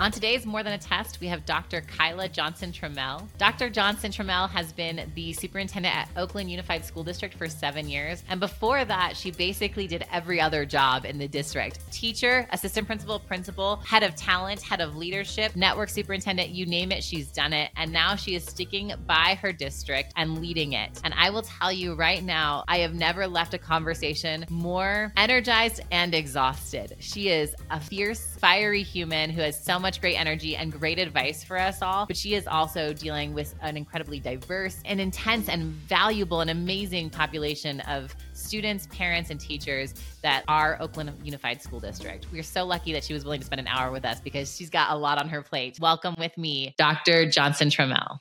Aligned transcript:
On 0.00 0.12
today's 0.12 0.46
More 0.46 0.62
Than 0.62 0.74
a 0.74 0.78
Test, 0.78 1.18
we 1.20 1.26
have 1.26 1.44
Dr. 1.44 1.80
Kyla 1.80 2.28
Johnson 2.28 2.70
Trammell. 2.70 3.26
Dr. 3.36 3.68
Johnson 3.68 4.12
Trammell 4.12 4.48
has 4.48 4.72
been 4.72 5.10
the 5.16 5.32
superintendent 5.32 5.92
at 5.92 6.08
Oakland 6.16 6.48
Unified 6.48 6.84
School 6.84 7.02
District 7.02 7.34
for 7.34 7.48
seven 7.48 7.88
years. 7.88 8.22
And 8.28 8.38
before 8.38 8.84
that, 8.84 9.16
she 9.16 9.32
basically 9.32 9.88
did 9.88 10.06
every 10.12 10.40
other 10.40 10.64
job 10.64 11.04
in 11.04 11.18
the 11.18 11.26
district 11.26 11.80
teacher, 11.90 12.46
assistant 12.52 12.86
principal, 12.86 13.18
principal, 13.18 13.76
head 13.78 14.04
of 14.04 14.14
talent, 14.14 14.62
head 14.62 14.80
of 14.80 14.94
leadership, 14.94 15.56
network 15.56 15.88
superintendent, 15.88 16.50
you 16.50 16.64
name 16.64 16.92
it, 16.92 17.02
she's 17.02 17.32
done 17.32 17.52
it. 17.52 17.72
And 17.74 17.92
now 17.92 18.14
she 18.14 18.36
is 18.36 18.44
sticking 18.44 18.92
by 19.04 19.36
her 19.42 19.52
district 19.52 20.12
and 20.14 20.40
leading 20.40 20.74
it. 20.74 21.00
And 21.02 21.12
I 21.16 21.30
will 21.30 21.42
tell 21.42 21.72
you 21.72 21.94
right 21.94 22.22
now, 22.22 22.62
I 22.68 22.78
have 22.78 22.94
never 22.94 23.26
left 23.26 23.52
a 23.52 23.58
conversation 23.58 24.46
more 24.48 25.12
energized 25.16 25.80
and 25.90 26.14
exhausted. 26.14 26.94
She 27.00 27.30
is 27.30 27.52
a 27.72 27.80
fierce, 27.80 28.37
fiery 28.38 28.82
human 28.82 29.30
who 29.30 29.40
has 29.40 29.62
so 29.62 29.78
much 29.78 30.00
great 30.00 30.16
energy 30.16 30.56
and 30.56 30.72
great 30.72 30.98
advice 30.98 31.42
for 31.44 31.58
us 31.58 31.82
all. 31.82 32.06
But 32.06 32.16
she 32.16 32.34
is 32.34 32.46
also 32.46 32.92
dealing 32.92 33.34
with 33.34 33.54
an 33.60 33.76
incredibly 33.76 34.20
diverse 34.20 34.80
and 34.84 35.00
intense 35.00 35.48
and 35.48 35.64
valuable 35.64 36.40
and 36.40 36.50
amazing 36.50 37.10
population 37.10 37.80
of 37.80 38.14
students, 38.32 38.86
parents, 38.90 39.30
and 39.30 39.40
teachers 39.40 39.94
that 40.22 40.44
are 40.48 40.76
Oakland 40.80 41.12
Unified 41.24 41.62
School 41.62 41.80
District. 41.80 42.26
We 42.32 42.38
are 42.38 42.44
so 42.44 42.64
lucky 42.64 42.92
that 42.92 43.04
she 43.04 43.12
was 43.12 43.24
willing 43.24 43.40
to 43.40 43.46
spend 43.46 43.60
an 43.60 43.68
hour 43.68 43.90
with 43.90 44.04
us 44.04 44.20
because 44.20 44.54
she's 44.56 44.70
got 44.70 44.92
a 44.92 44.96
lot 44.96 45.18
on 45.18 45.28
her 45.28 45.42
plate. 45.42 45.78
Welcome 45.80 46.14
with 46.18 46.36
me, 46.38 46.74
Dr. 46.78 47.28
Johnson 47.28 47.68
Trammell. 47.68 48.18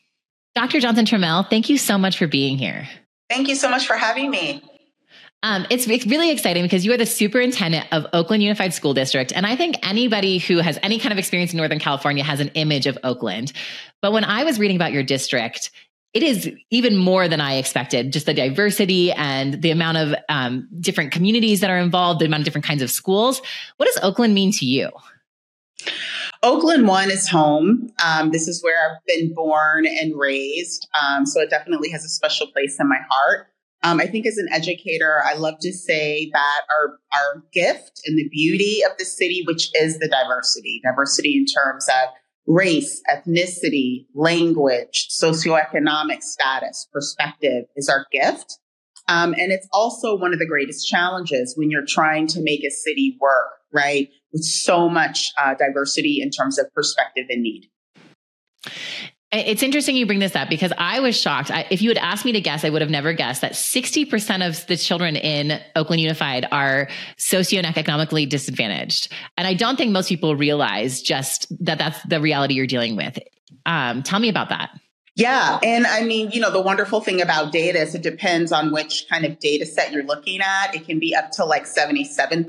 Dr. 0.55 0.79
Johnson 0.79 1.05
Trammell, 1.05 1.47
thank 1.49 1.69
you 1.69 1.77
so 1.77 1.97
much 1.97 2.17
for 2.17 2.27
being 2.27 2.57
here. 2.57 2.87
Thank 3.29 3.47
you 3.47 3.55
so 3.55 3.69
much 3.69 3.85
for 3.85 3.95
having 3.95 4.31
me. 4.31 4.63
Um, 5.43 5.67
it's, 5.69 5.87
it's 5.87 6.05
really 6.07 6.31
exciting 6.31 6.63
because 6.63 6.85
you 6.85 6.91
are 6.93 6.97
the 6.97 7.05
superintendent 7.05 7.85
of 7.91 8.07
Oakland 8.11 8.41
Unified 8.41 8.73
School 8.73 8.93
District. 8.93 9.31
And 9.31 9.45
I 9.45 9.55
think 9.55 9.75
anybody 9.87 10.39
who 10.39 10.57
has 10.57 10.79
any 10.81 10.99
kind 10.99 11.11
of 11.11 11.19
experience 11.19 11.53
in 11.53 11.57
Northern 11.57 11.79
California 11.79 12.23
has 12.23 12.39
an 12.39 12.49
image 12.55 12.87
of 12.87 12.97
Oakland. 13.03 13.53
But 14.01 14.13
when 14.13 14.23
I 14.23 14.43
was 14.43 14.59
reading 14.59 14.75
about 14.75 14.93
your 14.93 15.03
district, 15.03 15.69
it 16.13 16.23
is 16.23 16.51
even 16.71 16.97
more 16.97 17.27
than 17.27 17.39
I 17.39 17.55
expected. 17.55 18.11
Just 18.11 18.25
the 18.25 18.33
diversity 18.33 19.11
and 19.11 19.61
the 19.61 19.69
amount 19.69 19.97
of 19.97 20.15
um, 20.29 20.67
different 20.79 21.11
communities 21.11 21.59
that 21.59 21.69
are 21.69 21.77
involved, 21.77 22.21
the 22.21 22.25
amount 22.25 22.41
of 22.41 22.45
different 22.45 22.65
kinds 22.65 22.81
of 22.81 22.89
schools. 22.89 23.41
What 23.77 23.85
does 23.85 23.99
Oakland 24.01 24.33
mean 24.33 24.51
to 24.53 24.65
you? 24.65 24.89
Oakland 26.41 26.87
One 26.87 27.11
is 27.11 27.27
home. 27.27 27.91
Um, 28.03 28.31
this 28.31 28.47
is 28.47 28.63
where 28.63 28.77
I've 28.89 29.05
been 29.05 29.33
born 29.33 29.85
and 29.85 30.17
raised. 30.17 30.87
Um, 30.99 31.25
so 31.25 31.41
it 31.41 31.49
definitely 31.49 31.89
has 31.89 32.03
a 32.03 32.09
special 32.09 32.47
place 32.47 32.79
in 32.79 32.89
my 32.89 32.99
heart. 33.09 33.47
Um, 33.87 34.01
I 34.01 34.07
think 34.07 34.25
as 34.25 34.37
an 34.37 34.49
educator, 34.51 35.21
I 35.23 35.35
love 35.35 35.55
to 35.61 35.71
say 35.71 36.29
that 36.33 36.61
our, 36.77 36.99
our 37.13 37.43
gift 37.53 38.01
and 38.05 38.17
the 38.17 38.27
beauty 38.29 38.81
of 38.83 38.97
the 38.97 39.05
city, 39.05 39.43
which 39.47 39.69
is 39.79 39.99
the 39.99 40.09
diversity, 40.09 40.81
diversity 40.83 41.37
in 41.37 41.45
terms 41.45 41.87
of 41.87 42.09
race, 42.47 43.01
ethnicity, 43.09 44.07
language, 44.13 45.07
socioeconomic 45.09 46.21
status, 46.21 46.87
perspective 46.91 47.65
is 47.77 47.87
our 47.87 48.05
gift. 48.11 48.59
Um, 49.07 49.33
and 49.33 49.53
it's 49.53 49.69
also 49.71 50.17
one 50.17 50.33
of 50.33 50.39
the 50.39 50.47
greatest 50.47 50.85
challenges 50.85 51.53
when 51.55 51.71
you're 51.71 51.85
trying 51.87 52.27
to 52.27 52.41
make 52.41 52.65
a 52.65 52.71
city 52.71 53.17
work, 53.21 53.51
right? 53.73 54.09
With 54.33 54.43
so 54.43 54.89
much 54.89 55.31
uh, 55.41 55.53
diversity 55.53 56.19
in 56.21 56.29
terms 56.29 56.59
of 56.59 56.73
perspective 56.73 57.27
and 57.29 57.41
need. 57.41 57.69
It's 59.31 59.61
interesting 59.61 59.97
you 59.97 60.05
bring 60.05 60.19
this 60.19 60.37
up 60.37 60.47
because 60.47 60.71
I 60.77 61.01
was 61.01 61.19
shocked. 61.19 61.51
I, 61.51 61.67
if 61.69 61.81
you 61.81 61.89
had 61.89 61.97
asked 61.97 62.23
me 62.23 62.31
to 62.31 62.39
guess, 62.39 62.63
I 62.63 62.69
would 62.69 62.81
have 62.81 62.89
never 62.89 63.11
guessed 63.11 63.41
that 63.41 63.53
60% 63.53 64.47
of 64.47 64.65
the 64.67 64.77
children 64.77 65.17
in 65.17 65.59
Oakland 65.75 66.01
Unified 66.01 66.47
are 66.49 66.87
socioeconomically 67.17 68.29
disadvantaged. 68.29 69.11
And 69.37 69.45
I 69.45 69.53
don't 69.53 69.75
think 69.75 69.91
most 69.91 70.07
people 70.07 70.37
realize 70.37 71.01
just 71.01 71.47
that 71.65 71.77
that's 71.77 72.01
the 72.03 72.21
reality 72.21 72.53
you're 72.53 72.67
dealing 72.67 72.95
with. 72.95 73.19
Um, 73.65 74.01
tell 74.01 74.19
me 74.19 74.29
about 74.29 74.47
that. 74.47 74.69
Yeah. 75.17 75.59
And 75.61 75.85
I 75.87 76.03
mean, 76.03 76.31
you 76.31 76.39
know, 76.39 76.51
the 76.51 76.61
wonderful 76.61 77.01
thing 77.01 77.21
about 77.21 77.51
data 77.51 77.81
is 77.81 77.95
it 77.95 78.03
depends 78.03 78.53
on 78.53 78.71
which 78.71 79.07
kind 79.09 79.25
of 79.25 79.39
data 79.39 79.65
set 79.65 79.91
you're 79.91 80.03
looking 80.03 80.39
at. 80.39 80.73
It 80.73 80.85
can 80.85 80.99
be 80.99 81.13
up 81.13 81.31
to 81.31 81.43
like 81.43 81.65
77% 81.65 82.45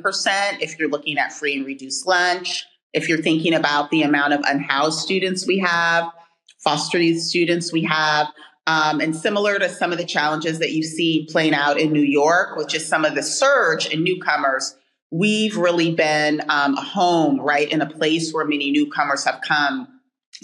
if 0.61 0.79
you're 0.79 0.91
looking 0.91 1.19
at 1.19 1.33
free 1.33 1.57
and 1.57 1.67
reduced 1.67 2.07
lunch. 2.07 2.67
If 2.93 3.09
you're 3.09 3.23
thinking 3.23 3.55
about 3.55 3.91
the 3.91 4.03
amount 4.03 4.35
of 4.35 4.41
unhoused 4.45 5.01
students 5.01 5.47
we 5.47 5.59
have, 5.59 6.13
foster 6.59 6.99
youth 6.99 7.23
students 7.23 7.73
we 7.73 7.85
have. 7.85 8.29
Um, 8.67 9.01
and 9.01 9.17
similar 9.17 9.59
to 9.59 9.69
some 9.69 9.93
of 9.93 9.99
the 9.99 10.05
challenges 10.05 10.59
that 10.59 10.73
you 10.73 10.83
see 10.83 11.27
playing 11.31 11.55
out 11.55 11.81
in 11.81 11.91
New 11.93 12.03
York, 12.03 12.57
which 12.57 12.75
is 12.75 12.87
some 12.87 13.05
of 13.05 13.15
the 13.15 13.23
surge 13.23 13.87
in 13.87 14.05
newcomers, 14.05 14.77
we've 15.11 15.57
really 15.57 15.95
been 15.95 16.43
um, 16.51 16.77
a 16.77 16.83
home, 16.83 17.41
right, 17.41 17.71
in 17.71 17.81
a 17.81 17.89
place 17.89 18.33
where 18.33 18.45
many 18.45 18.71
newcomers 18.71 19.25
have 19.25 19.41
come 19.41 19.89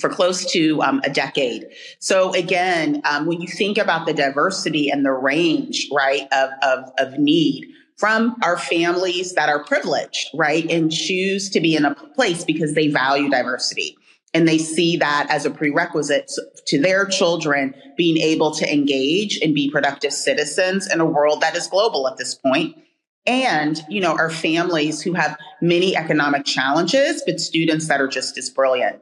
for 0.01 0.09
close 0.09 0.51
to 0.53 0.83
um, 0.83 1.03
a 1.05 1.11
decade. 1.11 1.67
So 1.99 2.35
again, 2.35 3.03
um, 3.05 3.27
when 3.27 3.43
you 3.43 3.49
think 3.49 3.77
about 3.77 4.07
the 4.07 4.15
diversity 4.15 4.89
and 4.89 5.05
the 5.05 5.13
range, 5.13 5.89
right, 5.93 6.27
of, 6.33 6.51
of, 6.63 6.93
of 6.99 7.19
need 7.19 7.67
from 7.97 8.37
our 8.43 8.59
families 8.59 9.35
that 9.35 9.49
are 9.49 9.63
privileged, 9.63 10.31
right, 10.35 10.69
and 10.71 10.91
choose 10.91 11.51
to 11.51 11.61
be 11.61 11.77
in 11.77 11.85
a 11.85 11.95
place 11.95 12.45
because 12.45 12.75
they 12.75 12.89
value 12.89 13.29
diversity 13.29 13.97
and 14.35 14.49
they 14.49 14.59
see 14.59 14.97
that 14.97 15.29
as 15.31 15.47
a 15.47 15.51
prerequisite 15.51 16.31
to 16.67 16.81
their 16.81 17.07
children 17.07 17.75
being 17.97 18.19
able 18.19 18.51
to 18.51 18.71
engage 18.71 19.39
and 19.41 19.55
be 19.55 19.71
productive 19.71 20.13
citizens 20.13 20.93
in 20.93 21.01
a 21.01 21.07
world 21.07 21.41
that 21.41 21.57
is 21.57 21.69
global 21.69 22.09
at 22.09 22.17
this 22.17 22.35
point. 22.35 22.77
And 23.27 23.83
you 23.89 24.01
know 24.01 24.13
our 24.13 24.29
families 24.29 25.01
who 25.01 25.15
have 25.15 25.39
many 25.63 25.97
economic 25.97 26.45
challenges 26.45 27.23
but 27.25 27.41
students 27.41 27.89
that 27.89 28.01
are 28.01 28.09
just 28.09 28.37
as 28.37 28.51
brilliant. 28.51 29.01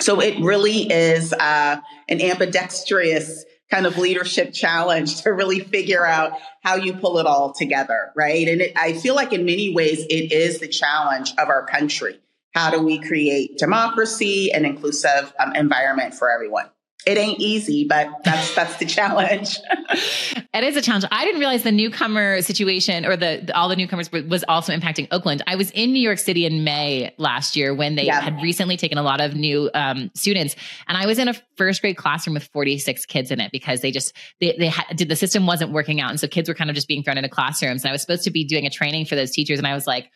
So 0.00 0.20
it 0.20 0.40
really 0.40 0.90
is 0.90 1.32
uh, 1.32 1.80
an 2.08 2.20
ambidextrous 2.22 3.44
kind 3.70 3.86
of 3.86 3.98
leadership 3.98 4.52
challenge 4.52 5.22
to 5.22 5.30
really 5.30 5.60
figure 5.60 6.04
out 6.04 6.32
how 6.62 6.76
you 6.76 6.94
pull 6.94 7.18
it 7.18 7.26
all 7.26 7.52
together 7.52 8.10
right? 8.16 8.48
And 8.48 8.62
it, 8.62 8.72
i 8.76 8.94
feel 8.94 9.14
like 9.14 9.32
in 9.32 9.44
many 9.44 9.72
ways 9.72 10.00
it 10.00 10.32
is 10.32 10.58
the 10.58 10.66
challenge 10.66 11.32
of 11.38 11.48
our 11.48 11.64
country 11.66 12.18
how 12.54 12.70
do 12.70 12.82
we 12.82 13.00
create 13.00 13.58
democracy 13.58 14.52
and 14.52 14.66
inclusive 14.66 15.32
um, 15.38 15.54
environment 15.54 16.14
for 16.14 16.30
everyone? 16.30 16.66
It 17.06 17.16
ain't 17.16 17.40
easy, 17.40 17.86
but 17.88 18.10
that's 18.24 18.54
that's 18.54 18.76
the 18.76 18.84
challenge. 18.84 19.58
it 19.90 20.64
is 20.64 20.76
a 20.76 20.82
challenge. 20.82 21.06
I 21.10 21.24
didn't 21.24 21.40
realize 21.40 21.62
the 21.62 21.72
newcomer 21.72 22.42
situation 22.42 23.06
or 23.06 23.16
the, 23.16 23.40
the, 23.46 23.56
all 23.56 23.70
the 23.70 23.76
newcomers 23.76 24.12
was 24.12 24.44
also 24.48 24.76
impacting 24.76 25.08
Oakland. 25.10 25.42
I 25.46 25.56
was 25.56 25.70
in 25.70 25.94
New 25.94 26.02
York 26.02 26.18
City 26.18 26.44
in 26.44 26.62
May 26.62 27.14
last 27.16 27.56
year 27.56 27.74
when 27.74 27.94
they 27.94 28.04
yeah. 28.04 28.20
had 28.20 28.42
recently 28.42 28.76
taken 28.76 28.98
a 28.98 29.02
lot 29.02 29.22
of 29.22 29.34
new 29.34 29.70
um, 29.72 30.10
students, 30.14 30.56
and 30.88 30.98
I 30.98 31.06
was 31.06 31.18
in 31.18 31.28
a 31.28 31.34
first 31.56 31.80
grade 31.80 31.96
classroom 31.96 32.34
with 32.34 32.44
forty 32.48 32.76
six 32.76 33.06
kids 33.06 33.30
in 33.30 33.40
it 33.40 33.50
because 33.50 33.80
they 33.80 33.92
just 33.92 34.12
they 34.38 34.54
they 34.58 34.66
had, 34.66 34.94
did 34.94 35.08
the 35.08 35.16
system 35.16 35.46
wasn't 35.46 35.72
working 35.72 36.02
out, 36.02 36.10
and 36.10 36.20
so 36.20 36.28
kids 36.28 36.50
were 36.50 36.54
kind 36.54 36.68
of 36.68 36.76
just 36.76 36.86
being 36.86 37.02
thrown 37.02 37.16
into 37.16 37.30
classrooms. 37.30 37.82
And 37.82 37.88
I 37.88 37.92
was 37.92 38.02
supposed 38.02 38.24
to 38.24 38.30
be 38.30 38.44
doing 38.44 38.66
a 38.66 38.70
training 38.70 39.06
for 39.06 39.14
those 39.14 39.30
teachers, 39.30 39.58
and 39.58 39.66
I 39.66 39.72
was 39.72 39.86
like 39.86 40.10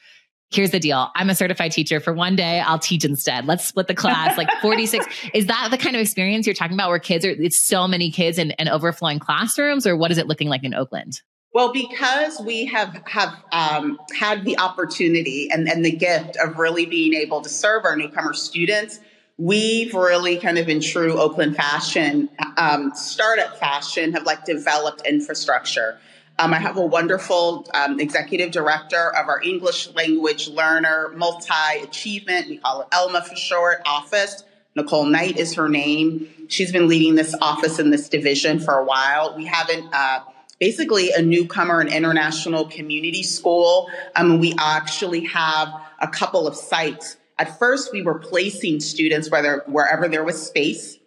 here's 0.50 0.70
the 0.70 0.80
deal. 0.80 1.10
I'm 1.14 1.30
a 1.30 1.34
certified 1.34 1.72
teacher. 1.72 2.00
For 2.00 2.12
one 2.12 2.36
day, 2.36 2.60
I'll 2.60 2.78
teach 2.78 3.04
instead. 3.04 3.46
Let's 3.46 3.64
split 3.64 3.88
the 3.88 3.94
class. 3.94 4.36
Like 4.38 4.48
46. 4.62 5.06
is 5.34 5.46
that 5.46 5.68
the 5.70 5.78
kind 5.78 5.96
of 5.96 6.02
experience 6.02 6.46
you're 6.46 6.54
talking 6.54 6.74
about 6.74 6.90
where 6.90 6.98
kids 6.98 7.24
are, 7.24 7.30
it's 7.30 7.60
so 7.60 7.88
many 7.88 8.10
kids 8.10 8.38
and, 8.38 8.54
and 8.58 8.68
overflowing 8.68 9.18
classrooms, 9.18 9.86
or 9.86 9.96
what 9.96 10.10
is 10.10 10.18
it 10.18 10.26
looking 10.26 10.48
like 10.48 10.64
in 10.64 10.74
Oakland? 10.74 11.20
Well, 11.54 11.72
because 11.72 12.40
we 12.40 12.64
have 12.66 13.00
have 13.06 13.32
um, 13.52 13.96
had 14.18 14.44
the 14.44 14.58
opportunity 14.58 15.48
and, 15.52 15.68
and 15.68 15.84
the 15.84 15.92
gift 15.92 16.36
of 16.36 16.58
really 16.58 16.84
being 16.84 17.14
able 17.14 17.42
to 17.42 17.48
serve 17.48 17.84
our 17.84 17.94
newcomer 17.94 18.32
students, 18.32 18.98
we've 19.38 19.94
really 19.94 20.36
kind 20.36 20.58
of 20.58 20.68
in 20.68 20.80
true 20.80 21.16
Oakland 21.20 21.54
fashion, 21.54 22.28
um, 22.56 22.90
startup 22.96 23.56
fashion, 23.56 24.12
have 24.14 24.24
like 24.24 24.44
developed 24.44 25.06
infrastructure. 25.06 25.98
Um, 26.36 26.52
I 26.52 26.58
have 26.58 26.76
a 26.76 26.84
wonderful 26.84 27.66
um, 27.74 28.00
executive 28.00 28.50
director 28.50 29.14
of 29.14 29.28
our 29.28 29.40
English 29.40 29.92
language 29.94 30.48
learner 30.48 31.12
multi 31.14 31.78
achievement, 31.80 32.48
we 32.48 32.56
call 32.56 32.82
it 32.82 32.88
ELLMA 32.90 33.22
for 33.22 33.36
short, 33.36 33.82
office. 33.86 34.42
Nicole 34.74 35.04
Knight 35.04 35.36
is 35.36 35.54
her 35.54 35.68
name. 35.68 36.28
She's 36.48 36.72
been 36.72 36.88
leading 36.88 37.14
this 37.14 37.36
office 37.40 37.78
in 37.78 37.90
this 37.90 38.08
division 38.08 38.58
for 38.58 38.74
a 38.74 38.84
while. 38.84 39.36
We 39.36 39.46
haven't 39.46 39.88
uh, 39.92 40.24
basically 40.58 41.12
a 41.12 41.22
newcomer 41.22 41.80
and 41.80 41.88
international 41.88 42.64
community 42.66 43.22
school. 43.22 43.88
Um, 44.16 44.40
we 44.40 44.54
actually 44.58 45.26
have 45.26 45.68
a 46.00 46.08
couple 46.08 46.48
of 46.48 46.56
sites. 46.56 47.16
At 47.38 47.60
first, 47.60 47.92
we 47.92 48.02
were 48.02 48.18
placing 48.18 48.80
students 48.80 49.30
whether 49.30 49.62
wherever 49.66 50.08
there 50.08 50.24
was 50.24 50.44
space. 50.44 50.98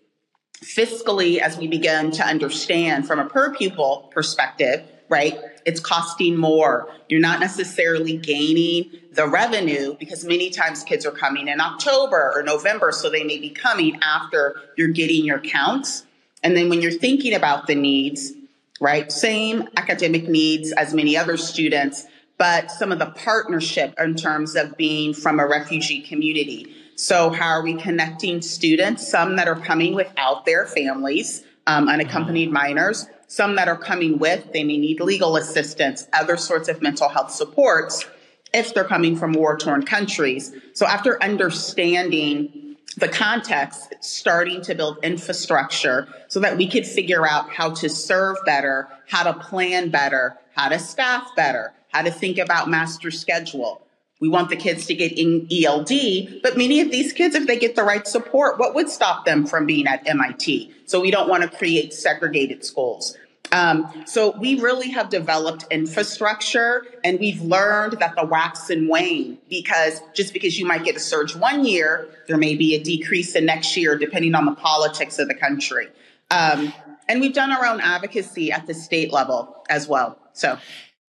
Fiscally, 0.64 1.40
as 1.40 1.58
we 1.58 1.68
began 1.68 2.12
to 2.12 2.26
understand 2.26 3.06
from 3.06 3.20
a 3.20 3.26
per 3.26 3.54
pupil 3.54 4.10
perspective, 4.14 4.88
right? 5.10 5.38
It's 5.66 5.80
costing 5.80 6.38
more. 6.38 6.90
You're 7.10 7.20
not 7.20 7.40
necessarily 7.40 8.18
gaining 8.18 8.92
the 9.12 9.28
revenue 9.28 9.96
because 10.00 10.26
many 10.26 10.50
times 10.50 10.84
kids 10.84 11.06
are 11.06 11.12
coming 11.12 11.48
in 11.48 11.62
October 11.62 12.32
or 12.36 12.44
November, 12.44 12.92
so 12.92 13.10
they 13.10 13.24
may 13.24 13.40
be 13.40 13.50
coming 13.50 14.00
after 14.02 14.62
you're 14.78 14.90
getting 14.90 15.26
your 15.26 15.40
counts. 15.40 16.06
And 16.44 16.56
then 16.56 16.70
when 16.70 16.82
you're 16.82 16.92
thinking 16.92 17.34
about 17.34 17.68
the 17.68 17.76
needs, 17.76 18.34
right? 18.80 19.12
Same 19.12 19.68
academic 19.76 20.28
needs 20.28 20.72
as 20.72 20.94
many 20.94 21.18
other 21.18 21.38
students, 21.38 22.06
but 22.38 22.70
some 22.70 22.92
of 22.92 23.00
the 23.00 23.08
partnership 23.08 23.96
in 24.00 24.16
terms 24.16 24.56
of 24.56 24.78
being 24.78 25.14
from 25.14 25.40
a 25.40 25.48
refugee 25.48 26.02
community. 26.02 26.74
So, 26.96 27.30
how 27.30 27.50
are 27.50 27.64
we 27.64 27.76
connecting 27.76 28.42
students? 28.42 29.08
Some 29.08 29.36
that 29.36 29.48
are 29.48 29.60
coming 29.60 29.94
without 29.94 30.46
their 30.46 30.66
families, 30.66 31.44
um, 31.68 31.88
unaccompanied 31.88 32.52
minors, 32.52 33.08
some 33.28 33.56
that 33.56 33.68
are 33.68 33.78
coming 33.78 34.18
with, 34.18 34.52
they 34.54 34.64
may 34.64 34.78
need 34.78 35.00
legal 35.02 35.36
assistance, 35.36 36.08
other 36.14 36.38
sorts 36.38 36.70
of 36.70 36.82
mental 36.82 37.10
health 37.10 37.32
supports 37.32 38.06
if 38.54 38.74
they're 38.74 38.86
coming 38.86 39.16
from 39.16 39.34
war 39.34 39.58
torn 39.58 39.86
countries. 39.86 40.54
So, 40.74 40.86
after 40.86 41.22
understanding 41.22 42.78
the 42.96 43.08
context, 43.08 43.94
starting 44.00 44.62
to 44.64 44.74
build 44.74 44.98
infrastructure 45.04 46.08
so 46.30 46.40
that 46.40 46.58
we 46.58 46.68
could 46.68 46.86
figure 46.86 47.28
out 47.28 47.50
how 47.52 47.72
to 47.76 47.90
serve 47.90 48.38
better, 48.46 48.88
how 49.08 49.24
to 49.24 49.34
plan 49.38 49.90
better, 49.90 50.38
how 50.56 50.70
to 50.70 50.80
staff 50.80 51.36
better, 51.36 51.74
how 51.90 52.02
to 52.02 52.12
think 52.12 52.38
about 52.38 52.70
master 52.70 53.12
schedule. 53.12 53.82
We 54.20 54.30
want 54.30 54.50
the 54.50 54.56
kids 54.56 54.88
to 54.88 54.96
get 54.96 55.12
in 55.12 55.48
ELD, 55.52 56.42
but 56.42 56.58
many 56.58 56.82
of 56.82 56.90
these 56.90 57.14
kids, 57.14 57.36
if 57.36 57.46
they 57.46 57.58
get 57.58 57.76
the 57.76 57.84
right 57.84 58.08
support, 58.08 58.58
what 58.58 58.74
would 58.74 58.90
stop 58.90 59.26
them 59.26 59.46
from 59.46 59.66
being 59.68 59.86
at 59.86 60.08
MIT? 60.08 60.74
So 60.86 61.00
we 61.00 61.12
don't 61.12 61.30
want 61.30 61.44
to 61.44 61.56
create 61.56 61.94
segregated 61.94 62.66
schools. 62.66 63.16
Um, 63.52 64.04
so 64.06 64.38
we 64.38 64.60
really 64.60 64.90
have 64.90 65.10
developed 65.10 65.66
infrastructure 65.72 66.86
and 67.04 67.20
we've 67.20 67.42
learned 67.42 67.94
that 68.00 68.16
the 68.16 68.26
wax 68.26 68.70
and 68.70 68.90
wane 68.90 69.38
because 69.50 70.02
just 70.14 70.34
because 70.34 70.60
you 70.60 70.66
might 70.66 70.84
get 70.84 70.96
a 70.96 71.00
surge 71.00 71.36
one 71.36 71.64
year, 71.64 72.10
there 72.28 72.38
may 72.38 72.56
be 72.56 72.76
a 72.76 72.84
decrease 72.84 73.34
the 73.34 73.42
next 73.42 73.78
year 73.78 73.98
depending 73.98 74.36
on 74.36 74.46
the 74.46 74.56
politics 74.56 75.18
of 75.20 75.28
the 75.28 75.36
country. 75.36 75.88
Um, 76.30 76.74
and 77.08 77.22
we've 77.22 77.34
done 77.34 77.52
our 77.52 77.66
own 77.66 77.80
advocacy 77.80 78.52
at 78.52 78.68
the 78.68 78.74
state 78.74 79.14
level 79.14 79.64
as 79.70 79.88
well. 79.88 80.20
So 80.34 80.60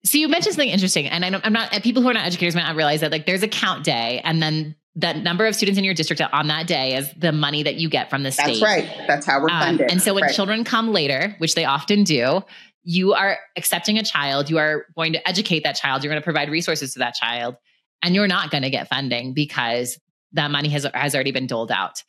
so 0.05 0.19
you 0.19 0.29
mentioned 0.29 0.55
something 0.55 0.69
interesting, 0.69 1.07
and 1.07 1.25
I 1.25 1.41
am 1.43 1.53
not 1.53 1.71
people 1.83 2.03
who 2.03 2.09
are 2.09 2.15
not 2.15 2.27
educators 2.27 2.55
might 2.55 2.67
not 2.67 2.77
realize 2.77 3.01
that 3.01 3.11
like 3.11 3.27
there's 3.27 3.43
a 3.43 3.49
count 3.49 3.85
day, 3.85 4.21
and 4.25 4.43
then 4.43 4.77
that 4.97 5.17
number 5.19 5.47
of 5.47 5.55
students 5.55 5.79
in 5.79 5.85
your 5.85 5.95
district 5.95 6.21
on 6.21 6.49
that 6.49 6.67
day 6.67 6.97
is 6.97 7.13
the 7.17 7.33
money 7.33 7.63
that 7.63 7.77
you 7.77 7.89
get 7.89 8.11
from 8.11 8.23
the 8.23 8.33
state. 8.33 8.61
That's 8.61 8.63
right. 8.63 9.05
That's 9.07 9.27
how 9.27 9.41
we're 9.41 9.51
um, 9.51 9.63
funded. 9.63 9.87
Um, 9.87 9.93
and 9.93 10.03
so 10.03 10.15
when 10.15 10.25
right. 10.25 10.35
children 10.35 10.65
come 10.65 10.93
later, 10.93 11.35
which 11.39 11.55
they 11.55 11.65
often 11.65 12.05
do, 12.05 12.43
you 12.83 13.13
are 13.13 13.39
accepting 13.57 13.99
a 13.99 14.03
child. 14.03 14.51
You 14.51 14.59
are 14.59 14.87
going 14.97 15.13
to 15.13 15.29
educate 15.29 15.65
that 15.65 15.77
child. 15.77 16.03
You're 16.03 16.13
going 16.13 16.21
to 16.21 16.25
provide 16.25 16.51
resources 16.51 16.95
to 16.95 17.01
that 17.01 17.15
child, 17.15 17.57
and 18.03 18.15
you're 18.15 18.29
not 18.29 18.51
going 18.51 18.63
to 18.63 18.71
get 18.71 18.89
funding 18.89 19.35
because 19.35 19.99
that 20.33 20.51
money 20.51 20.69
has 20.69 20.87
has 20.95 21.15
already 21.15 21.33
been 21.33 21.47
doled 21.47 21.71
out 21.73 22.03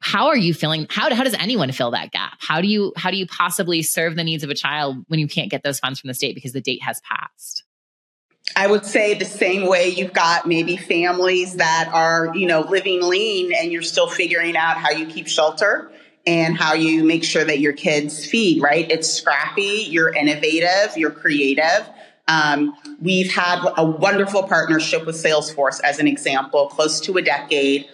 how 0.00 0.28
are 0.28 0.36
you 0.36 0.52
feeling 0.52 0.86
how, 0.90 1.14
how 1.14 1.22
does 1.22 1.34
anyone 1.34 1.70
fill 1.72 1.92
that 1.92 2.10
gap 2.10 2.38
how 2.40 2.60
do 2.60 2.66
you 2.68 2.92
how 2.96 3.10
do 3.10 3.16
you 3.16 3.26
possibly 3.26 3.82
serve 3.82 4.16
the 4.16 4.24
needs 4.24 4.42
of 4.42 4.50
a 4.50 4.54
child 4.54 5.04
when 5.08 5.20
you 5.20 5.28
can't 5.28 5.50
get 5.50 5.62
those 5.62 5.78
funds 5.78 6.00
from 6.00 6.08
the 6.08 6.14
state 6.14 6.34
because 6.34 6.52
the 6.52 6.60
date 6.60 6.82
has 6.82 7.00
passed 7.00 7.64
I 8.56 8.66
would 8.66 8.84
say 8.84 9.14
the 9.14 9.24
same 9.24 9.68
way 9.68 9.88
you've 9.88 10.12
got 10.12 10.46
maybe 10.46 10.76
families 10.76 11.56
that 11.56 11.88
are, 11.92 12.34
you 12.34 12.46
know, 12.46 12.62
living 12.62 13.00
lean 13.00 13.52
and 13.52 13.70
you're 13.70 13.82
still 13.82 14.08
figuring 14.08 14.56
out 14.56 14.76
how 14.76 14.90
you 14.90 15.06
keep 15.06 15.28
shelter 15.28 15.90
and 16.26 16.56
how 16.56 16.74
you 16.74 17.04
make 17.04 17.24
sure 17.24 17.44
that 17.44 17.60
your 17.60 17.72
kids 17.72 18.26
feed, 18.26 18.60
right? 18.60 18.90
It's 18.90 19.10
scrappy, 19.10 19.86
you're 19.88 20.12
innovative, 20.12 20.96
you're 20.96 21.10
creative. 21.12 21.88
Um, 22.28 22.76
we've 23.00 23.32
had 23.32 23.64
a 23.76 23.84
wonderful 23.84 24.42
partnership 24.44 25.06
with 25.06 25.16
Salesforce 25.16 25.80
as 25.82 25.98
an 25.98 26.06
example, 26.06 26.68
close 26.68 27.00
to 27.02 27.16
a 27.18 27.22
decade 27.22 27.88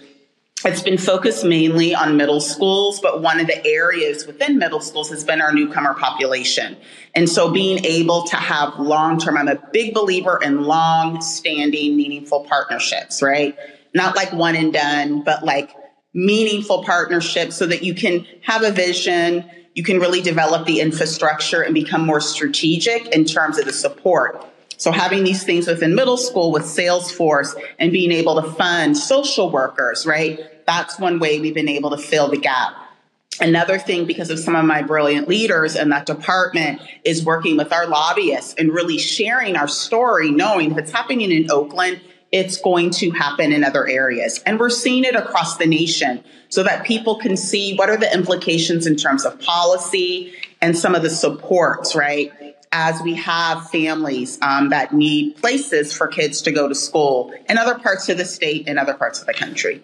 it's 0.66 0.82
been 0.82 0.98
focused 0.98 1.44
mainly 1.44 1.94
on 1.94 2.16
middle 2.16 2.40
schools, 2.40 3.00
but 3.00 3.22
one 3.22 3.40
of 3.40 3.46
the 3.46 3.64
areas 3.64 4.26
within 4.26 4.58
middle 4.58 4.80
schools 4.80 5.10
has 5.10 5.22
been 5.22 5.40
our 5.40 5.52
newcomer 5.52 5.94
population. 5.94 6.76
And 7.14 7.28
so 7.28 7.52
being 7.52 7.84
able 7.84 8.24
to 8.24 8.36
have 8.36 8.78
long 8.78 9.18
term, 9.18 9.36
I'm 9.36 9.48
a 9.48 9.62
big 9.72 9.94
believer 9.94 10.40
in 10.42 10.64
long 10.64 11.20
standing, 11.20 11.96
meaningful 11.96 12.44
partnerships, 12.44 13.22
right? 13.22 13.56
Not 13.94 14.16
like 14.16 14.32
one 14.32 14.56
and 14.56 14.72
done, 14.72 15.22
but 15.22 15.44
like 15.44 15.74
meaningful 16.12 16.82
partnerships 16.82 17.56
so 17.56 17.66
that 17.66 17.82
you 17.82 17.94
can 17.94 18.26
have 18.42 18.62
a 18.62 18.72
vision, 18.72 19.48
you 19.74 19.84
can 19.84 20.00
really 20.00 20.22
develop 20.22 20.66
the 20.66 20.80
infrastructure 20.80 21.62
and 21.62 21.74
become 21.74 22.04
more 22.04 22.20
strategic 22.20 23.06
in 23.08 23.24
terms 23.24 23.58
of 23.58 23.66
the 23.66 23.72
support. 23.72 24.44
So 24.78 24.92
having 24.92 25.24
these 25.24 25.44
things 25.44 25.66
within 25.66 25.94
middle 25.94 26.16
school 26.16 26.52
with 26.52 26.64
Salesforce 26.64 27.54
and 27.78 27.92
being 27.92 28.12
able 28.12 28.40
to 28.40 28.50
fund 28.52 28.96
social 28.96 29.50
workers, 29.50 30.06
right? 30.06 30.40
That's 30.66 30.98
one 30.98 31.18
way 31.18 31.40
we've 31.40 31.54
been 31.54 31.68
able 31.68 31.90
to 31.90 31.98
fill 31.98 32.28
the 32.28 32.38
gap. 32.38 32.74
Another 33.40 33.78
thing, 33.78 34.06
because 34.06 34.30
of 34.30 34.38
some 34.38 34.56
of 34.56 34.64
my 34.64 34.82
brilliant 34.82 35.28
leaders 35.28 35.76
in 35.76 35.90
that 35.90 36.06
department, 36.06 36.80
is 37.04 37.24
working 37.24 37.56
with 37.56 37.72
our 37.72 37.86
lobbyists 37.86 38.54
and 38.56 38.72
really 38.72 38.98
sharing 38.98 39.56
our 39.56 39.68
story, 39.68 40.30
knowing 40.30 40.72
if 40.72 40.78
it's 40.78 40.90
happening 40.90 41.30
in 41.30 41.50
Oakland, 41.50 42.00
it's 42.32 42.56
going 42.60 42.90
to 42.90 43.10
happen 43.10 43.52
in 43.52 43.62
other 43.62 43.86
areas. 43.86 44.42
And 44.46 44.58
we're 44.58 44.70
seeing 44.70 45.04
it 45.04 45.14
across 45.14 45.58
the 45.58 45.66
nation 45.66 46.24
so 46.48 46.62
that 46.62 46.86
people 46.86 47.16
can 47.16 47.36
see 47.36 47.76
what 47.76 47.90
are 47.90 47.96
the 47.96 48.12
implications 48.12 48.86
in 48.86 48.96
terms 48.96 49.24
of 49.24 49.40
policy 49.40 50.32
and 50.62 50.76
some 50.76 50.94
of 50.94 51.02
the 51.02 51.10
supports, 51.10 51.94
right? 51.94 52.32
as 52.72 53.00
we 53.00 53.14
have 53.14 53.70
families 53.70 54.38
um, 54.42 54.68
that 54.68 54.92
need 54.92 55.36
places 55.36 55.96
for 55.96 56.06
kids 56.08 56.42
to 56.42 56.52
go 56.52 56.68
to 56.68 56.74
school 56.74 57.32
in 57.48 57.56
other 57.56 57.78
parts 57.78 58.08
of 58.10 58.18
the 58.18 58.24
state 58.24 58.68
and 58.68 58.78
other 58.78 58.92
parts 58.92 59.20
of 59.20 59.26
the 59.26 59.32
country. 59.32 59.82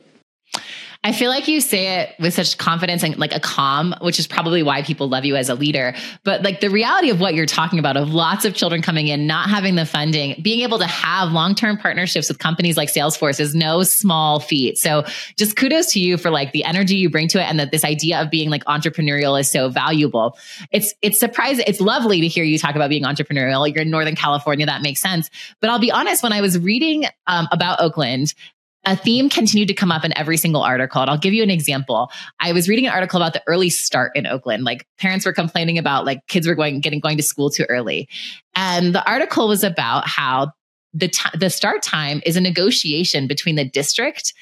I 1.05 1.11
feel 1.11 1.31
like 1.31 1.49
you 1.49 1.61
say 1.61 2.01
it 2.01 2.15
with 2.21 2.33
such 2.33 2.59
confidence 2.59 3.03
and 3.03 3.19
like 3.19 3.35
a 3.35 3.41
calm, 3.41 3.93
which 4.03 4.21
is 4.21 4.29
probably 4.29 4.63
why 4.63 4.83
people 4.83 5.09
love 5.09 5.25
you 5.25 5.35
as 5.35 5.49
a 5.49 5.57
leader. 5.57 5.95
But 6.23 6.43
like 6.43 6.61
the 6.61 6.71
reality 6.71 7.11
of 7.11 7.19
what 7.19 7.35
you're 7.35 7.45
talking 7.45 7.81
about, 7.81 7.97
of 7.97 8.15
lots 8.15 8.45
of 8.45 8.55
children 8.55 8.83
coming 8.83 9.09
in, 9.09 9.27
not 9.27 9.51
having 9.51 9.75
the 9.75 9.85
funding, 9.85 10.41
being 10.43 10.61
able 10.61 10.79
to 10.79 10.87
have 10.87 11.33
long 11.33 11.57
term 11.57 11.77
partnerships 11.77 12.29
with 12.29 12.39
companies 12.39 12.77
like 12.77 12.89
Salesforce 12.89 13.41
is 13.41 13.53
no 13.53 13.83
small 13.83 14.39
feat. 14.39 14.79
So 14.79 15.05
just 15.37 15.57
kudos 15.57 15.93
to 15.95 16.01
you 16.01 16.17
for 16.17 16.31
like 16.31 16.53
the 16.53 16.63
energy 16.63 16.95
you 16.95 17.11
bring 17.11 17.27
to 17.29 17.41
it 17.41 17.49
and 17.49 17.59
that 17.59 17.73
this 17.73 17.85
idea 17.85 18.23
of 18.23 18.31
being 18.31 18.49
like 18.49 18.65
entrepreneurial 18.67 19.39
is 19.41 19.51
so 19.51 19.69
valuable. 19.71 20.39
It's, 20.71 20.95
it's 21.03 21.19
surprising. 21.19 21.65
It's 21.67 21.81
lovely 21.81 22.21
to 22.21 22.29
hear 22.29 22.45
you 22.45 22.59
talk 22.59 22.77
about 22.77 22.91
being 22.91 23.03
entrepreneurial. 23.03 23.67
You're 23.73 23.83
in 23.83 23.91
Northern 23.91 24.15
California. 24.15 24.67
That 24.67 24.83
makes 24.83 25.01
sense. 25.01 25.31
But 25.61 25.71
I'll 25.71 25.81
be 25.81 25.91
honest, 25.91 26.23
when 26.23 26.33
I 26.33 26.41
was 26.41 26.61
reading 26.61 27.07
um, 27.27 27.49
about 27.51 27.81
Oakland, 27.81 28.35
a 28.84 28.96
theme 28.96 29.29
continued 29.29 29.69
to 29.69 29.75
come 29.75 29.93
up 29.93 30.05
in 30.05 30.17
every 30.17 30.37
single 30.37 30.62
article. 30.62 31.00
And 31.00 31.11
I'll 31.11 31.19
give 31.19 31.34
you 31.34 31.43
an 31.43 31.50
example. 31.50 32.11
I 32.40 32.52
was 32.52 32.69
reading 32.69 32.87
an 32.87 32.93
article 32.93 33.17
about 33.19 33.32
the 33.32 33.43
early 33.46 33.70
start 33.70 34.12
in 34.17 34.26
Oakland. 34.26 34.64
Like 34.64 34.87
parents 34.99 35.25
were 35.25 35.32
complaining 35.32 35.79
about 35.79 36.05
like 36.05 36.26
kids 36.26 36.46
were 36.46 36.55
going 36.55 36.81
getting 36.81 37.00
going 37.00 37.17
to 37.17 37.23
school 37.23 37.50
too 37.50 37.64
early. 37.69 38.08
And 38.56 38.94
the 38.94 39.08
article 39.08 39.49
was 39.49 39.62
about 39.62 40.08
how 40.08 40.52
the 40.93 41.08
t- 41.08 41.38
the 41.38 41.50
start 41.50 41.82
time 41.82 42.20
is 42.26 42.37
a 42.37 42.40
negotiation 42.40 43.26
between 43.26 43.56
the 43.56 43.64
district 43.64 44.34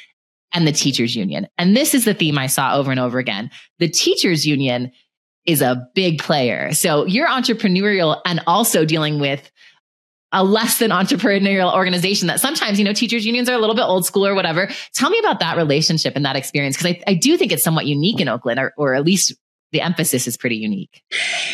and 0.52 0.66
the 0.66 0.72
teachers 0.72 1.14
union. 1.14 1.46
And 1.58 1.76
this 1.76 1.94
is 1.94 2.04
the 2.04 2.14
theme 2.14 2.38
I 2.38 2.46
saw 2.46 2.76
over 2.76 2.90
and 2.90 2.98
over 2.98 3.18
again. 3.18 3.50
The 3.78 3.88
teachers 3.88 4.46
union 4.46 4.90
is 5.46 5.62
a 5.62 5.86
big 5.94 6.18
player. 6.18 6.72
So 6.72 7.06
you're 7.06 7.28
entrepreneurial 7.28 8.20
and 8.24 8.40
also 8.46 8.84
dealing 8.84 9.20
with 9.20 9.50
a 10.32 10.44
less 10.44 10.78
than 10.78 10.90
entrepreneurial 10.90 11.74
organization 11.74 12.28
that 12.28 12.40
sometimes, 12.40 12.78
you 12.78 12.84
know, 12.84 12.92
teachers 12.92 13.26
unions 13.26 13.48
are 13.48 13.54
a 13.54 13.58
little 13.58 13.74
bit 13.74 13.82
old 13.82 14.06
school 14.06 14.26
or 14.26 14.34
whatever. 14.34 14.68
Tell 14.94 15.10
me 15.10 15.18
about 15.18 15.40
that 15.40 15.56
relationship 15.56 16.14
and 16.16 16.24
that 16.24 16.36
experience. 16.36 16.76
Cause 16.76 16.86
I, 16.86 17.02
I 17.06 17.14
do 17.14 17.36
think 17.36 17.52
it's 17.52 17.64
somewhat 17.64 17.86
unique 17.86 18.20
in 18.20 18.28
Oakland 18.28 18.60
or, 18.60 18.72
or 18.76 18.94
at 18.94 19.04
least 19.04 19.34
the 19.72 19.80
emphasis 19.80 20.26
is 20.26 20.36
pretty 20.36 20.56
unique. 20.56 21.02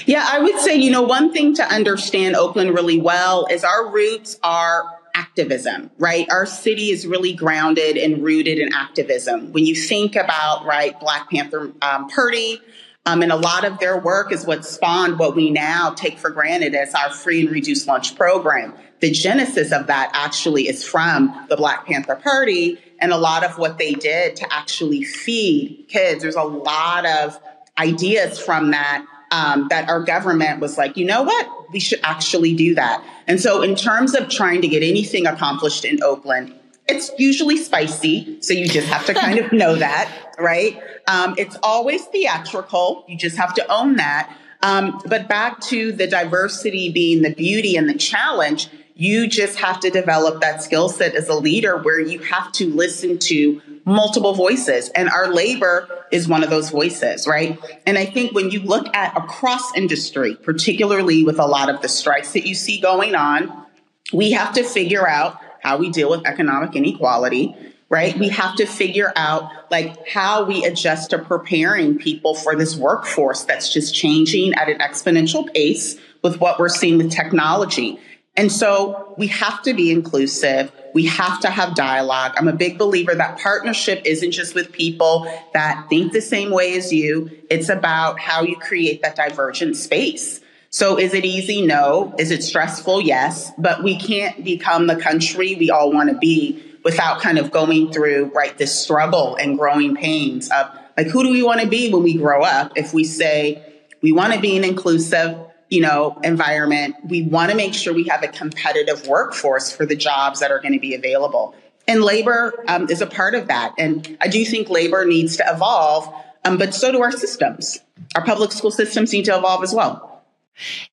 Yeah, 0.06 0.26
I 0.26 0.38
would 0.38 0.58
say, 0.60 0.76
you 0.76 0.90
know, 0.90 1.02
one 1.02 1.32
thing 1.32 1.54
to 1.54 1.62
understand 1.62 2.34
Oakland 2.34 2.74
really 2.74 2.98
well 2.98 3.46
is 3.50 3.62
our 3.62 3.90
roots 3.90 4.38
are 4.42 4.84
activism, 5.14 5.90
right? 5.98 6.26
Our 6.30 6.46
city 6.46 6.90
is 6.90 7.06
really 7.06 7.32
grounded 7.32 7.96
and 7.96 8.22
rooted 8.22 8.58
in 8.58 8.72
activism. 8.72 9.52
When 9.52 9.66
you 9.66 9.74
think 9.74 10.16
about, 10.16 10.64
right, 10.64 10.98
Black 11.00 11.30
Panther 11.30 11.72
um, 11.82 12.08
Party, 12.08 12.60
um, 13.06 13.22
and 13.22 13.30
a 13.30 13.36
lot 13.36 13.64
of 13.64 13.78
their 13.78 13.96
work 13.96 14.32
is 14.32 14.44
what 14.44 14.64
spawned 14.64 15.18
what 15.18 15.36
we 15.36 15.48
now 15.48 15.90
take 15.90 16.18
for 16.18 16.28
granted 16.28 16.74
as 16.74 16.92
our 16.92 17.10
free 17.10 17.42
and 17.42 17.50
reduced 17.50 17.86
lunch 17.86 18.16
program. 18.16 18.74
The 18.98 19.12
genesis 19.12 19.72
of 19.72 19.86
that 19.86 20.10
actually 20.12 20.68
is 20.68 20.84
from 20.84 21.46
the 21.48 21.56
Black 21.56 21.86
Panther 21.86 22.16
Party 22.16 22.78
and 22.98 23.12
a 23.12 23.16
lot 23.16 23.44
of 23.44 23.58
what 23.58 23.78
they 23.78 23.92
did 23.92 24.36
to 24.36 24.52
actually 24.52 25.04
feed 25.04 25.86
kids. 25.88 26.22
There's 26.22 26.34
a 26.34 26.42
lot 26.42 27.06
of 27.06 27.38
ideas 27.78 28.40
from 28.40 28.72
that 28.72 29.06
um, 29.30 29.68
that 29.70 29.88
our 29.88 30.02
government 30.02 30.60
was 30.60 30.78
like, 30.78 30.96
you 30.96 31.04
know 31.04 31.22
what? 31.22 31.72
We 31.72 31.80
should 31.80 32.00
actually 32.02 32.54
do 32.54 32.76
that. 32.76 33.04
And 33.26 33.40
so, 33.40 33.62
in 33.62 33.74
terms 33.74 34.14
of 34.14 34.28
trying 34.28 34.62
to 34.62 34.68
get 34.68 34.82
anything 34.82 35.26
accomplished 35.26 35.84
in 35.84 36.02
Oakland, 36.02 36.54
it's 36.88 37.10
usually 37.18 37.56
spicy. 37.56 38.40
So 38.42 38.54
you 38.54 38.68
just 38.68 38.88
have 38.88 39.06
to 39.06 39.14
kind 39.14 39.38
of 39.38 39.52
know 39.52 39.74
that, 39.76 40.34
right? 40.38 40.80
Um, 41.06 41.34
it's 41.36 41.56
always 41.62 42.04
theatrical. 42.06 43.04
You 43.08 43.16
just 43.16 43.36
have 43.36 43.54
to 43.54 43.72
own 43.72 43.96
that. 43.96 44.34
Um, 44.62 45.00
but 45.06 45.28
back 45.28 45.60
to 45.62 45.92
the 45.92 46.06
diversity 46.06 46.90
being 46.90 47.22
the 47.22 47.34
beauty 47.34 47.76
and 47.76 47.88
the 47.88 47.94
challenge, 47.94 48.68
you 48.94 49.26
just 49.28 49.58
have 49.58 49.80
to 49.80 49.90
develop 49.90 50.40
that 50.40 50.62
skill 50.62 50.88
set 50.88 51.14
as 51.14 51.28
a 51.28 51.34
leader 51.34 51.76
where 51.76 52.00
you 52.00 52.18
have 52.20 52.50
to 52.52 52.72
listen 52.72 53.18
to 53.18 53.60
multiple 53.84 54.32
voices. 54.32 54.88
And 54.90 55.08
our 55.10 55.32
labor 55.32 56.06
is 56.10 56.26
one 56.26 56.42
of 56.42 56.48
those 56.48 56.70
voices, 56.70 57.26
right? 57.26 57.60
And 57.86 57.98
I 57.98 58.06
think 58.06 58.34
when 58.34 58.50
you 58.50 58.60
look 58.60 58.94
at 58.96 59.16
across 59.16 59.76
industry, 59.76 60.34
particularly 60.34 61.24
with 61.24 61.38
a 61.38 61.46
lot 61.46 61.68
of 61.68 61.82
the 61.82 61.88
strikes 61.88 62.32
that 62.32 62.46
you 62.46 62.54
see 62.54 62.80
going 62.80 63.14
on, 63.14 63.66
we 64.12 64.32
have 64.32 64.54
to 64.54 64.64
figure 64.64 65.06
out 65.06 65.40
how 65.66 65.76
we 65.76 65.90
deal 65.90 66.08
with 66.08 66.24
economic 66.24 66.76
inequality. 66.76 67.52
right? 67.88 68.16
We 68.18 68.28
have 68.28 68.56
to 68.56 68.66
figure 68.66 69.12
out 69.16 69.50
like 69.70 70.08
how 70.08 70.44
we 70.44 70.64
adjust 70.64 71.10
to 71.10 71.18
preparing 71.18 71.98
people 71.98 72.34
for 72.34 72.56
this 72.56 72.76
workforce 72.76 73.44
that's 73.44 73.72
just 73.72 73.94
changing 73.94 74.54
at 74.54 74.68
an 74.68 74.78
exponential 74.78 75.52
pace 75.52 75.96
with 76.22 76.40
what 76.40 76.58
we're 76.58 76.68
seeing 76.68 76.98
with 76.98 77.12
technology. 77.12 78.00
And 78.36 78.50
so 78.50 79.14
we 79.16 79.28
have 79.28 79.62
to 79.62 79.72
be 79.72 79.90
inclusive. 79.90 80.70
We 80.94 81.06
have 81.06 81.40
to 81.40 81.48
have 81.48 81.74
dialogue. 81.74 82.34
I'm 82.36 82.48
a 82.48 82.52
big 82.52 82.76
believer 82.76 83.14
that 83.14 83.38
partnership 83.38 84.02
isn't 84.04 84.32
just 84.32 84.54
with 84.54 84.72
people 84.72 85.28
that 85.52 85.86
think 85.88 86.12
the 86.12 86.20
same 86.20 86.50
way 86.50 86.76
as 86.76 86.92
you. 86.92 87.30
It's 87.50 87.68
about 87.68 88.18
how 88.18 88.42
you 88.42 88.56
create 88.56 89.02
that 89.02 89.16
divergent 89.16 89.76
space. 89.76 90.40
So 90.76 90.98
is 90.98 91.14
it 91.14 91.24
easy? 91.24 91.62
No. 91.62 92.14
Is 92.18 92.30
it 92.30 92.44
stressful? 92.44 93.00
Yes. 93.00 93.50
But 93.56 93.82
we 93.82 93.96
can't 93.96 94.44
become 94.44 94.86
the 94.86 94.96
country 94.96 95.54
we 95.54 95.70
all 95.70 95.90
want 95.90 96.10
to 96.10 96.18
be 96.18 96.62
without 96.84 97.22
kind 97.22 97.38
of 97.38 97.50
going 97.50 97.90
through, 97.90 98.30
right, 98.34 98.58
this 98.58 98.78
struggle 98.78 99.36
and 99.36 99.56
growing 99.56 99.96
pains 99.96 100.50
of 100.50 100.68
like, 100.94 101.06
who 101.06 101.22
do 101.22 101.30
we 101.30 101.42
want 101.42 101.62
to 101.62 101.66
be 101.66 101.90
when 101.90 102.02
we 102.02 102.18
grow 102.18 102.42
up? 102.42 102.72
If 102.76 102.92
we 102.92 103.04
say 103.04 103.64
we 104.02 104.12
want 104.12 104.34
to 104.34 104.38
be 104.38 104.54
an 104.58 104.64
inclusive, 104.64 105.38
you 105.70 105.80
know, 105.80 106.20
environment, 106.22 106.96
we 107.04 107.22
want 107.22 107.50
to 107.50 107.56
make 107.56 107.72
sure 107.72 107.94
we 107.94 108.04
have 108.08 108.22
a 108.22 108.28
competitive 108.28 109.06
workforce 109.06 109.72
for 109.72 109.86
the 109.86 109.96
jobs 109.96 110.40
that 110.40 110.50
are 110.50 110.60
going 110.60 110.74
to 110.74 110.78
be 110.78 110.94
available. 110.94 111.54
And 111.88 112.02
labor 112.02 112.52
um, 112.68 112.90
is 112.90 113.00
a 113.00 113.06
part 113.06 113.34
of 113.34 113.48
that. 113.48 113.72
And 113.78 114.18
I 114.20 114.28
do 114.28 114.44
think 114.44 114.68
labor 114.68 115.06
needs 115.06 115.38
to 115.38 115.44
evolve, 115.48 116.12
um, 116.44 116.58
but 116.58 116.74
so 116.74 116.92
do 116.92 117.00
our 117.00 117.12
systems. 117.12 117.78
Our 118.14 118.26
public 118.26 118.52
school 118.52 118.70
systems 118.70 119.10
need 119.14 119.24
to 119.24 119.38
evolve 119.38 119.62
as 119.62 119.72
well. 119.72 120.12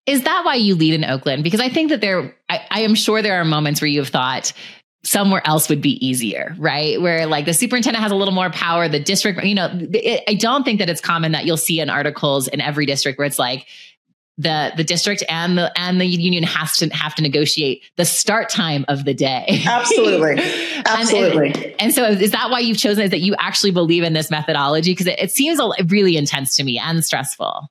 Is 0.05 0.23
that 0.23 0.43
why 0.45 0.55
you 0.55 0.75
lead 0.75 0.93
in 0.93 1.03
Oakland? 1.03 1.43
Because 1.43 1.59
I 1.59 1.69
think 1.69 1.89
that 1.89 2.01
there, 2.01 2.35
I, 2.49 2.61
I 2.69 2.81
am 2.81 2.95
sure 2.95 3.21
there 3.21 3.39
are 3.39 3.45
moments 3.45 3.81
where 3.81 3.87
you 3.87 3.99
have 3.99 4.09
thought, 4.09 4.53
somewhere 5.05 5.41
else 5.45 5.67
would 5.67 5.81
be 5.81 6.05
easier, 6.05 6.55
right? 6.57 7.01
Where 7.01 7.25
like 7.25 7.45
the 7.45 7.53
superintendent 7.53 8.01
has 8.01 8.11
a 8.11 8.15
little 8.15 8.33
more 8.33 8.49
power, 8.49 8.87
the 8.87 8.99
district, 8.99 9.43
you 9.43 9.55
know, 9.55 9.69
it, 9.73 10.23
I 10.27 10.33
don't 10.33 10.63
think 10.63 10.79
that 10.79 10.89
it's 10.89 11.01
common 11.01 11.33
that 11.33 11.45
you'll 11.45 11.57
see 11.57 11.79
in 11.81 11.89
articles 11.89 12.47
in 12.47 12.61
every 12.61 12.85
district 12.85 13.17
where 13.17 13.27
it's 13.27 13.39
like 13.39 13.67
the 14.37 14.71
the 14.75 14.83
district 14.83 15.23
and 15.29 15.57
the 15.57 15.71
and 15.79 16.01
the 16.01 16.05
union 16.05 16.43
has 16.43 16.77
to 16.77 16.87
have 16.89 17.13
to 17.15 17.21
negotiate 17.21 17.83
the 17.97 18.05
start 18.05 18.49
time 18.49 18.83
of 18.87 19.05
the 19.05 19.13
day. 19.13 19.61
Absolutely, 19.65 20.41
absolutely. 20.85 21.47
and, 21.47 21.57
and, 21.57 21.75
and, 21.79 21.93
so, 21.93 22.05
is 22.05 22.31
that 22.31 22.49
why 22.49 22.59
you've 22.59 22.77
chosen? 22.77 23.03
Is 23.03 23.11
that 23.11 23.19
you 23.19 23.35
actually 23.37 23.71
believe 23.71 24.01
in 24.01 24.13
this 24.13 24.31
methodology? 24.31 24.91
Because 24.91 25.05
it, 25.05 25.19
it 25.19 25.31
seems 25.31 25.59
really 25.87 26.17
intense 26.17 26.55
to 26.55 26.63
me 26.63 26.79
and 26.79 27.05
stressful. 27.05 27.69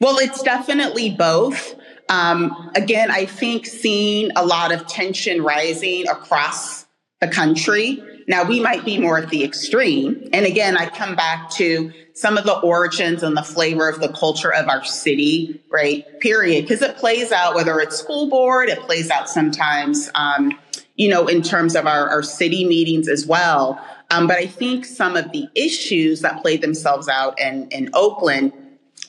Well, 0.00 0.16
it's 0.18 0.42
definitely 0.42 1.10
both. 1.10 1.74
Um, 2.08 2.72
again, 2.74 3.10
I 3.10 3.26
think 3.26 3.66
seeing 3.66 4.30
a 4.34 4.44
lot 4.44 4.72
of 4.72 4.86
tension 4.86 5.42
rising 5.42 6.08
across 6.08 6.86
the 7.20 7.28
country. 7.28 8.02
Now, 8.26 8.44
we 8.44 8.60
might 8.60 8.84
be 8.84 8.98
more 8.98 9.18
at 9.18 9.28
the 9.28 9.44
extreme. 9.44 10.28
And 10.32 10.46
again, 10.46 10.76
I 10.76 10.88
come 10.88 11.16
back 11.16 11.50
to 11.52 11.92
some 12.14 12.38
of 12.38 12.44
the 12.44 12.58
origins 12.58 13.22
and 13.22 13.36
the 13.36 13.42
flavor 13.42 13.88
of 13.90 14.00
the 14.00 14.08
culture 14.08 14.52
of 14.52 14.68
our 14.68 14.84
city, 14.84 15.60
right? 15.70 16.04
Period. 16.20 16.62
Because 16.62 16.80
it 16.80 16.96
plays 16.96 17.30
out, 17.30 17.54
whether 17.54 17.78
it's 17.78 17.96
school 17.96 18.28
board, 18.28 18.70
it 18.70 18.80
plays 18.80 19.10
out 19.10 19.28
sometimes, 19.28 20.10
um, 20.14 20.58
you 20.96 21.08
know, 21.08 21.26
in 21.28 21.42
terms 21.42 21.76
of 21.76 21.86
our, 21.86 22.08
our 22.08 22.22
city 22.22 22.64
meetings 22.64 23.06
as 23.06 23.26
well. 23.26 23.84
Um, 24.10 24.26
but 24.26 24.38
I 24.38 24.46
think 24.46 24.86
some 24.86 25.16
of 25.16 25.30
the 25.32 25.48
issues 25.54 26.22
that 26.22 26.40
played 26.40 26.62
themselves 26.62 27.06
out 27.08 27.38
in, 27.38 27.68
in 27.68 27.90
Oakland 27.92 28.52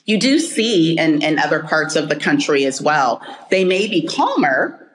you 0.04 0.18
do 0.18 0.38
see 0.38 0.98
in, 0.98 1.22
in 1.22 1.38
other 1.38 1.62
parts 1.62 1.96
of 1.96 2.08
the 2.08 2.16
country 2.16 2.64
as 2.64 2.80
well. 2.80 3.22
They 3.50 3.64
may 3.64 3.88
be 3.88 4.06
calmer, 4.06 4.88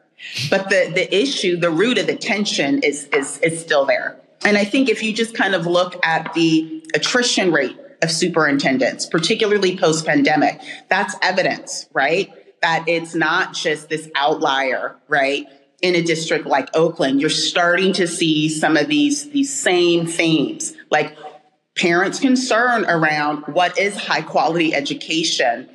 but 0.49 0.69
the, 0.69 0.91
the 0.93 1.15
issue, 1.15 1.57
the 1.57 1.71
root 1.71 1.97
of 1.97 2.07
the 2.07 2.15
tension 2.15 2.83
is, 2.83 3.05
is, 3.05 3.37
is 3.39 3.59
still 3.59 3.85
there. 3.85 4.17
And 4.43 4.57
I 4.57 4.65
think 4.65 4.89
if 4.89 5.01
you 5.03 5.13
just 5.13 5.33
kind 5.33 5.55
of 5.55 5.65
look 5.65 5.95
at 6.05 6.33
the 6.33 6.83
attrition 6.93 7.51
rate 7.51 7.77
of 8.01 8.11
superintendents, 8.11 9.05
particularly 9.05 9.77
post 9.77 10.05
pandemic, 10.05 10.61
that's 10.89 11.15
evidence, 11.21 11.87
right? 11.93 12.31
That 12.61 12.85
it's 12.87 13.15
not 13.15 13.53
just 13.53 13.89
this 13.89 14.09
outlier, 14.15 14.95
right? 15.07 15.45
In 15.81 15.95
a 15.95 16.01
district 16.01 16.45
like 16.45 16.75
Oakland, 16.75 17.21
you're 17.21 17.29
starting 17.29 17.93
to 17.93 18.07
see 18.07 18.49
some 18.49 18.77
of 18.77 18.87
these, 18.87 19.29
these 19.29 19.53
same 19.53 20.05
themes, 20.05 20.73
like 20.89 21.15
parents' 21.77 22.19
concern 22.19 22.85
around 22.85 23.43
what 23.43 23.77
is 23.77 23.95
high 23.95 24.21
quality 24.21 24.73
education. 24.73 25.69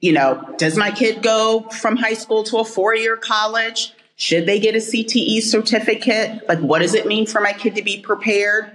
You 0.00 0.12
know, 0.12 0.54
does 0.58 0.76
my 0.76 0.90
kid 0.90 1.22
go 1.22 1.68
from 1.80 1.96
high 1.96 2.14
school 2.14 2.44
to 2.44 2.58
a 2.58 2.64
four 2.64 2.94
year 2.94 3.16
college? 3.16 3.92
Should 4.16 4.46
they 4.46 4.58
get 4.58 4.74
a 4.74 4.78
CTE 4.78 5.42
certificate? 5.42 6.48
Like, 6.48 6.58
what 6.60 6.80
does 6.80 6.94
it 6.94 7.06
mean 7.06 7.26
for 7.26 7.40
my 7.40 7.52
kid 7.52 7.76
to 7.76 7.82
be 7.82 8.00
prepared? 8.00 8.70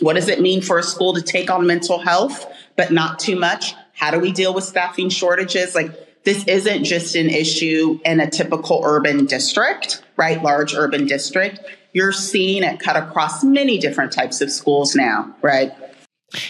What 0.00 0.14
does 0.14 0.28
it 0.28 0.40
mean 0.40 0.62
for 0.62 0.78
a 0.78 0.82
school 0.82 1.14
to 1.14 1.22
take 1.22 1.50
on 1.50 1.66
mental 1.66 1.98
health, 1.98 2.46
but 2.76 2.90
not 2.92 3.18
too 3.18 3.36
much? 3.38 3.74
How 3.94 4.10
do 4.10 4.18
we 4.18 4.32
deal 4.32 4.54
with 4.54 4.64
staffing 4.64 5.08
shortages? 5.08 5.74
Like, 5.74 6.24
this 6.24 6.44
isn't 6.46 6.84
just 6.84 7.14
an 7.14 7.30
issue 7.30 8.00
in 8.04 8.20
a 8.20 8.28
typical 8.28 8.82
urban 8.84 9.26
district, 9.26 10.02
right? 10.16 10.42
Large 10.42 10.74
urban 10.74 11.06
district. 11.06 11.60
You're 11.92 12.12
seeing 12.12 12.62
it 12.62 12.80
cut 12.80 12.96
across 12.96 13.44
many 13.44 13.78
different 13.78 14.12
types 14.12 14.40
of 14.40 14.50
schools 14.50 14.94
now, 14.94 15.34
right? 15.40 15.72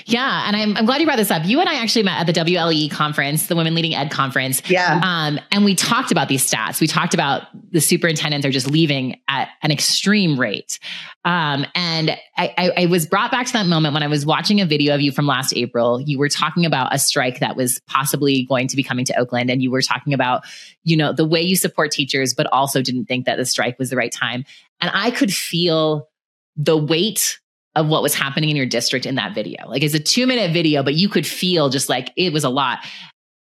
Yeah. 0.07 0.45
And 0.47 0.57
I'm, 0.57 0.77
I'm 0.77 0.87
glad 0.87 1.01
you 1.01 1.07
brought 1.07 1.19
this 1.19 1.31
up. 1.31 1.45
You 1.45 1.61
and 1.61 1.69
I 1.69 1.75
actually 1.75 2.03
met 2.03 2.19
at 2.21 2.27
the 2.27 2.33
WLE 2.33 2.91
conference, 2.91 3.47
the 3.47 3.57
Women 3.57 3.75
Leading 3.75 3.95
Ed 3.95 4.11
conference. 4.11 4.63
Yeah. 4.71 5.01
Um, 5.05 5.39
and 5.53 5.65
we 5.65 5.75
talked 5.75 6.11
about 6.11 6.29
these 6.29 6.51
stats. 6.51 6.81
We 6.81 6.87
talked 6.87 7.13
about 7.13 7.43
the 7.73 7.81
superintendents 7.81 8.47
are 8.47 8.51
just 8.51 8.71
leaving 8.71 9.21
at 9.29 9.49
an 9.63 9.71
extreme 9.71 10.41
rate. 10.41 10.79
Um, 11.27 11.67
and 11.75 12.11
I, 12.39 12.55
I, 12.57 12.73
I 12.77 12.87
was 12.87 13.07
brought 13.07 13.31
back 13.31 13.47
to 13.49 13.53
that 13.53 13.67
moment 13.67 13.93
when 13.93 14.03
I 14.03 14.07
was 14.07 14.25
watching 14.25 14.63
a 14.63 14.67
video 14.67 14.95
of 14.95 15.03
you 15.03 15.13
from 15.13 15.27
last 15.27 15.55
April. 15.55 16.01
You 16.01 16.19
were 16.19 16.31
talking 16.31 16.65
about 16.65 16.95
a 16.95 16.99
strike 16.99 17.41
that 17.41 17.55
was 17.55 17.81
possibly 17.87 18.47
going 18.47 18.69
to 18.69 18.77
be 18.77 18.83
coming 18.83 19.05
to 19.05 19.19
Oakland. 19.19 19.51
And 19.51 19.63
you 19.63 19.71
were 19.71 19.83
talking 19.83 20.15
about, 20.15 20.45
you 20.85 20.97
know, 20.97 21.13
the 21.13 21.27
way 21.27 21.43
you 21.43 21.55
support 21.55 21.91
teachers, 21.91 22.33
but 22.33 22.47
also 22.51 22.81
didn't 22.81 23.07
think 23.07 23.27
that 23.27 23.37
the 23.37 23.45
strike 23.45 23.79
was 23.79 23.91
the 23.91 23.97
right 23.97 24.13
time. 24.13 24.45
And 24.81 24.91
I 24.95 25.11
could 25.11 25.33
feel 25.33 26.09
the 26.57 26.77
weight 26.77 27.41
of 27.77 27.87
what 27.87 28.03
was 28.03 28.15
happening 28.15 28.49
in 28.49 28.57
your 28.57 28.67
district 28.67 29.07
in 29.07 29.15
that 29.17 29.35
video. 29.35 29.69
Like 29.69 29.83
it's 29.83 29.95
a 29.95 30.01
two 30.01 30.27
minute 30.27 30.53
video, 30.53 30.83
but 30.83 30.95
you 30.95 31.09
could 31.09 31.27
feel 31.27 31.69
just 31.69 31.89
like 31.89 32.11
it 32.17 32.33
was 32.33 32.43
a 32.43 32.49
lot. 32.49 32.79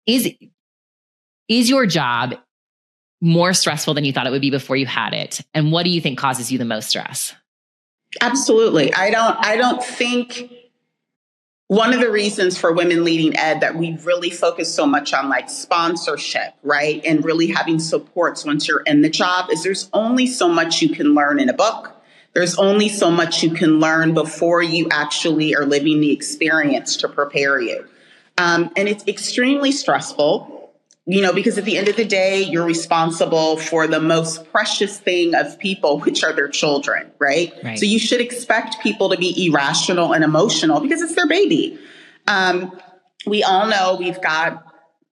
Is, 0.06 0.32
is 1.48 1.70
your 1.70 1.86
job 1.86 2.34
more 3.20 3.52
stressful 3.52 3.94
than 3.94 4.04
you 4.04 4.12
thought 4.12 4.26
it 4.26 4.30
would 4.30 4.40
be 4.40 4.50
before 4.50 4.76
you 4.76 4.86
had 4.86 5.12
it? 5.12 5.40
And 5.52 5.70
what 5.70 5.84
do 5.84 5.90
you 5.90 6.00
think 6.00 6.18
causes 6.18 6.50
you 6.50 6.58
the 6.58 6.64
most 6.64 6.88
stress? 6.88 7.34
Absolutely. 8.20 8.92
I 8.94 9.10
don't, 9.10 9.36
I 9.38 9.56
don't 9.56 9.82
think 9.82 10.50
one 11.68 11.92
of 11.92 12.00
the 12.00 12.10
reasons 12.10 12.56
for 12.56 12.72
women 12.72 13.04
leading 13.04 13.36
ed 13.36 13.60
that 13.60 13.76
we 13.76 13.96
really 14.04 14.30
focus 14.30 14.72
so 14.72 14.86
much 14.86 15.12
on 15.12 15.28
like 15.28 15.50
sponsorship, 15.50 16.54
right? 16.62 17.02
And 17.04 17.24
really 17.24 17.48
having 17.48 17.78
supports 17.78 18.44
once 18.44 18.68
you're 18.68 18.82
in 18.82 19.02
the 19.02 19.10
job 19.10 19.50
is 19.50 19.62
there's 19.62 19.90
only 19.92 20.26
so 20.26 20.48
much 20.48 20.80
you 20.80 20.90
can 20.90 21.14
learn 21.14 21.38
in 21.38 21.48
a 21.48 21.54
book 21.54 21.93
there's 22.34 22.56
only 22.58 22.88
so 22.88 23.10
much 23.10 23.42
you 23.42 23.50
can 23.50 23.78
learn 23.78 24.12
before 24.12 24.62
you 24.62 24.88
actually 24.90 25.54
are 25.54 25.64
living 25.64 26.00
the 26.00 26.12
experience 26.12 26.96
to 26.96 27.08
prepare 27.08 27.60
you. 27.60 27.86
Um, 28.36 28.70
and 28.76 28.88
it's 28.88 29.06
extremely 29.06 29.70
stressful, 29.70 30.72
you 31.06 31.22
know, 31.22 31.32
because 31.32 31.56
at 31.58 31.64
the 31.64 31.78
end 31.78 31.88
of 31.88 31.94
the 31.94 32.04
day, 32.04 32.42
you're 32.42 32.66
responsible 32.66 33.56
for 33.56 33.86
the 33.86 34.00
most 34.00 34.50
precious 34.50 34.98
thing 34.98 35.36
of 35.36 35.60
people, 35.60 36.00
which 36.00 36.24
are 36.24 36.32
their 36.32 36.48
children, 36.48 37.12
right? 37.20 37.52
right. 37.62 37.78
So 37.78 37.86
you 37.86 38.00
should 38.00 38.20
expect 38.20 38.80
people 38.80 39.10
to 39.10 39.16
be 39.16 39.46
irrational 39.46 40.12
and 40.12 40.24
emotional 40.24 40.80
because 40.80 41.02
it's 41.02 41.14
their 41.14 41.28
baby. 41.28 41.78
Um, 42.26 42.76
we 43.26 43.44
all 43.44 43.68
know 43.68 43.96
we've 43.98 44.20
got 44.20 44.64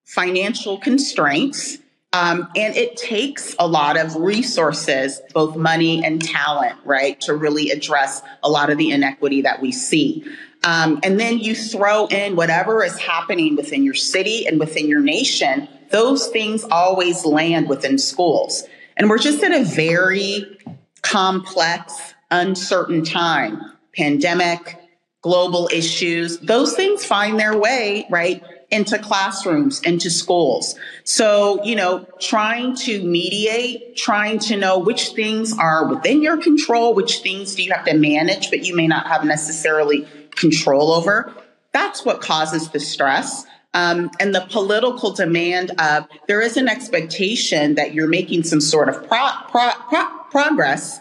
financial 0.04 0.78
constraints 0.78 1.78
um, 2.12 2.48
and 2.54 2.76
it 2.76 2.96
takes 2.96 3.54
a 3.58 3.66
lot 3.66 3.96
of 3.96 4.16
resources, 4.16 5.20
both 5.32 5.56
money 5.56 6.04
and 6.04 6.22
talent, 6.22 6.78
right, 6.84 7.18
to 7.22 7.34
really 7.34 7.70
address 7.70 8.22
a 8.42 8.50
lot 8.50 8.70
of 8.70 8.76
the 8.76 8.90
inequity 8.90 9.42
that 9.42 9.62
we 9.62 9.72
see. 9.72 10.24
Um, 10.64 11.00
and 11.02 11.18
then 11.18 11.38
you 11.38 11.54
throw 11.54 12.06
in 12.06 12.36
whatever 12.36 12.84
is 12.84 12.98
happening 12.98 13.56
within 13.56 13.82
your 13.82 13.94
city 13.94 14.46
and 14.46 14.60
within 14.60 14.88
your 14.88 15.00
nation, 15.00 15.68
those 15.90 16.28
things 16.28 16.64
always 16.64 17.24
land 17.24 17.68
within 17.68 17.98
schools. 17.98 18.64
And 18.96 19.08
we're 19.08 19.18
just 19.18 19.42
in 19.42 19.54
a 19.54 19.64
very 19.64 20.58
complex, 21.00 22.14
uncertain 22.30 23.04
time. 23.04 23.60
Pandemic, 23.96 24.78
global 25.22 25.68
issues, 25.72 26.38
those 26.38 26.74
things 26.74 27.04
find 27.04 27.38
their 27.38 27.56
way, 27.56 28.06
right, 28.10 28.42
into 28.72 28.98
classrooms, 28.98 29.80
into 29.82 30.10
schools. 30.10 30.74
So, 31.04 31.62
you 31.62 31.76
know, 31.76 32.06
trying 32.20 32.74
to 32.76 33.02
mediate, 33.02 33.96
trying 33.96 34.38
to 34.40 34.56
know 34.56 34.78
which 34.78 35.10
things 35.10 35.56
are 35.56 35.86
within 35.88 36.22
your 36.22 36.38
control, 36.38 36.94
which 36.94 37.18
things 37.18 37.54
do 37.54 37.62
you 37.62 37.72
have 37.72 37.84
to 37.84 37.94
manage, 37.94 38.50
but 38.50 38.64
you 38.64 38.74
may 38.74 38.86
not 38.86 39.06
have 39.06 39.24
necessarily 39.24 40.08
control 40.34 40.92
over. 40.92 41.32
That's 41.72 42.04
what 42.04 42.20
causes 42.20 42.70
the 42.70 42.80
stress. 42.80 43.46
Um, 43.74 44.10
and 44.20 44.34
the 44.34 44.46
political 44.50 45.12
demand 45.12 45.70
of 45.78 46.06
there 46.28 46.42
is 46.42 46.56
an 46.56 46.68
expectation 46.68 47.76
that 47.76 47.94
you're 47.94 48.08
making 48.08 48.42
some 48.42 48.60
sort 48.60 48.88
of 48.88 49.06
pro- 49.08 49.30
pro- 49.50 49.72
pro- 49.88 50.18
progress 50.30 51.00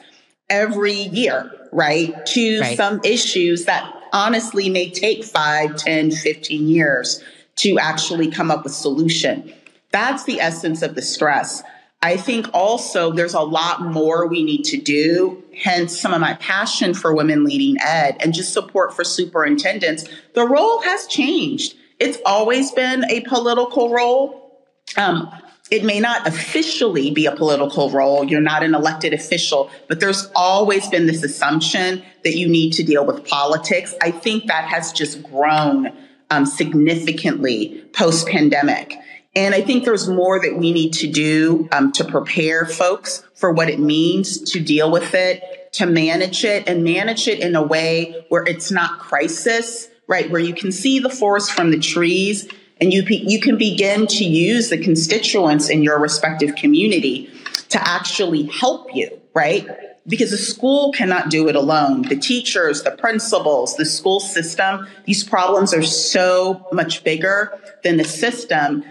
every 0.49 0.93
year 0.93 1.51
right? 1.71 2.25
To 2.27 2.59
right. 2.59 2.77
some 2.77 3.01
issues 3.03 3.65
that 3.65 3.91
honestly 4.13 4.69
may 4.69 4.89
take 4.89 5.23
5, 5.23 5.75
10, 5.75 6.11
15 6.11 6.67
years 6.67 7.23
to 7.57 7.79
actually 7.79 8.29
come 8.29 8.51
up 8.51 8.63
with 8.63 8.73
solution. 8.73 9.53
That's 9.91 10.23
the 10.23 10.39
essence 10.39 10.81
of 10.81 10.95
the 10.95 11.01
stress. 11.01 11.63
I 12.03 12.17
think 12.17 12.47
also 12.53 13.11
there's 13.11 13.35
a 13.35 13.41
lot 13.41 13.81
more 13.81 14.27
we 14.27 14.43
need 14.43 14.63
to 14.65 14.77
do, 14.77 15.43
hence 15.55 15.99
some 15.99 16.13
of 16.13 16.21
my 16.21 16.33
passion 16.35 16.95
for 16.95 17.13
women 17.13 17.43
leading 17.43 17.77
ed 17.79 18.17
and 18.21 18.33
just 18.33 18.53
support 18.53 18.95
for 18.95 19.03
superintendents. 19.03 20.05
The 20.33 20.47
role 20.47 20.81
has 20.81 21.05
changed. 21.05 21.75
It's 21.99 22.17
always 22.25 22.71
been 22.71 23.05
a 23.11 23.21
political 23.21 23.91
role. 23.91 24.65
Um, 24.97 25.31
it 25.69 25.85
may 25.85 25.99
not 25.99 26.27
officially 26.27 27.11
be 27.11 27.27
a 27.27 27.35
political 27.35 27.91
role. 27.91 28.25
You're 28.25 28.41
not 28.41 28.63
an 28.63 28.73
elected 28.73 29.13
official, 29.13 29.69
but 29.87 29.99
there's 29.99 30.29
always 30.35 30.87
been 30.87 31.05
this 31.05 31.23
assumption 31.23 32.03
that 32.23 32.35
you 32.35 32.49
need 32.49 32.73
to 32.73 32.83
deal 32.83 33.05
with 33.05 33.27
politics. 33.27 33.93
I 34.01 34.09
think 34.09 34.47
that 34.47 34.65
has 34.65 34.91
just 34.91 35.21
grown 35.21 35.95
um, 36.31 36.45
significantly 36.47 37.83
post 37.93 38.27
pandemic. 38.27 38.95
And 39.35 39.53
I 39.53 39.61
think 39.61 39.85
there's 39.85 40.09
more 40.09 40.39
that 40.41 40.57
we 40.57 40.73
need 40.73 40.93
to 40.93 41.07
do 41.07 41.69
um, 41.71 41.91
to 41.93 42.03
prepare 42.03 42.65
folks 42.65 43.23
for 43.35 43.51
what 43.51 43.69
it 43.69 43.79
means 43.79 44.41
to 44.51 44.59
deal 44.59 44.91
with 44.91 45.13
it, 45.13 45.71
to 45.73 45.85
manage 45.85 46.43
it, 46.43 46.67
and 46.67 46.83
manage 46.83 47.27
it 47.27 47.39
in 47.39 47.55
a 47.55 47.63
way 47.63 48.25
where 48.29 48.43
it's 48.43 48.71
not 48.71 48.99
crisis, 48.99 49.87
right? 50.07 50.29
Where 50.29 50.41
you 50.41 50.53
can 50.53 50.71
see 50.71 50.99
the 50.99 51.09
forest 51.09 51.51
from 51.51 51.71
the 51.71 51.79
trees 51.79 52.49
and 52.81 52.91
you, 52.91 53.03
you 53.03 53.39
can 53.39 53.57
begin 53.57 54.07
to 54.07 54.25
use 54.25 54.69
the 54.69 54.77
constituents 54.77 55.69
in 55.69 55.83
your 55.83 55.99
respective 55.99 56.55
community 56.55 57.29
to 57.69 57.87
actually 57.87 58.43
help 58.47 58.93
you, 58.93 59.21
right? 59.33 59.67
Because 60.07 60.31
the 60.31 60.37
school 60.37 60.91
cannot 60.93 61.29
do 61.29 61.47
it 61.47 61.55
alone. 61.55 62.01
The 62.03 62.15
teachers, 62.15 62.81
the 62.81 62.91
principals, 62.91 63.75
the 63.77 63.85
school 63.85 64.19
system, 64.19 64.87
these 65.05 65.23
problems 65.23 65.73
are 65.73 65.83
so 65.83 66.67
much 66.71 67.03
bigger 67.03 67.59
than 67.83 67.97
the 67.97 68.03
system 68.03 68.83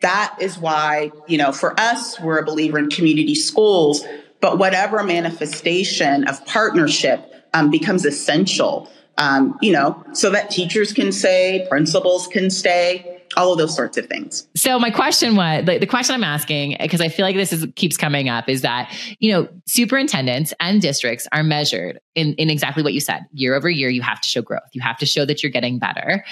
that 0.00 0.36
is 0.40 0.58
why, 0.58 1.10
you 1.26 1.38
know, 1.38 1.52
for 1.52 1.78
us, 1.78 2.20
we're 2.20 2.38
a 2.38 2.44
believer 2.44 2.78
in 2.78 2.88
community 2.88 3.34
schools, 3.34 4.04
but 4.40 4.58
whatever 4.58 5.02
manifestation 5.02 6.28
of 6.28 6.44
partnership 6.46 7.32
um, 7.52 7.70
becomes 7.70 8.04
essential, 8.04 8.88
um, 9.16 9.58
you 9.60 9.72
know, 9.72 10.04
so 10.12 10.30
that 10.30 10.50
teachers 10.50 10.92
can 10.92 11.10
stay, 11.10 11.66
principals 11.68 12.28
can 12.28 12.50
stay, 12.50 13.17
all 13.36 13.52
of 13.52 13.58
those 13.58 13.74
sorts 13.74 13.96
of 13.96 14.06
things. 14.06 14.48
So 14.56 14.78
my 14.78 14.90
question 14.90 15.36
was 15.36 15.64
the, 15.64 15.78
the 15.78 15.86
question 15.86 16.14
I'm 16.14 16.24
asking, 16.24 16.76
because 16.80 17.00
I 17.00 17.08
feel 17.08 17.24
like 17.26 17.36
this 17.36 17.52
is 17.52 17.66
keeps 17.76 17.96
coming 17.96 18.28
up, 18.28 18.48
is 18.48 18.62
that, 18.62 18.92
you 19.18 19.32
know, 19.32 19.48
superintendents 19.66 20.54
and 20.60 20.80
districts 20.80 21.28
are 21.32 21.42
measured 21.42 22.00
in, 22.14 22.34
in 22.34 22.50
exactly 22.50 22.82
what 22.82 22.94
you 22.94 23.00
said. 23.00 23.26
Year 23.32 23.54
over 23.54 23.68
year, 23.68 23.88
you 23.88 24.02
have 24.02 24.20
to 24.20 24.28
show 24.28 24.42
growth. 24.42 24.68
You 24.72 24.80
have 24.80 24.98
to 24.98 25.06
show 25.06 25.24
that 25.24 25.42
you're 25.42 25.52
getting 25.52 25.78
better. 25.78 26.24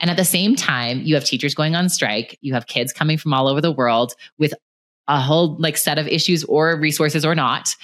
And 0.00 0.10
at 0.10 0.16
the 0.16 0.24
same 0.24 0.56
time, 0.56 1.00
you 1.02 1.14
have 1.14 1.24
teachers 1.24 1.54
going 1.54 1.76
on 1.76 1.88
strike, 1.88 2.36
you 2.40 2.54
have 2.54 2.66
kids 2.66 2.92
coming 2.92 3.18
from 3.18 3.32
all 3.32 3.48
over 3.48 3.60
the 3.60 3.72
world 3.72 4.14
with 4.38 4.52
a 5.08 5.20
whole 5.20 5.56
like 5.58 5.76
set 5.76 5.98
of 5.98 6.06
issues 6.08 6.44
or 6.44 6.76
resources 6.78 7.24
or 7.24 7.34
not. 7.34 7.74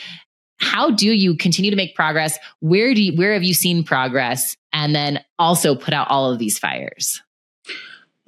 How 0.61 0.91
do 0.91 1.13
you 1.13 1.37
continue 1.37 1.71
to 1.71 1.77
make 1.77 1.95
progress? 1.95 2.37
Where 2.59 2.93
do 2.93 3.03
you, 3.03 3.17
where 3.17 3.33
have 3.35 3.45
you 3.45 3.55
seen 3.55 3.85
progress? 3.85 4.57
And 4.73 4.95
then 4.95 5.23
also 5.39 5.77
put 5.77 5.95
out 5.95 6.09
all 6.11 6.33
of 6.33 6.39
these 6.39 6.59
fires? 6.59 7.23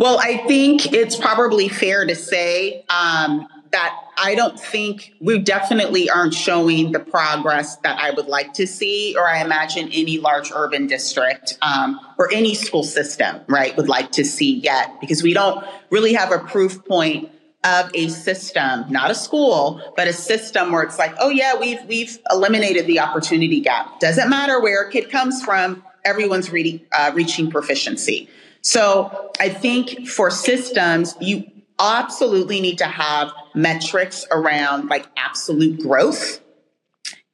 Well, 0.01 0.19
I 0.19 0.39
think 0.47 0.95
it's 0.95 1.15
probably 1.15 1.69
fair 1.69 2.07
to 2.07 2.15
say 2.15 2.87
um, 2.89 3.47
that 3.71 3.95
I 4.17 4.35
don't 4.35 4.59
think 4.59 5.13
we 5.21 5.39
definitely 5.39 6.09
aren't 6.09 6.33
showing 6.33 6.93
the 6.93 7.01
progress 7.01 7.77
that 7.85 7.99
I 7.99 8.11
would 8.13 8.25
like 8.25 8.55
to 8.55 8.67
see, 8.67 9.15
or 9.15 9.29
I 9.29 9.43
imagine 9.45 9.91
any 9.93 10.17
large 10.17 10.53
urban 10.53 10.87
district 10.87 11.59
um, 11.61 12.01
or 12.19 12.33
any 12.33 12.55
school 12.55 12.83
system, 12.83 13.43
right, 13.47 13.77
would 13.77 13.91
like 13.91 14.13
to 14.13 14.25
see 14.25 14.55
yet, 14.61 15.03
because 15.03 15.23
we 15.23 15.35
don't 15.35 15.63
really 15.91 16.15
have 16.15 16.33
a 16.33 16.39
proof 16.39 16.83
point 16.87 17.31
of 17.63 17.91
a 17.93 18.09
system, 18.09 18.91
not 18.91 19.11
a 19.11 19.15
school, 19.15 19.83
but 19.99 20.09
a 20.09 20.15
system 20.15 20.73
where 20.73 20.83
it's 20.83 20.99
like, 20.99 21.15
oh 21.21 21.29
yeah, 21.29 21.57
we've 21.61 21.85
we've 21.85 22.19
eliminated 22.31 22.87
the 22.87 23.01
opportunity 23.01 23.61
gap. 23.61 24.01
Doesn't 24.01 24.31
matter 24.31 24.63
where 24.63 24.89
a 24.89 24.91
kid 24.91 25.11
comes 25.11 25.45
from, 25.45 25.85
everyone's 26.07 26.51
reading, 26.51 26.81
uh, 26.91 27.13
reaching 27.15 27.51
proficiency. 27.51 28.31
So 28.63 29.33
I 29.41 29.49
think 29.49 30.09
for 30.09 30.31
systems, 30.31 31.17
you 31.21 31.45
absolutely 31.79 32.61
need 32.61 32.79
to 32.79 32.85
have 32.85 33.33
metrics 33.55 34.27
around 34.31 34.89
like 34.89 35.07
absolute 35.17 35.81
growth 35.81 36.41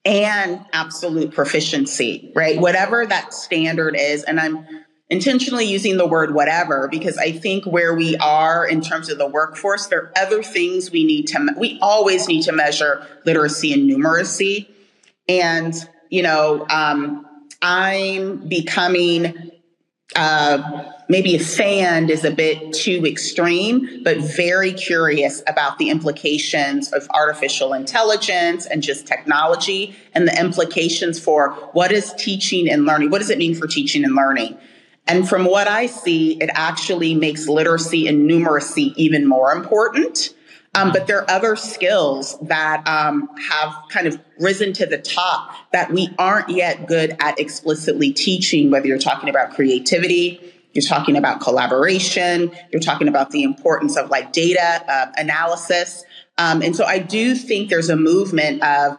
and 0.04 0.64
absolute 0.72 1.34
proficiency, 1.34 2.32
right? 2.34 2.60
Whatever 2.60 3.04
that 3.06 3.34
standard 3.34 3.96
is. 3.98 4.22
And 4.22 4.38
I'm 4.38 4.64
intentionally 5.10 5.64
using 5.64 5.96
the 5.96 6.06
word 6.06 6.32
whatever 6.32 6.88
because 6.88 7.18
I 7.18 7.32
think 7.32 7.64
where 7.66 7.94
we 7.94 8.16
are 8.16 8.66
in 8.66 8.80
terms 8.80 9.08
of 9.08 9.18
the 9.18 9.26
workforce, 9.26 9.86
there 9.86 10.02
are 10.02 10.12
other 10.16 10.44
things 10.44 10.92
we 10.92 11.04
need 11.04 11.26
to, 11.28 11.54
we 11.56 11.78
always 11.82 12.28
need 12.28 12.42
to 12.42 12.52
measure 12.52 13.04
literacy 13.24 13.72
and 13.72 13.90
numeracy. 13.90 14.68
And, 15.28 15.74
you 16.08 16.22
know, 16.22 16.66
um, 16.70 17.26
I'm 17.60 18.48
becoming, 18.48 19.50
uh, 20.14 20.92
maybe 21.08 21.34
a 21.34 21.38
fan 21.38 22.08
is 22.10 22.24
a 22.24 22.30
bit 22.30 22.72
too 22.72 23.04
extreme, 23.04 24.02
but 24.04 24.18
very 24.18 24.72
curious 24.72 25.42
about 25.48 25.78
the 25.78 25.90
implications 25.90 26.92
of 26.92 27.08
artificial 27.10 27.72
intelligence 27.72 28.66
and 28.66 28.82
just 28.82 29.06
technology 29.06 29.96
and 30.14 30.28
the 30.28 30.40
implications 30.40 31.18
for 31.18 31.50
what 31.72 31.90
is 31.90 32.14
teaching 32.14 32.70
and 32.70 32.84
learning? 32.84 33.10
What 33.10 33.18
does 33.18 33.30
it 33.30 33.38
mean 33.38 33.54
for 33.54 33.66
teaching 33.66 34.04
and 34.04 34.14
learning? 34.14 34.56
And 35.08 35.28
from 35.28 35.44
what 35.44 35.68
I 35.68 35.86
see, 35.86 36.36
it 36.40 36.50
actually 36.54 37.14
makes 37.14 37.48
literacy 37.48 38.06
and 38.06 38.28
numeracy 38.28 38.92
even 38.96 39.26
more 39.26 39.52
important. 39.52 40.34
Um, 40.76 40.92
but 40.92 41.06
there 41.06 41.22
are 41.22 41.30
other 41.30 41.56
skills 41.56 42.38
that 42.42 42.86
um, 42.86 43.28
have 43.50 43.74
kind 43.88 44.06
of 44.06 44.20
risen 44.38 44.74
to 44.74 44.86
the 44.86 44.98
top 44.98 45.54
that 45.72 45.90
we 45.90 46.10
aren't 46.18 46.50
yet 46.50 46.86
good 46.86 47.16
at 47.18 47.40
explicitly 47.40 48.12
teaching, 48.12 48.70
whether 48.70 48.86
you're 48.86 48.98
talking 48.98 49.30
about 49.30 49.54
creativity, 49.54 50.52
you're 50.76 50.82
talking 50.82 51.16
about 51.16 51.40
collaboration. 51.40 52.54
You're 52.70 52.82
talking 52.82 53.08
about 53.08 53.30
the 53.30 53.42
importance 53.42 53.96
of 53.96 54.10
like 54.10 54.32
data 54.32 54.84
uh, 54.86 55.06
analysis. 55.16 56.04
Um, 56.36 56.60
and 56.60 56.76
so 56.76 56.84
I 56.84 56.98
do 56.98 57.34
think 57.34 57.70
there's 57.70 57.88
a 57.88 57.96
movement 57.96 58.62
of 58.62 58.98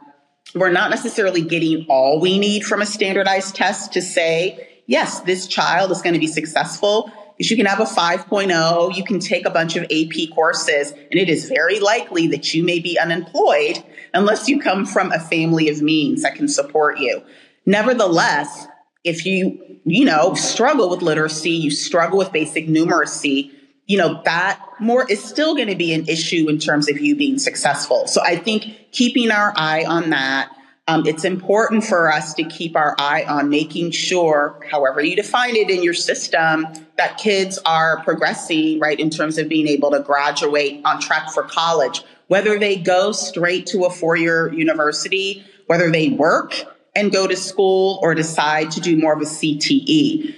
we're 0.55 0.71
not 0.71 0.89
necessarily 0.89 1.41
getting 1.41 1.85
all 1.87 2.19
we 2.19 2.39
need 2.39 2.63
from 2.63 2.81
a 2.81 2.85
standardized 2.85 3.55
test 3.55 3.93
to 3.93 4.01
say, 4.01 4.81
yes, 4.87 5.19
this 5.19 5.45
child 5.45 5.91
is 5.91 6.01
going 6.01 6.13
to 6.13 6.19
be 6.19 6.25
successful. 6.25 7.11
You 7.39 7.55
can 7.55 7.67
have 7.67 7.79
a 7.79 7.83
5.0, 7.83 8.95
you 8.95 9.03
can 9.03 9.19
take 9.19 9.45
a 9.45 9.51
bunch 9.51 9.75
of 9.75 9.83
AP 9.83 10.33
courses, 10.33 10.91
and 10.91 11.13
it 11.13 11.29
is 11.29 11.47
very 11.47 11.79
likely 11.79 12.27
that 12.27 12.53
you 12.53 12.63
may 12.63 12.79
be 12.79 12.97
unemployed 12.97 13.83
unless 14.13 14.49
you 14.49 14.59
come 14.59 14.85
from 14.85 15.11
a 15.11 15.19
family 15.19 15.69
of 15.69 15.81
means 15.81 16.23
that 16.23 16.35
can 16.35 16.47
support 16.47 16.99
you. 16.99 17.21
Nevertheless, 17.65 18.67
if 19.03 19.25
you, 19.25 19.79
you 19.85 20.05
know, 20.05 20.33
struggle 20.33 20.89
with 20.89 21.01
literacy, 21.01 21.51
you 21.51 21.69
struggle 21.69 22.17
with 22.17 22.31
basic 22.31 22.67
numeracy, 22.67 23.51
you 23.85 23.97
know, 23.97 24.21
that 24.25 24.61
more 24.79 25.09
is 25.09 25.23
still 25.23 25.55
going 25.55 25.69
to 25.69 25.75
be 25.75 25.93
an 25.93 26.09
issue 26.09 26.49
in 26.49 26.59
terms 26.59 26.89
of 26.89 26.99
you 26.99 27.15
being 27.15 27.39
successful. 27.39 28.07
So 28.07 28.21
I 28.21 28.35
think 28.35 28.91
keeping 28.91 29.31
our 29.31 29.53
eye 29.55 29.85
on 29.85 30.09
that, 30.09 30.51
um, 30.87 31.05
it's 31.05 31.25
important 31.25 31.83
for 31.83 32.11
us 32.11 32.33
to 32.35 32.43
keep 32.45 32.77
our 32.77 32.95
eye 32.97 33.25
on 33.27 33.49
making 33.49 33.91
sure, 33.91 34.57
however 34.71 35.01
you 35.01 35.17
define 35.17 35.57
it 35.57 35.69
in 35.69 35.83
your 35.83 35.93
system, 35.93 36.65
that 36.97 37.17
kids 37.17 37.59
are 37.65 38.01
progressing, 38.03 38.79
right, 38.79 38.97
in 38.97 39.09
terms 39.09 39.37
of 39.37 39.49
being 39.49 39.67
able 39.67 39.91
to 39.91 39.99
graduate 39.99 40.81
on 40.85 41.01
track 41.01 41.29
for 41.31 41.43
college, 41.43 42.03
whether 42.27 42.57
they 42.57 42.77
go 42.77 43.11
straight 43.11 43.67
to 43.67 43.83
a 43.83 43.89
four 43.89 44.15
year 44.15 44.51
university, 44.53 45.45
whether 45.65 45.91
they 45.91 46.07
work 46.07 46.53
and 46.95 47.11
go 47.11 47.27
to 47.27 47.35
school 47.35 47.99
or 48.01 48.15
decide 48.15 48.71
to 48.71 48.79
do 48.79 48.97
more 48.97 49.13
of 49.13 49.21
a 49.21 49.25
CTE. 49.25 50.33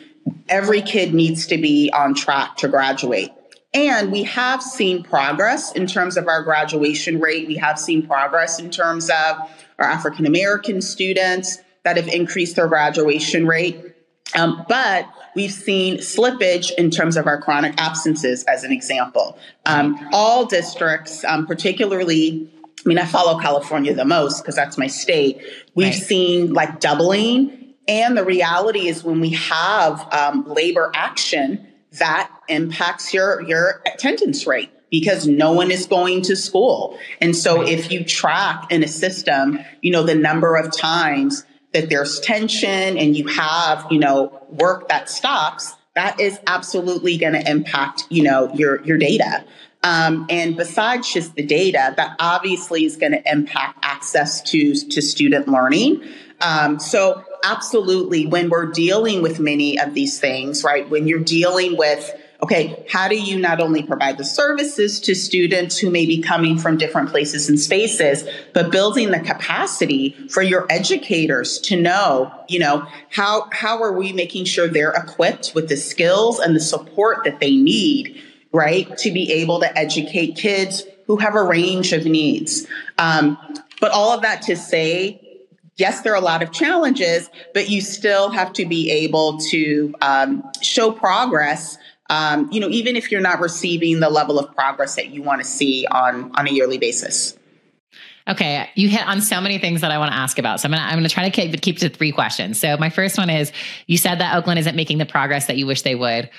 Every 0.49 0.81
kid 0.81 1.13
needs 1.13 1.45
to 1.47 1.59
be 1.59 1.91
on 1.93 2.15
track 2.15 2.57
to 2.57 2.67
graduate. 2.67 3.31
And 3.71 4.11
we 4.11 4.23
have 4.23 4.63
seen 4.63 5.03
progress 5.03 5.71
in 5.73 5.85
terms 5.85 6.17
of 6.17 6.27
our 6.27 6.41
graduation 6.41 7.19
rate. 7.19 7.47
We 7.47 7.57
have 7.57 7.77
seen 7.79 8.07
progress 8.07 8.59
in 8.59 8.71
terms 8.71 9.11
of 9.11 9.49
our 9.79 9.87
African 9.87 10.25
American 10.25 10.81
students 10.81 11.59
that 11.83 11.97
have 11.97 12.07
increased 12.07 12.55
their 12.55 12.67
graduation 12.67 13.47
rate. 13.47 13.95
Um, 14.35 14.63
but 14.67 15.07
we've 15.35 15.51
seen 15.51 15.97
slippage 15.97 16.71
in 16.77 16.91
terms 16.91 17.17
of 17.17 17.25
our 17.25 17.41
chronic 17.41 17.73
absences, 17.77 18.43
as 18.43 18.63
an 18.63 18.71
example. 18.71 19.39
Um, 19.65 20.09
all 20.13 20.45
districts, 20.45 21.23
um, 21.23 21.47
particularly 21.47 22.51
I 22.85 22.87
mean, 22.87 22.97
I 22.97 23.05
follow 23.05 23.39
California 23.39 23.93
the 23.93 24.05
most 24.05 24.41
because 24.41 24.55
that's 24.55 24.77
my 24.77 24.87
state. 24.87 25.41
We've 25.75 25.87
right. 25.87 25.93
seen 25.93 26.53
like 26.53 26.79
doubling. 26.79 27.73
And 27.87 28.15
the 28.15 28.23
reality 28.23 28.87
is 28.87 29.03
when 29.03 29.19
we 29.19 29.31
have 29.31 30.07
um, 30.13 30.47
labor 30.47 30.91
action, 30.93 31.67
that 31.93 32.31
impacts 32.47 33.13
your, 33.13 33.41
your 33.41 33.81
attendance 33.85 34.47
rate 34.47 34.71
because 34.91 35.27
no 35.27 35.53
one 35.53 35.71
is 35.71 35.85
going 35.85 36.21
to 36.23 36.35
school. 36.35 36.97
And 37.21 37.35
so 37.35 37.61
if 37.61 37.91
you 37.91 38.03
track 38.03 38.71
in 38.71 38.83
a 38.83 38.87
system, 38.87 39.59
you 39.81 39.91
know, 39.91 40.03
the 40.03 40.15
number 40.15 40.55
of 40.55 40.75
times 40.75 41.45
that 41.73 41.89
there's 41.89 42.19
tension 42.19 42.97
and 42.97 43.15
you 43.15 43.27
have, 43.27 43.85
you 43.91 43.99
know, 43.99 44.45
work 44.49 44.87
that 44.89 45.09
stops, 45.09 45.73
that 45.95 46.19
is 46.19 46.39
absolutely 46.47 47.17
going 47.17 47.33
to 47.33 47.49
impact, 47.49 48.05
you 48.09 48.23
know, 48.23 48.51
your, 48.53 48.83
your 48.83 48.97
data. 48.97 49.45
Um, 49.83 50.25
and 50.29 50.57
besides 50.57 51.11
just 51.11 51.35
the 51.35 51.43
data, 51.43 51.93
that 51.95 52.15
obviously 52.19 52.85
is 52.85 52.97
going 52.97 53.13
to 53.13 53.31
impact 53.31 53.79
access 53.81 54.41
to, 54.51 54.73
to 54.73 55.01
student 55.01 55.47
learning. 55.47 56.03
Um, 56.41 56.79
so 56.79 57.23
absolutely, 57.43 58.25
when 58.25 58.49
we're 58.49 58.71
dealing 58.71 59.21
with 59.21 59.39
many 59.39 59.79
of 59.79 59.93
these 59.93 60.19
things, 60.19 60.63
right, 60.63 60.89
when 60.89 61.07
you're 61.07 61.19
dealing 61.19 61.77
with 61.77 62.13
okay, 62.41 62.85
how 62.89 63.07
do 63.07 63.19
you 63.19 63.37
not 63.37 63.59
only 63.59 63.83
provide 63.83 64.17
the 64.17 64.23
services 64.23 64.99
to 65.01 65.13
students 65.13 65.77
who 65.77 65.89
may 65.89 66.05
be 66.05 66.21
coming 66.21 66.57
from 66.57 66.77
different 66.77 67.09
places 67.09 67.49
and 67.49 67.59
spaces, 67.59 68.23
but 68.53 68.71
building 68.71 69.11
the 69.11 69.19
capacity 69.19 70.11
for 70.29 70.41
your 70.41 70.65
educators 70.69 71.59
to 71.59 71.79
know, 71.79 72.31
you 72.47 72.59
know, 72.59 72.87
how, 73.09 73.49
how 73.51 73.81
are 73.83 73.91
we 73.91 74.13
making 74.13 74.45
sure 74.45 74.67
they're 74.67 74.93
equipped 74.93 75.51
with 75.53 75.67
the 75.67 75.75
skills 75.75 76.39
and 76.39 76.55
the 76.55 76.61
support 76.61 77.25
that 77.25 77.41
they 77.41 77.55
need, 77.55 78.21
right, 78.53 78.97
to 78.97 79.11
be 79.11 79.31
able 79.33 79.59
to 79.59 79.77
educate 79.77 80.37
kids 80.37 80.85
who 81.07 81.17
have 81.17 81.35
a 81.35 81.43
range 81.43 81.91
of 81.91 82.05
needs. 82.05 82.65
Um, 82.97 83.37
but 83.81 83.91
all 83.91 84.13
of 84.13 84.21
that 84.21 84.43
to 84.43 84.55
say, 84.55 85.19
yes, 85.75 86.01
there 86.01 86.13
are 86.13 86.17
a 86.17 86.21
lot 86.21 86.41
of 86.41 86.51
challenges, 86.51 87.29
but 87.53 87.69
you 87.69 87.81
still 87.81 88.29
have 88.29 88.53
to 88.53 88.65
be 88.65 88.91
able 88.91 89.39
to 89.39 89.93
um, 90.01 90.43
show 90.61 90.91
progress 90.91 91.77
um, 92.09 92.49
you 92.51 92.59
know, 92.59 92.69
even 92.69 92.95
if 92.95 93.11
you're 93.11 93.21
not 93.21 93.39
receiving 93.39 93.99
the 93.99 94.09
level 94.09 94.39
of 94.39 94.53
progress 94.55 94.95
that 94.95 95.09
you 95.09 95.21
want 95.21 95.41
to 95.41 95.47
see 95.47 95.85
on 95.89 96.31
on 96.35 96.47
a 96.47 96.51
yearly 96.51 96.77
basis. 96.77 97.37
Okay, 98.27 98.69
you 98.75 98.89
hit 98.89 99.07
on 99.07 99.21
so 99.21 99.41
many 99.41 99.57
things 99.57 99.81
that 99.81 99.91
I 99.91 99.97
want 99.97 100.11
to 100.11 100.17
ask 100.17 100.37
about. 100.37 100.59
So 100.59 100.67
I'm 100.67 100.71
gonna 100.71 100.83
I'm 100.83 100.95
gonna 100.95 101.09
try 101.09 101.27
to 101.27 101.31
keep 101.31 101.61
keep 101.61 101.79
to 101.79 101.89
three 101.89 102.11
questions. 102.11 102.59
So 102.59 102.77
my 102.77 102.89
first 102.89 103.17
one 103.17 103.29
is: 103.29 103.51
you 103.87 103.97
said 103.97 104.19
that 104.19 104.35
Oakland 104.35 104.59
isn't 104.59 104.75
making 104.75 104.97
the 104.97 105.05
progress 105.05 105.47
that 105.47 105.57
you 105.57 105.65
wish 105.65 105.81
they 105.83 105.95
would. 105.95 106.29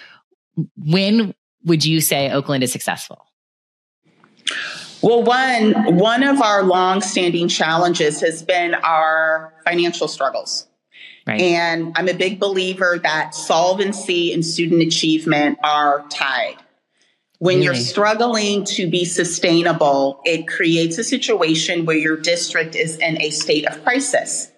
When 0.77 1.35
would 1.65 1.85
you 1.85 2.01
say 2.01 2.31
Oakland 2.31 2.63
is 2.63 2.73
successful? 2.73 3.27
Well, 5.03 5.23
one 5.23 5.97
one 5.97 6.23
of 6.23 6.43
our 6.43 6.63
long-standing 6.63 7.49
challenges 7.49 8.21
has 8.21 8.43
been 8.43 8.75
our 8.75 9.55
financial 9.65 10.09
struggles. 10.09 10.67
Right. 11.31 11.43
And 11.43 11.93
I'm 11.95 12.09
a 12.09 12.13
big 12.13 12.41
believer 12.41 12.99
that 13.05 13.37
solvency 13.37 14.33
and 14.33 14.45
student 14.45 14.83
achievement 14.83 15.61
are 15.63 16.05
tied. 16.09 16.57
When 17.39 17.55
really? 17.55 17.67
you're 17.67 17.75
struggling 17.77 18.65
to 18.65 18.91
be 18.91 19.05
sustainable, 19.05 20.23
it 20.25 20.49
creates 20.49 20.99
a 20.99 21.05
situation 21.05 21.87
where 21.87 21.97
your 21.97 22.17
district 22.17 22.75
is 22.75 22.97
in 22.97 23.23
a 23.23 23.31
state 23.31 23.65
of 23.69 23.81
crisis, 23.85 24.51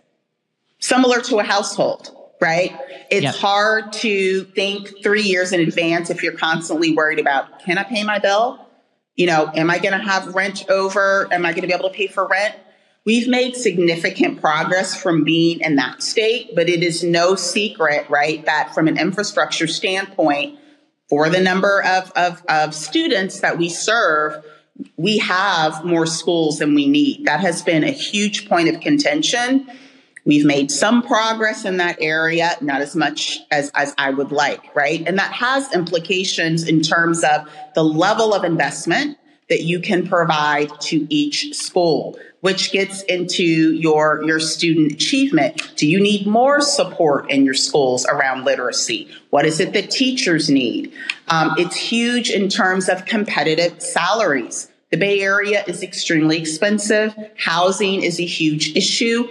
similar 0.78 1.20
to 1.20 1.40
a 1.40 1.44
household, 1.44 2.16
right? 2.40 2.74
It's 3.10 3.24
yep. 3.24 3.34
hard 3.34 3.92
to 3.94 4.44
think 4.44 5.02
three 5.02 5.24
years 5.24 5.52
in 5.52 5.60
advance 5.60 6.08
if 6.08 6.22
you're 6.22 6.38
constantly 6.38 6.96
worried 6.96 7.18
about 7.18 7.60
can 7.60 7.76
I 7.76 7.82
pay 7.82 8.02
my 8.02 8.18
bill? 8.18 8.66
You 9.14 9.26
know, 9.26 9.50
am 9.54 9.68
I 9.68 9.78
going 9.78 9.92
to 9.92 10.02
have 10.02 10.34
rent 10.34 10.70
over? 10.70 11.28
Am 11.30 11.44
I 11.44 11.50
going 11.50 11.60
to 11.60 11.66
be 11.66 11.74
able 11.74 11.90
to 11.90 11.94
pay 11.94 12.06
for 12.06 12.26
rent? 12.26 12.54
We've 13.04 13.26
made 13.26 13.56
significant 13.56 14.40
progress 14.40 15.00
from 15.00 15.24
being 15.24 15.60
in 15.60 15.74
that 15.76 16.02
state, 16.02 16.54
but 16.54 16.68
it 16.68 16.84
is 16.84 17.02
no 17.02 17.34
secret, 17.34 18.08
right, 18.08 18.44
that 18.46 18.74
from 18.74 18.86
an 18.86 18.96
infrastructure 18.96 19.66
standpoint, 19.66 20.58
for 21.08 21.28
the 21.28 21.40
number 21.40 21.82
of, 21.82 22.12
of, 22.12 22.42
of 22.48 22.74
students 22.74 23.40
that 23.40 23.58
we 23.58 23.68
serve, 23.68 24.44
we 24.96 25.18
have 25.18 25.84
more 25.84 26.06
schools 26.06 26.58
than 26.58 26.74
we 26.74 26.86
need. 26.86 27.26
That 27.26 27.40
has 27.40 27.60
been 27.60 27.82
a 27.82 27.90
huge 27.90 28.48
point 28.48 28.68
of 28.68 28.80
contention. 28.80 29.68
We've 30.24 30.46
made 30.46 30.70
some 30.70 31.02
progress 31.02 31.64
in 31.64 31.78
that 31.78 31.98
area, 32.00 32.56
not 32.60 32.80
as 32.80 32.94
much 32.94 33.40
as, 33.50 33.72
as 33.74 33.94
I 33.98 34.10
would 34.10 34.30
like, 34.30 34.74
right? 34.76 35.02
And 35.06 35.18
that 35.18 35.32
has 35.32 35.74
implications 35.74 36.68
in 36.68 36.80
terms 36.80 37.24
of 37.24 37.48
the 37.74 37.82
level 37.82 38.32
of 38.32 38.44
investment 38.44 39.18
that 39.48 39.62
you 39.62 39.80
can 39.80 40.06
provide 40.06 40.80
to 40.82 41.12
each 41.12 41.52
school 41.54 42.16
which 42.42 42.72
gets 42.72 43.02
into 43.04 43.44
your, 43.44 44.20
your 44.24 44.40
student 44.40 44.90
achievement. 44.90 45.62
Do 45.76 45.86
you 45.86 46.00
need 46.00 46.26
more 46.26 46.60
support 46.60 47.30
in 47.30 47.44
your 47.44 47.54
schools 47.54 48.04
around 48.04 48.44
literacy? 48.44 49.08
What 49.30 49.46
is 49.46 49.60
it 49.60 49.72
that 49.74 49.92
teachers 49.92 50.50
need? 50.50 50.92
Um, 51.28 51.54
it's 51.56 51.76
huge 51.76 52.30
in 52.30 52.48
terms 52.48 52.88
of 52.88 53.04
competitive 53.04 53.80
salaries. 53.80 54.68
The 54.90 54.96
Bay 54.96 55.20
Area 55.20 55.62
is 55.68 55.84
extremely 55.84 56.36
expensive. 56.36 57.14
Housing 57.38 58.02
is 58.02 58.18
a 58.18 58.26
huge 58.26 58.76
issue. 58.76 59.28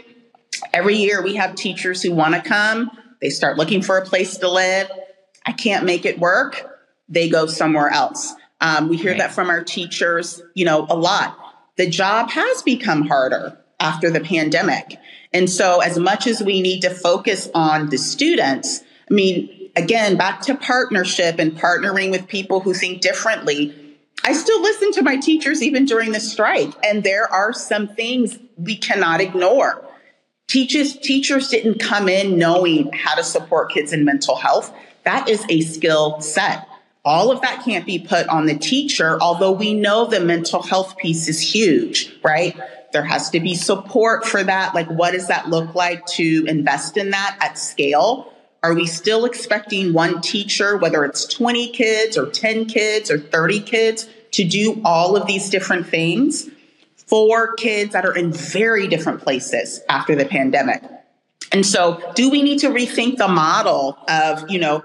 Every 0.74 0.95
year 0.95 1.21
we 1.21 1.36
have 1.36 1.56
teachers 1.56 2.02
who 2.02 2.13
want 2.13 2.36
to 2.36 2.41
come. 2.41 2.91
They 3.19 3.30
start 3.30 3.58
looking 3.58 3.82
for 3.82 3.97
a 3.97 4.06
place 4.06 4.38
to 4.38 4.50
live. 4.50 4.89
I 5.45 5.52
can't 5.52 5.84
make 5.84 6.06
it 6.06 6.17
work. 6.17 6.65
They 7.10 7.28
go 7.28 7.45
somewhere 7.45 7.89
else. 7.89 8.34
Um, 8.62 8.88
we 8.88 8.95
hear 8.95 9.12
right. 9.12 9.17
that 9.17 9.34
from 9.34 9.50
our 9.50 9.65
teachers, 9.65 10.41
you 10.54 10.63
know, 10.63 10.88
a 10.89 10.95
lot 10.95 11.38
the 11.77 11.89
job 11.89 12.29
has 12.31 12.62
become 12.62 13.07
harder 13.07 13.57
after 13.79 14.10
the 14.10 14.19
pandemic. 14.19 14.97
And 15.34 15.49
so, 15.49 15.79
as 15.79 15.97
much 15.97 16.27
as 16.27 16.41
we 16.41 16.62
need 16.62 16.81
to 16.81 16.89
focus 16.89 17.49
on 17.53 17.89
the 17.89 17.97
students, 17.97 18.81
I 19.10 19.13
mean, 19.13 19.71
again, 19.75 20.17
back 20.17 20.41
to 20.41 20.55
partnership 20.55 21.39
and 21.39 21.57
partnering 21.57 22.12
with 22.12 22.27
people 22.27 22.60
who 22.60 22.73
think 22.73 23.01
differently. 23.01 23.75
I 24.23 24.34
still 24.34 24.62
listen 24.62 24.91
to 24.93 25.01
my 25.01 25.17
teachers 25.17 25.63
even 25.63 25.86
during 25.86 26.12
the 26.12 26.19
strike, 26.19 26.73
and 26.84 27.03
there 27.03 27.31
are 27.31 27.53
some 27.53 27.88
things 27.88 28.38
we 28.57 28.75
cannot 28.75 29.21
ignore. 29.21 29.84
Teachers, 30.47 30.97
teachers 30.97 31.47
didn't 31.47 31.79
come 31.79 32.10
in 32.10 32.38
knowing 32.38 32.91
how 32.91 33.15
to 33.15 33.23
support 33.23 33.71
kids 33.71 33.93
in 33.93 34.05
mental 34.05 34.36
health. 34.36 34.73
That 35.05 35.29
is 35.29 35.45
a 35.49 35.62
skill 35.62 36.19
set. 36.21 36.67
All 37.03 37.31
of 37.31 37.41
that 37.41 37.63
can't 37.65 37.85
be 37.85 37.97
put 37.97 38.27
on 38.27 38.45
the 38.45 38.55
teacher, 38.55 39.17
although 39.19 39.51
we 39.51 39.73
know 39.73 40.05
the 40.05 40.19
mental 40.19 40.61
health 40.61 40.97
piece 40.97 41.27
is 41.27 41.41
huge, 41.41 42.15
right? 42.23 42.55
There 42.93 43.03
has 43.03 43.31
to 43.31 43.39
be 43.39 43.55
support 43.55 44.25
for 44.25 44.43
that. 44.43 44.75
Like, 44.75 44.87
what 44.87 45.11
does 45.11 45.27
that 45.27 45.49
look 45.49 45.73
like 45.73 46.05
to 46.07 46.45
invest 46.47 46.97
in 46.97 47.09
that 47.11 47.37
at 47.41 47.57
scale? 47.57 48.31
Are 48.61 48.75
we 48.75 48.85
still 48.85 49.25
expecting 49.25 49.93
one 49.93 50.21
teacher, 50.21 50.77
whether 50.77 51.03
it's 51.03 51.25
20 51.25 51.69
kids 51.69 52.17
or 52.17 52.29
10 52.29 52.65
kids 52.65 53.09
or 53.09 53.17
30 53.17 53.61
kids, 53.61 54.07
to 54.31 54.43
do 54.43 54.79
all 54.85 55.17
of 55.17 55.25
these 55.25 55.49
different 55.49 55.87
things 55.87 56.49
for 56.95 57.53
kids 57.55 57.93
that 57.93 58.05
are 58.05 58.15
in 58.15 58.31
very 58.31 58.87
different 58.87 59.21
places 59.21 59.81
after 59.89 60.15
the 60.15 60.25
pandemic? 60.25 60.83
And 61.51 61.65
so, 61.65 61.99
do 62.13 62.29
we 62.29 62.43
need 62.43 62.59
to 62.59 62.69
rethink 62.69 63.17
the 63.17 63.27
model 63.27 63.97
of, 64.07 64.49
you 64.49 64.59
know, 64.59 64.83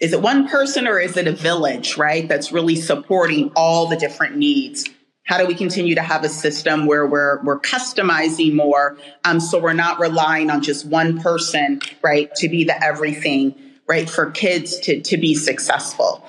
is 0.00 0.12
it 0.12 0.22
one 0.22 0.48
person 0.48 0.86
or 0.86 0.98
is 0.98 1.16
it 1.16 1.26
a 1.26 1.32
village, 1.32 1.96
right? 1.96 2.28
That's 2.28 2.52
really 2.52 2.76
supporting 2.76 3.50
all 3.56 3.86
the 3.86 3.96
different 3.96 4.36
needs. 4.36 4.88
How 5.24 5.38
do 5.38 5.46
we 5.46 5.54
continue 5.54 5.94
to 5.96 6.02
have 6.02 6.24
a 6.24 6.28
system 6.28 6.86
where 6.86 7.06
we're 7.06 7.42
we're 7.42 7.60
customizing 7.60 8.54
more, 8.54 8.96
um, 9.24 9.40
so 9.40 9.58
we're 9.58 9.74
not 9.74 10.00
relying 10.00 10.50
on 10.50 10.62
just 10.62 10.86
one 10.86 11.20
person, 11.20 11.82
right, 12.02 12.34
to 12.36 12.48
be 12.48 12.64
the 12.64 12.82
everything, 12.82 13.54
right, 13.86 14.08
for 14.08 14.30
kids 14.30 14.78
to 14.80 15.02
to 15.02 15.18
be 15.18 15.34
successful. 15.34 16.24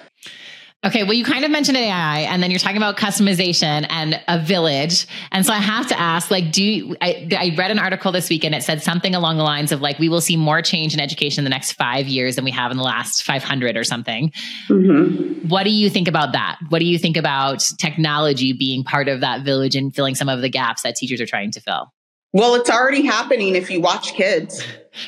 Okay, 0.86 1.04
well, 1.04 1.12
you 1.12 1.26
kind 1.26 1.44
of 1.44 1.52
mentioned 1.52 1.76
AI, 1.76 2.20
and 2.20 2.42
then 2.42 2.52
you're 2.52 2.60
talking 2.60 2.78
about 2.78 2.96
customization 2.96 3.86
and 3.90 4.22
a 4.30 4.40
village, 4.40 5.08
and 5.30 5.46
so 5.46 5.52
I 5.52 5.58
have 5.58 5.88
to 5.88 6.00
ask, 6.00 6.32
like, 6.32 6.54
do 6.54 6.64
you, 6.64 6.96
I, 7.02 7.28
I 7.38 7.54
read 7.58 7.70
an 7.70 7.80
article 7.80 8.14
this 8.14 8.30
week, 8.30 8.46
and 8.46 8.56
it 8.56 8.64
said 8.64 8.82
something 8.82 9.14
along 9.14 9.36
the 9.36 9.44
lines 9.44 9.74
of 9.74 9.82
like, 9.82 10.00
we 10.00 10.08
will 10.08 10.22
see 10.22 10.38
more 10.38 10.62
change 10.62 10.94
in 10.94 11.02
education 11.02 11.42
in 11.42 11.44
the 11.44 11.50
next 11.50 11.74
five 11.74 12.08
years 12.08 12.38
than 12.38 12.46
we 12.46 12.52
have 12.52 12.72
in 12.72 12.78
the 12.78 12.84
last 12.84 13.24
500 13.24 13.76
or 13.76 13.84
something. 13.84 14.32
Mm-hmm. 14.70 15.50
What 15.50 15.64
do 15.64 15.70
you 15.70 15.90
think 15.90 16.08
about 16.08 16.32
that? 16.32 16.60
What 16.70 16.80
do 16.80 16.86
you 16.86 16.98
think 16.98 17.18
about 17.18 17.60
technology 17.78 18.54
being 18.54 18.86
part 18.86 19.10
of 19.10 19.20
that 19.20 19.44
village 19.44 19.76
and 19.76 19.94
filling 19.94 20.16
some 20.16 20.30
of 20.30 20.40
the 20.40 20.50
gaps 20.50 20.84
that 20.84 20.96
teachers 20.96 21.20
are 21.20 21.26
trying 21.26 21.52
to 21.52 21.60
fill? 21.60 21.92
Well, 22.32 22.56
it's 22.56 22.70
already 22.70 23.06
happening 23.06 23.56
if 23.56 23.70
you 23.70 23.82
watch 23.82 24.14
kids. 24.14 24.64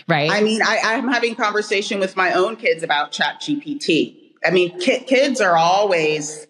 Right. 0.06 0.30
I 0.30 0.42
mean, 0.42 0.62
I, 0.62 0.80
I'm 0.84 1.08
having 1.08 1.36
conversation 1.36 2.00
with 2.00 2.18
my 2.18 2.34
own 2.34 2.58
kids 2.58 2.84
about 2.84 3.14
Chat 3.14 3.42
GPT 3.42 4.21
I 4.44 4.52
mean, 4.52 4.80
ki- 4.80 5.02
kids 5.02 5.40
are 5.42 5.56
always 5.56 6.48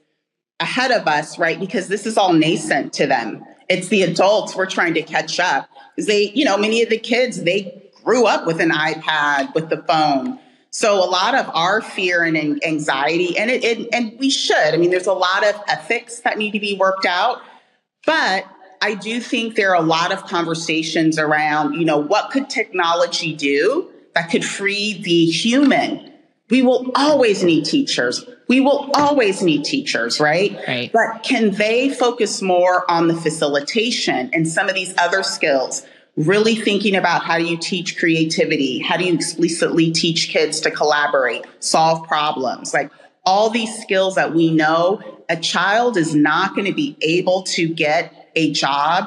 ahead 0.60 0.91
of 0.91 1.08
us, 1.08 1.38
right? 1.38 1.60
Because 1.60 1.88
this 1.88 2.06
is 2.06 2.17
all 2.17 2.34
nascent 2.34 2.93
to 2.93 3.08
them. 3.08 3.43
It's 3.67 3.88
the 3.88 4.04
adults 4.04 4.56
we're 4.56 4.65
trying 4.65 4.93
to 4.93 5.01
catch 5.01 5.39
up. 5.39 5.67
Because 5.95 6.08
they, 6.08 6.32
you 6.32 6.45
know, 6.45 6.58
many 6.58 6.82
of 6.84 6.89
the 6.89 6.97
kids, 6.97 7.43
they 7.43 7.91
grew 8.04 8.25
up 8.25 8.45
with 8.45 8.60
an 8.62 8.69
iPad, 8.69 9.54
with 9.54 9.69
the 9.69 9.84
phone. 9.84 10.39
So 10.69 11.04
a 11.04 11.10
lot 11.10 11.36
of 11.36 11.49
our 11.54 11.82
fear 11.82 12.23
and 12.23 12.38
anxiety, 12.63 13.38
and 13.38 13.51
it, 13.51 13.63
it, 13.63 13.89
and 13.93 14.17
we 14.19 14.30
should. 14.30 14.73
I 14.73 14.77
mean, 14.77 14.89
there's 14.89 15.08
a 15.08 15.13
lot 15.13 15.45
of 15.45 15.56
ethics 15.67 16.19
that 16.21 16.38
need 16.38 16.51
to 16.51 16.60
be 16.60 16.77
worked 16.77 17.06
out, 17.06 17.41
but 18.06 18.45
I 18.82 18.95
do 18.95 19.19
think 19.19 19.56
there 19.56 19.75
are 19.75 19.84
a 19.84 19.86
lot 19.86 20.13
of 20.13 20.25
conversations 20.25 21.19
around, 21.19 21.73
you 21.73 21.86
know, 21.86 21.97
what 21.97 22.32
could 22.32 22.49
technology 22.49 23.36
do 23.36 23.91
that 24.15 24.32
could 24.32 24.45
free 24.45 25.01
the 25.01 25.25
human 25.25 26.11
we 26.51 26.61
will 26.61 26.91
always 26.95 27.43
need 27.43 27.65
teachers. 27.65 28.25
We 28.47 28.59
will 28.59 28.91
always 28.93 29.41
need 29.41 29.63
teachers, 29.63 30.19
right? 30.19 30.55
Right. 30.67 30.91
But 30.91 31.23
can 31.23 31.51
they 31.51 31.89
focus 31.89 32.41
more 32.41 32.89
on 32.91 33.07
the 33.07 33.15
facilitation 33.15 34.29
and 34.33 34.47
some 34.47 34.67
of 34.67 34.75
these 34.75 34.93
other 34.97 35.23
skills 35.23 35.83
really 36.17 36.55
thinking 36.55 36.95
about 36.95 37.23
how 37.23 37.37
do 37.37 37.45
you 37.45 37.57
teach 37.57 37.97
creativity? 37.97 38.79
How 38.79 38.97
do 38.97 39.05
you 39.05 39.13
explicitly 39.13 39.91
teach 39.91 40.29
kids 40.29 40.59
to 40.61 40.71
collaborate, 40.71 41.45
solve 41.59 42.05
problems? 42.07 42.73
Like 42.73 42.91
all 43.25 43.49
these 43.49 43.81
skills 43.81 44.15
that 44.15 44.33
we 44.33 44.51
know 44.51 45.01
a 45.29 45.37
child 45.37 45.95
is 45.95 46.13
not 46.13 46.53
going 46.53 46.67
to 46.67 46.73
be 46.73 46.97
able 47.01 47.43
to 47.43 47.69
get 47.69 48.29
a 48.35 48.51
job, 48.51 49.05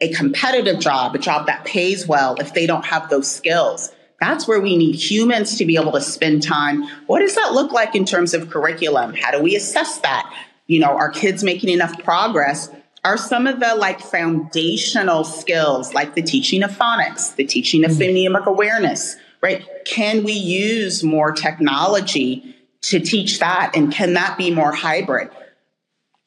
a 0.00 0.12
competitive 0.12 0.80
job, 0.80 1.14
a 1.14 1.18
job 1.18 1.46
that 1.46 1.64
pays 1.64 2.08
well 2.08 2.34
if 2.40 2.52
they 2.52 2.66
don't 2.66 2.84
have 2.86 3.08
those 3.08 3.30
skills. 3.30 3.92
That's 4.20 4.46
where 4.46 4.60
we 4.60 4.76
need 4.76 4.94
humans 4.94 5.56
to 5.56 5.64
be 5.64 5.76
able 5.76 5.92
to 5.92 6.00
spend 6.00 6.42
time. 6.42 6.84
What 7.06 7.20
does 7.20 7.34
that 7.36 7.52
look 7.52 7.72
like 7.72 7.94
in 7.94 8.04
terms 8.04 8.34
of 8.34 8.50
curriculum? 8.50 9.14
How 9.14 9.30
do 9.30 9.42
we 9.42 9.56
assess 9.56 9.98
that? 10.00 10.32
You 10.66 10.80
know, 10.80 10.90
are 10.90 11.10
kids 11.10 11.42
making 11.42 11.70
enough 11.70 11.98
progress? 12.04 12.70
Are 13.02 13.16
some 13.16 13.46
of 13.46 13.60
the 13.60 13.74
like 13.74 14.00
foundational 14.00 15.24
skills, 15.24 15.94
like 15.94 16.14
the 16.14 16.22
teaching 16.22 16.62
of 16.62 16.70
phonics, 16.70 17.34
the 17.34 17.46
teaching 17.46 17.84
of 17.84 17.92
mm-hmm. 17.92 18.02
phonemic 18.02 18.44
awareness, 18.44 19.16
right? 19.42 19.66
Can 19.86 20.22
we 20.22 20.32
use 20.32 21.02
more 21.02 21.32
technology 21.32 22.56
to 22.82 23.00
teach 23.00 23.38
that? 23.38 23.72
And 23.74 23.90
can 23.90 24.12
that 24.14 24.36
be 24.36 24.50
more 24.50 24.72
hybrid? 24.72 25.30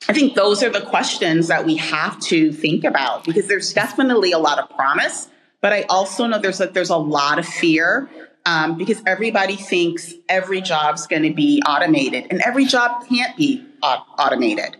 I 0.10 0.14
think 0.14 0.34
those 0.34 0.64
are 0.64 0.70
the 0.70 0.82
questions 0.82 1.48
that 1.48 1.66
we 1.66 1.78
have 1.78 2.20
to 2.22 2.52
think 2.52 2.84
about 2.84 3.24
because 3.24 3.48
there's 3.48 3.72
definitely 3.72 4.32
a 4.32 4.40
lot 4.40 4.60
of 4.60 4.70
promise, 4.70 5.30
but 5.63 5.71
I 5.71 5.84
also 5.84 6.28
know 6.28 6.38
there's 6.39 6.60
a, 6.60 6.67
there's 6.67 6.89
a 6.89 6.97
lot 6.97 7.39
of 7.39 7.47
fear 7.47 8.10
um, 8.45 8.78
because 8.78 9.02
everybody 9.08 9.56
thinks 9.56 10.13
every 10.28 10.60
job's 10.60 11.08
going 11.08 11.23
to 11.23 11.34
be 11.34 11.63
automated, 11.65 12.28
and 12.30 12.41
every 12.41 12.65
job 12.65 13.08
can't 13.08 13.36
be 13.38 13.65
automated. 13.82 14.76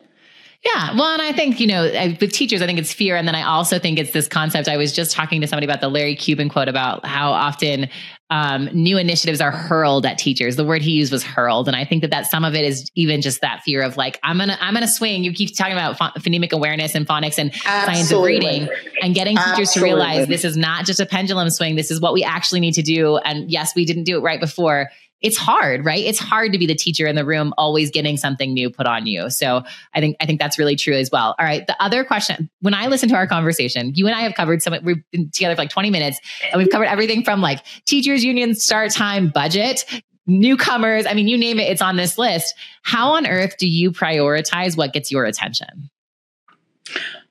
Yeah. 0.66 0.96
Well, 0.96 1.14
and 1.14 1.22
I 1.22 1.34
think, 1.34 1.60
you 1.60 1.68
know, 1.68 1.84
with 2.22 2.32
teachers, 2.32 2.62
I 2.62 2.66
think 2.66 2.80
it's 2.80 2.94
fear. 2.94 3.18
And 3.18 3.28
then 3.28 3.36
I 3.36 3.44
also 3.44 3.80
think 3.80 4.00
it's 4.00 4.12
this 4.12 4.30
concept. 4.30 4.70
I 4.70 4.78
was 4.78 4.94
just 4.94 5.12
talking 5.12 5.42
to 5.42 5.48
somebody 5.48 5.66
about 5.66 5.82
the 5.82 5.90
Larry 5.90 6.16
Cuban 6.16 6.48
quote 6.48 6.70
about 6.70 7.06
how 7.06 7.34
often 7.34 7.90
um, 8.34 8.68
new 8.74 8.98
initiatives 8.98 9.40
are 9.42 9.52
hurled 9.52 10.08
at 10.08 10.18
teachers. 10.18 10.56
The 10.56 10.66
word 10.66 10.82
he 10.82 10.90
used 10.90 11.12
was 11.12 11.24
hurled. 11.24 11.68
And 11.68 11.78
I 11.78 11.86
think 11.86 12.02
that 12.02 12.10
that 12.10 12.26
some 12.26 12.44
of 12.44 12.56
it 12.56 12.66
is 12.66 12.90
even 12.96 13.22
just 13.22 13.42
that 13.42 13.62
fear 13.62 13.84
of 13.84 13.96
like, 13.96 14.20
I'm 14.24 14.40
to, 14.40 14.58
I'm 14.60 14.74
to 14.74 14.88
swing. 14.88 15.24
You 15.24 15.32
keep 15.34 15.56
talking 15.56 15.74
about 15.74 16.00
phonemic 16.00 16.52
awareness 16.52 16.96
and 16.96 17.06
phonics 17.06 17.38
and 17.38 17.54
Absolutely. 17.64 17.94
science 17.94 18.12
of 18.12 18.24
reading 18.24 18.70
and 19.04 19.14
getting 19.14 19.38
teachers 19.38 19.70
Absolutely. 19.70 19.76
to 19.76 19.84
realize 19.84 20.28
this 20.28 20.44
is 20.44 20.58
not 20.58 20.88
just 20.88 21.00
a 21.00 21.06
pendulum 21.06 21.52
swing. 21.52 21.76
This 21.76 21.92
is 21.92 22.02
what 22.02 22.12
we 22.12 22.24
actually 22.24 22.60
need 22.60 22.74
to 22.74 22.82
do. 22.82 23.18
And 23.18 23.52
yes, 23.52 23.76
we 23.76 23.86
didn't 23.86 24.06
do 24.06 24.18
it 24.18 24.22
right 24.22 24.40
before 24.40 24.90
it's 25.24 25.38
hard, 25.38 25.86
right? 25.86 26.04
It's 26.04 26.20
hard 26.20 26.52
to 26.52 26.60
be 26.60 26.66
the 26.66 26.76
teacher 26.76 27.08
in 27.08 27.16
the 27.16 27.26
room, 27.26 27.54
always 27.58 27.90
getting 27.90 28.18
something 28.18 28.54
new 28.54 28.70
put 28.70 28.86
on 28.86 29.08
you. 29.08 29.30
So 29.30 29.64
I 29.94 30.02
think 30.02 30.18
I 30.20 30.26
think 30.26 30.40
that's 30.40 30.60
really 30.60 30.76
true 30.76 30.96
as 30.96 31.10
well. 31.12 31.34
All 31.40 31.46
right. 31.46 31.66
The 31.66 31.82
other 31.82 32.04
question, 32.04 32.50
when 32.60 32.74
I 32.74 32.88
listen 32.88 33.08
to 33.10 33.16
our 33.16 33.26
conversation, 33.26 33.94
you 33.96 34.06
and 34.06 34.16
I 34.16 34.22
have 34.22 34.36
covered 34.36 34.62
some. 34.62 34.76
We've 34.84 35.02
been 35.12 35.32
together 35.32 35.56
for 35.56 35.62
like 35.62 35.70
20 35.70 35.90
minutes, 35.90 36.20
and 36.52 36.60
we've 36.60 36.70
covered 36.70 36.88
everything 36.88 37.24
from 37.24 37.42
like 37.42 37.64
teachers 37.86 38.24
union 38.24 38.54
start 38.54 38.92
time 38.92 39.30
budget 39.30 39.86
newcomers. 40.28 41.06
I 41.06 41.14
mean, 41.14 41.28
you 41.28 41.38
name 41.38 41.60
it, 41.60 41.64
it's 41.64 41.82
on 41.82 41.96
this 41.96 42.18
list. 42.18 42.54
How 42.84 43.14
on 43.14 43.26
earth 43.26 43.58
do 43.58 43.68
you 43.68 43.92
prioritize 43.92 44.78
what 44.78 44.94
gets 44.94 45.12
your 45.12 45.26
attention? 45.26 45.90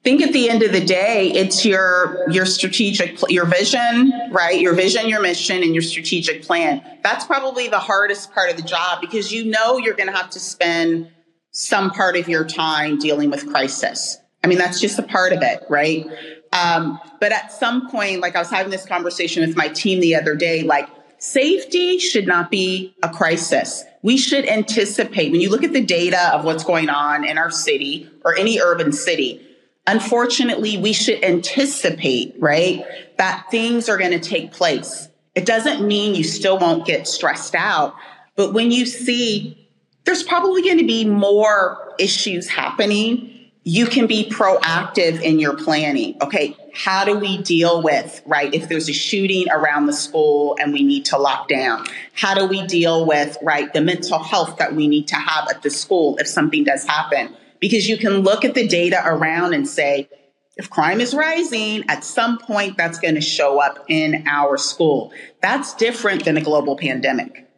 Think 0.02 0.20
at 0.20 0.32
the 0.32 0.50
end 0.50 0.62
of 0.62 0.72
the 0.72 0.84
day 0.84 1.30
it's 1.30 1.64
your 1.64 2.24
your 2.30 2.44
strategic 2.44 3.18
your 3.28 3.46
vision 3.46 4.12
right? 4.30 4.60
Your 4.60 4.74
vision 4.74 5.08
your 5.08 5.20
mission 5.20 5.62
and 5.62 5.74
your 5.74 5.82
strategic 5.82 6.42
plan. 6.42 6.82
That's 7.02 7.24
probably 7.24 7.68
the 7.68 7.78
hardest 7.78 8.32
part 8.32 8.50
of 8.50 8.56
the 8.56 8.62
job 8.62 9.00
because 9.00 9.32
you 9.32 9.44
know 9.44 9.78
you're 9.78 9.94
going 9.94 10.08
to 10.08 10.16
have 10.16 10.30
to 10.30 10.40
spend 10.40 11.10
some 11.52 11.90
part 11.90 12.16
of 12.16 12.28
your 12.28 12.44
time 12.44 12.98
dealing 12.98 13.30
with 13.30 13.46
crisis. 13.48 14.18
I 14.42 14.48
mean 14.48 14.58
that's 14.58 14.80
just 14.80 14.98
a 14.98 15.02
part 15.02 15.32
of 15.32 15.42
it 15.42 15.64
right? 15.68 16.06
Um, 16.52 17.00
but 17.20 17.32
at 17.32 17.50
some 17.50 17.88
point 17.88 18.20
like 18.20 18.36
i 18.36 18.38
was 18.38 18.50
having 18.50 18.70
this 18.70 18.84
conversation 18.84 19.46
with 19.46 19.56
my 19.56 19.68
team 19.68 20.00
the 20.00 20.16
other 20.16 20.34
day 20.34 20.62
like 20.62 20.86
safety 21.18 21.98
should 21.98 22.26
not 22.26 22.50
be 22.50 22.94
a 23.02 23.08
crisis. 23.08 23.84
We 24.02 24.18
should 24.18 24.46
anticipate 24.46 25.30
when 25.30 25.40
you 25.40 25.48
look 25.48 25.62
at 25.62 25.72
the 25.72 25.84
data 25.84 26.34
of 26.34 26.44
what's 26.44 26.64
going 26.64 26.90
on 26.90 27.24
in 27.24 27.38
our 27.38 27.52
city 27.52 28.10
or 28.24 28.36
any 28.36 28.60
urban 28.60 28.92
city 28.92 29.48
unfortunately, 29.86 30.78
we 30.78 30.92
should 30.92 31.22
anticipate, 31.24 32.34
right, 32.38 32.84
that 33.18 33.46
things 33.50 33.88
are 33.88 33.98
going 33.98 34.12
to 34.12 34.20
take 34.20 34.52
place. 34.52 35.08
It 35.34 35.46
doesn't 35.46 35.86
mean 35.86 36.14
you 36.14 36.24
still 36.24 36.58
won't 36.58 36.86
get 36.86 37.08
stressed 37.08 37.54
out, 37.54 37.94
but 38.36 38.52
when 38.52 38.70
you 38.70 38.86
see 38.86 39.58
there's 40.04 40.22
probably 40.22 40.62
going 40.62 40.78
to 40.78 40.86
be 40.86 41.04
more 41.04 41.94
issues 41.98 42.48
happening, 42.48 43.28
you 43.64 43.86
can 43.86 44.08
be 44.08 44.28
proactive 44.28 45.22
in 45.22 45.38
your 45.38 45.56
planning. 45.56 46.16
Okay, 46.20 46.56
how 46.74 47.04
do 47.04 47.16
we 47.18 47.40
deal 47.42 47.80
with, 47.82 48.20
right, 48.26 48.52
if 48.52 48.68
there's 48.68 48.88
a 48.88 48.92
shooting 48.92 49.48
around 49.50 49.86
the 49.86 49.92
school 49.92 50.56
and 50.60 50.72
we 50.72 50.82
need 50.82 51.04
to 51.06 51.18
lock 51.18 51.46
down? 51.46 51.86
How 52.14 52.34
do 52.34 52.46
we 52.46 52.66
deal 52.66 53.06
with, 53.06 53.38
right, 53.42 53.72
the 53.72 53.80
mental 53.80 54.18
health 54.18 54.56
that 54.58 54.74
we 54.74 54.88
need 54.88 55.06
to 55.08 55.16
have 55.16 55.48
at 55.48 55.62
the 55.62 55.70
school 55.70 56.16
if 56.18 56.26
something 56.26 56.64
does 56.64 56.84
happen? 56.84 57.36
Because 57.62 57.88
you 57.88 57.96
can 57.96 58.18
look 58.18 58.44
at 58.44 58.54
the 58.54 58.66
data 58.66 59.00
around 59.02 59.54
and 59.54 59.66
say, 59.66 60.10
if 60.56 60.68
crime 60.68 61.00
is 61.00 61.14
rising, 61.14 61.84
at 61.88 62.04
some 62.04 62.36
point 62.36 62.76
that's 62.76 62.98
going 62.98 63.14
to 63.14 63.22
show 63.22 63.58
up 63.58 63.86
in 63.88 64.24
our 64.26 64.58
school. 64.58 65.12
That's 65.40 65.72
different 65.74 66.26
than 66.26 66.36
a 66.36 66.42
global 66.42 66.76
pandemic. 66.76 67.48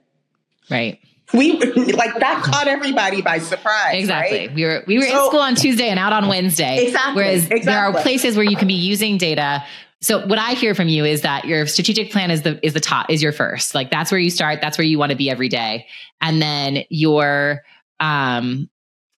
Right. 0.70 1.00
We 1.32 1.58
like 1.58 2.14
that 2.20 2.42
caught 2.44 2.68
everybody 2.68 3.22
by 3.22 3.38
surprise. 3.38 3.94
Exactly. 3.94 4.46
Right? 4.46 4.54
We 4.54 4.64
were 4.64 4.84
we 4.86 4.98
were 4.98 5.06
so, 5.06 5.24
in 5.24 5.28
school 5.30 5.40
on 5.40 5.54
Tuesday 5.56 5.88
and 5.88 5.98
out 5.98 6.12
on 6.12 6.28
Wednesday. 6.28 6.84
Exactly. 6.84 7.14
Whereas 7.16 7.44
exactly. 7.46 7.64
there 7.64 7.78
are 7.80 7.92
places 7.94 8.36
where 8.36 8.44
you 8.44 8.56
can 8.56 8.68
be 8.68 8.74
using 8.74 9.18
data 9.18 9.64
so 10.04 10.26
what 10.26 10.38
I 10.38 10.52
hear 10.52 10.74
from 10.74 10.88
you 10.88 11.06
is 11.06 11.22
that 11.22 11.46
your 11.46 11.66
strategic 11.66 12.12
plan 12.12 12.30
is 12.30 12.42
the 12.42 12.60
is 12.64 12.74
the 12.74 12.80
top 12.80 13.08
is 13.08 13.22
your 13.22 13.32
first. 13.32 13.74
Like 13.74 13.90
that's 13.90 14.12
where 14.12 14.20
you 14.20 14.28
start, 14.28 14.60
that's 14.60 14.76
where 14.76 14.86
you 14.86 14.98
want 14.98 15.12
to 15.12 15.16
be 15.16 15.30
every 15.30 15.48
day. 15.48 15.86
And 16.20 16.42
then 16.42 16.84
your 16.90 17.62
um 18.00 18.68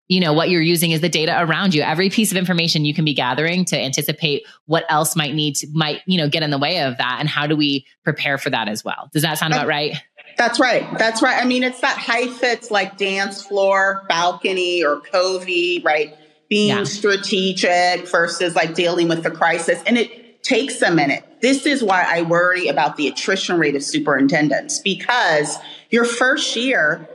you 0.08 0.20
know 0.20 0.32
what 0.32 0.50
you're 0.50 0.62
using 0.62 0.92
is 0.92 1.00
the 1.00 1.08
data 1.08 1.36
around 1.38 1.74
you. 1.74 1.82
Every 1.82 2.10
piece 2.10 2.30
of 2.30 2.36
information 2.36 2.84
you 2.84 2.94
can 2.94 3.04
be 3.04 3.14
gathering 3.14 3.64
to 3.66 3.78
anticipate 3.78 4.46
what 4.66 4.84
else 4.88 5.16
might 5.16 5.34
need 5.34 5.56
to 5.56 5.68
might 5.72 6.02
you 6.06 6.18
know 6.18 6.28
get 6.28 6.42
in 6.42 6.50
the 6.50 6.58
way 6.58 6.82
of 6.82 6.98
that 6.98 7.16
and 7.20 7.28
how 7.28 7.46
do 7.46 7.56
we 7.56 7.86
prepare 8.04 8.38
for 8.38 8.50
that 8.50 8.68
as 8.68 8.84
well? 8.84 9.10
Does 9.12 9.22
that 9.22 9.38
sound 9.38 9.52
about 9.52 9.66
right? 9.66 9.96
That's 10.36 10.60
right. 10.60 10.86
That's 10.98 11.22
right. 11.22 11.42
I 11.42 11.46
mean 11.46 11.64
it's 11.64 11.80
that 11.80 11.98
Heifetz 11.98 12.70
like 12.70 12.96
dance 12.96 13.44
floor 13.44 14.04
balcony 14.08 14.84
or 14.84 15.00
covey 15.00 15.82
right? 15.84 16.16
Being 16.48 16.68
yeah. 16.68 16.84
strategic 16.84 18.08
versus 18.08 18.54
like 18.54 18.74
dealing 18.74 19.08
with 19.08 19.24
the 19.24 19.32
crisis. 19.32 19.82
And 19.86 19.98
it 19.98 20.44
takes 20.44 20.80
a 20.82 20.92
minute. 20.92 21.24
This 21.40 21.66
is 21.66 21.82
why 21.82 22.04
i 22.08 22.22
worry 22.22 22.68
about 22.68 22.96
the 22.96 23.08
attrition 23.08 23.58
rate 23.58 23.74
of 23.74 23.82
superintendents 23.82 24.78
because 24.78 25.58
your 25.90 26.04
first 26.04 26.54
year 26.54 27.08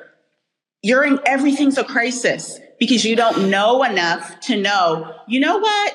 you're 0.81 1.03
in 1.03 1.19
everything's 1.25 1.77
a 1.77 1.83
crisis 1.83 2.59
because 2.81 3.05
you 3.05 3.15
don't 3.15 3.51
know 3.51 3.83
enough 3.83 4.39
to 4.39 4.59
know, 4.59 5.13
you 5.27 5.39
know 5.39 5.59
what? 5.59 5.93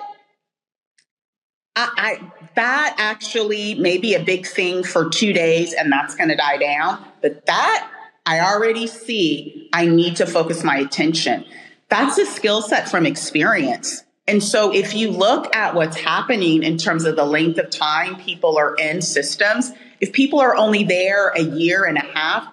I, 1.75 1.91
I 1.97 2.33
that 2.55 2.95
actually 2.99 3.75
may 3.75 3.99
be 3.99 4.15
a 4.15 4.23
big 4.23 4.47
thing 4.47 4.85
for 4.85 5.11
two 5.11 5.33
days 5.33 5.73
and 5.73 5.91
that's 5.91 6.15
going 6.15 6.29
to 6.29 6.37
die 6.37 6.59
down. 6.59 7.05
But 7.23 7.45
that 7.47 7.91
I 8.25 8.39
already 8.39 8.87
see 8.87 9.69
I 9.73 9.87
need 9.87 10.15
to 10.17 10.27
focus 10.27 10.63
my 10.63 10.77
attention. 10.77 11.45
That's 11.89 12.19
a 12.19 12.25
skill 12.25 12.63
set 12.63 12.89
from 12.89 13.05
experience. 13.05 14.05
And 14.29 14.41
so 14.41 14.73
if 14.73 14.95
you 14.95 15.11
look 15.11 15.55
at 15.57 15.75
what's 15.75 15.97
happening 15.97 16.63
in 16.63 16.79
terms 16.79 17.05
of 17.05 17.17
the 17.17 17.25
length 17.25 17.59
of 17.59 17.69
time 17.69 18.15
people 18.15 18.57
are 18.59 18.77
in 18.77 19.03
systems, 19.03 19.73
if 20.01 20.13
people 20.13 20.39
are 20.39 20.55
only 20.55 20.85
there 20.85 21.31
a 21.31 21.43
year 21.43 21.85
and 21.85 21.99
a 21.99 22.07
half, 22.15 22.47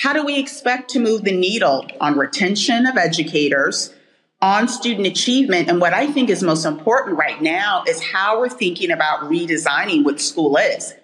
how 0.00 0.14
do 0.14 0.24
we 0.24 0.38
expect 0.38 0.88
to 0.90 0.98
move 0.98 1.24
the 1.24 1.32
needle 1.32 1.86
on 2.00 2.16
retention 2.16 2.86
of 2.86 2.96
educators, 2.96 3.94
on 4.40 4.66
student 4.66 5.06
achievement? 5.06 5.68
And 5.68 5.78
what 5.78 5.92
I 5.92 6.06
think 6.06 6.30
is 6.30 6.42
most 6.42 6.64
important 6.64 7.18
right 7.18 7.40
now 7.42 7.84
is 7.86 8.02
how 8.02 8.40
we're 8.40 8.48
thinking 8.48 8.90
about 8.90 9.30
redesigning 9.30 10.02
what 10.02 10.18
school 10.18 10.56
is. 10.56 10.94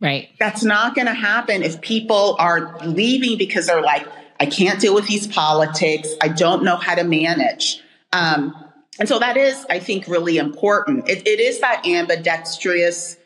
Right. 0.00 0.28
That's 0.38 0.62
not 0.62 0.94
going 0.94 1.08
to 1.08 1.14
happen 1.14 1.64
if 1.64 1.80
people 1.80 2.36
are 2.38 2.78
leaving 2.84 3.36
because 3.36 3.66
they're 3.66 3.82
like, 3.82 4.06
I 4.38 4.46
can't 4.46 4.80
deal 4.80 4.94
with 4.94 5.08
these 5.08 5.26
politics. 5.26 6.14
I 6.20 6.28
don't 6.28 6.62
know 6.62 6.76
how 6.76 6.94
to 6.94 7.02
manage. 7.02 7.82
Um, 8.12 8.54
and 9.00 9.08
so 9.08 9.18
that 9.18 9.36
is, 9.36 9.66
I 9.68 9.80
think, 9.80 10.06
really 10.06 10.38
important. 10.38 11.08
it, 11.08 11.26
it 11.26 11.40
is 11.40 11.60
that 11.62 11.84
ambidextrous 11.84 13.16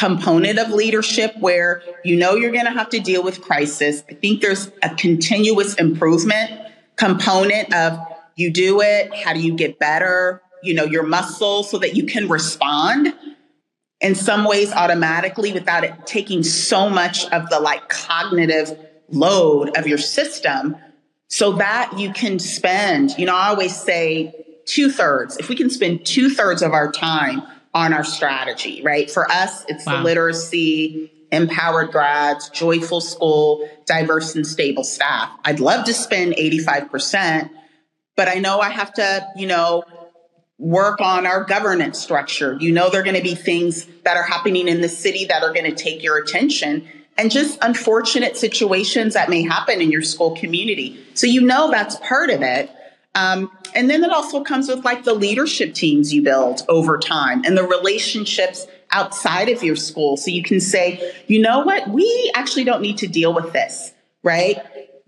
component 0.00 0.58
of 0.58 0.70
leadership 0.70 1.36
where 1.40 1.82
you 2.04 2.16
know 2.16 2.34
you're 2.34 2.50
going 2.50 2.64
to 2.64 2.70
have 2.70 2.88
to 2.88 2.98
deal 2.98 3.22
with 3.22 3.42
crisis. 3.42 4.02
I 4.10 4.14
think 4.14 4.40
there's 4.40 4.70
a 4.82 4.94
continuous 4.94 5.74
improvement 5.74 6.50
component 6.96 7.74
of 7.74 7.98
you 8.34 8.50
do 8.50 8.80
it, 8.80 9.14
how 9.14 9.34
do 9.34 9.40
you 9.40 9.54
get 9.54 9.78
better, 9.78 10.40
you 10.62 10.72
know, 10.72 10.84
your 10.84 11.02
muscles 11.02 11.70
so 11.70 11.78
that 11.78 11.96
you 11.96 12.06
can 12.06 12.28
respond 12.28 13.14
in 14.00 14.14
some 14.14 14.44
ways 14.44 14.72
automatically 14.72 15.52
without 15.52 15.84
it 15.84 15.92
taking 16.06 16.42
so 16.42 16.88
much 16.88 17.26
of 17.26 17.50
the 17.50 17.60
like 17.60 17.90
cognitive 17.90 18.72
load 19.10 19.76
of 19.76 19.86
your 19.86 19.98
system 19.98 20.76
so 21.28 21.52
that 21.52 21.98
you 21.98 22.10
can 22.10 22.38
spend, 22.38 23.10
you 23.18 23.26
know, 23.26 23.36
I 23.36 23.48
always 23.48 23.76
say 23.76 24.34
two 24.64 24.90
thirds. 24.90 25.36
If 25.36 25.50
we 25.50 25.56
can 25.56 25.68
spend 25.68 26.06
two 26.06 26.30
thirds 26.30 26.62
of 26.62 26.72
our 26.72 26.90
time 26.90 27.42
on 27.72 27.92
our 27.92 28.04
strategy, 28.04 28.82
right? 28.82 29.10
For 29.10 29.30
us, 29.30 29.64
it's 29.68 29.86
wow. 29.86 29.98
the 29.98 30.04
literacy, 30.04 31.12
empowered 31.30 31.92
grads, 31.92 32.48
joyful 32.50 33.00
school, 33.00 33.68
diverse 33.86 34.34
and 34.34 34.46
stable 34.46 34.84
staff. 34.84 35.30
I'd 35.44 35.60
love 35.60 35.84
to 35.86 35.94
spend 35.94 36.34
85%, 36.34 37.50
but 38.16 38.28
I 38.28 38.34
know 38.34 38.60
I 38.60 38.70
have 38.70 38.92
to, 38.94 39.26
you 39.36 39.46
know, 39.46 39.84
work 40.58 41.00
on 41.00 41.26
our 41.26 41.44
governance 41.44 41.98
structure. 41.98 42.56
You 42.60 42.72
know, 42.72 42.90
there 42.90 43.00
are 43.00 43.04
going 43.04 43.16
to 43.16 43.22
be 43.22 43.34
things 43.34 43.86
that 44.04 44.16
are 44.16 44.22
happening 44.22 44.68
in 44.68 44.80
the 44.80 44.88
city 44.88 45.24
that 45.26 45.42
are 45.42 45.54
going 45.54 45.64
to 45.64 45.74
take 45.74 46.02
your 46.02 46.18
attention 46.18 46.86
and 47.16 47.30
just 47.30 47.58
unfortunate 47.62 48.36
situations 48.36 49.14
that 49.14 49.30
may 49.30 49.42
happen 49.42 49.80
in 49.80 49.90
your 49.90 50.02
school 50.02 50.36
community. 50.36 51.02
So, 51.14 51.26
you 51.26 51.42
know, 51.42 51.70
that's 51.70 51.96
part 51.96 52.30
of 52.30 52.42
it. 52.42 52.70
Um, 53.14 53.50
and 53.74 53.90
then 53.90 54.04
it 54.04 54.10
also 54.10 54.42
comes 54.42 54.68
with 54.68 54.84
like 54.84 55.04
the 55.04 55.14
leadership 55.14 55.74
teams 55.74 56.12
you 56.12 56.22
build 56.22 56.62
over 56.68 56.98
time 56.98 57.44
and 57.44 57.56
the 57.56 57.64
relationships 57.64 58.66
outside 58.92 59.48
of 59.48 59.62
your 59.62 59.76
school. 59.76 60.16
So 60.16 60.30
you 60.30 60.42
can 60.42 60.60
say, 60.60 61.14
you 61.26 61.40
know 61.40 61.60
what? 61.60 61.88
We 61.88 62.32
actually 62.34 62.64
don't 62.64 62.82
need 62.82 62.98
to 62.98 63.08
deal 63.08 63.32
with 63.34 63.52
this, 63.52 63.92
right? 64.22 64.58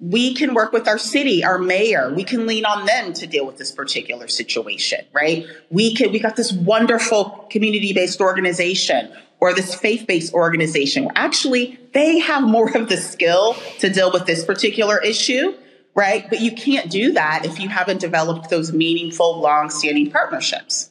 We 0.01 0.35
can 0.35 0.55
work 0.55 0.73
with 0.73 0.89
our 0.89 0.99
city, 0.99 1.45
our 1.45 1.59
mayor. 1.59 2.13
We 2.13 2.25
can 2.25 2.47
lean 2.47 2.65
on 2.65 2.87
them 2.87 3.13
to 3.15 3.27
deal 3.27 3.47
with 3.47 3.57
this 3.57 3.71
particular 3.71 4.27
situation, 4.27 5.05
right? 5.13 5.47
We 5.71 5.95
can, 5.95 6.11
we 6.11 6.19
got 6.19 6.35
this 6.35 6.53
wonderful 6.53 7.47
community 7.51 7.93
based 7.93 8.21
organization 8.21 9.13
or 9.39 9.55
this 9.55 9.77
faith 9.77 10.07
based 10.09 10.35
organization. 10.35 11.09
Actually, 11.15 11.79
they 11.93 12.19
have 12.19 12.43
more 12.43 12.77
of 12.77 12.89
the 12.89 12.97
skill 12.97 13.57
to 13.79 13.91
deal 13.91 14.13
with 14.13 14.27
this 14.27 14.45
particular 14.45 15.01
issue 15.01 15.55
right? 15.95 16.29
But 16.29 16.41
you 16.41 16.53
can't 16.53 16.91
do 16.91 17.13
that 17.13 17.45
if 17.45 17.59
you 17.59 17.69
haven't 17.69 18.01
developed 18.01 18.51
those 18.51 18.73
meaningful, 18.73 19.41
long 19.41 19.71
standing 19.71 20.11
partnerships. 20.11 20.91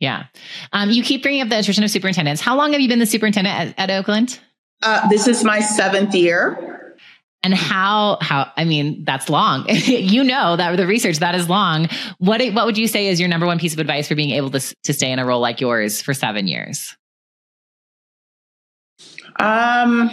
Yeah. 0.00 0.26
Um, 0.72 0.90
you 0.90 1.02
keep 1.02 1.22
bringing 1.22 1.40
up 1.40 1.48
the 1.48 1.58
attrition 1.58 1.84
of 1.84 1.90
superintendents. 1.90 2.42
How 2.42 2.56
long 2.56 2.72
have 2.72 2.80
you 2.80 2.88
been 2.88 2.98
the 2.98 3.06
superintendent 3.06 3.78
at, 3.78 3.90
at 3.90 3.98
Oakland? 3.98 4.38
Uh, 4.82 5.08
this 5.08 5.26
is 5.26 5.44
my 5.44 5.60
seventh 5.60 6.14
year. 6.14 6.96
And 7.42 7.54
how, 7.54 8.18
how, 8.20 8.50
I 8.56 8.64
mean, 8.64 9.04
that's 9.04 9.28
long. 9.28 9.66
you 9.68 10.24
know 10.24 10.56
that 10.56 10.76
the 10.76 10.86
research 10.86 11.18
that 11.18 11.34
is 11.34 11.48
long. 11.48 11.88
What, 12.18 12.42
what 12.54 12.66
would 12.66 12.78
you 12.78 12.88
say 12.88 13.08
is 13.08 13.20
your 13.20 13.28
number 13.28 13.46
one 13.46 13.58
piece 13.58 13.74
of 13.74 13.78
advice 13.78 14.08
for 14.08 14.14
being 14.14 14.30
able 14.30 14.50
to, 14.50 14.74
to 14.84 14.92
stay 14.94 15.12
in 15.12 15.18
a 15.18 15.26
role 15.26 15.40
like 15.40 15.60
yours 15.60 16.00
for 16.00 16.14
seven 16.14 16.48
years? 16.48 16.96
Um, 19.38 20.10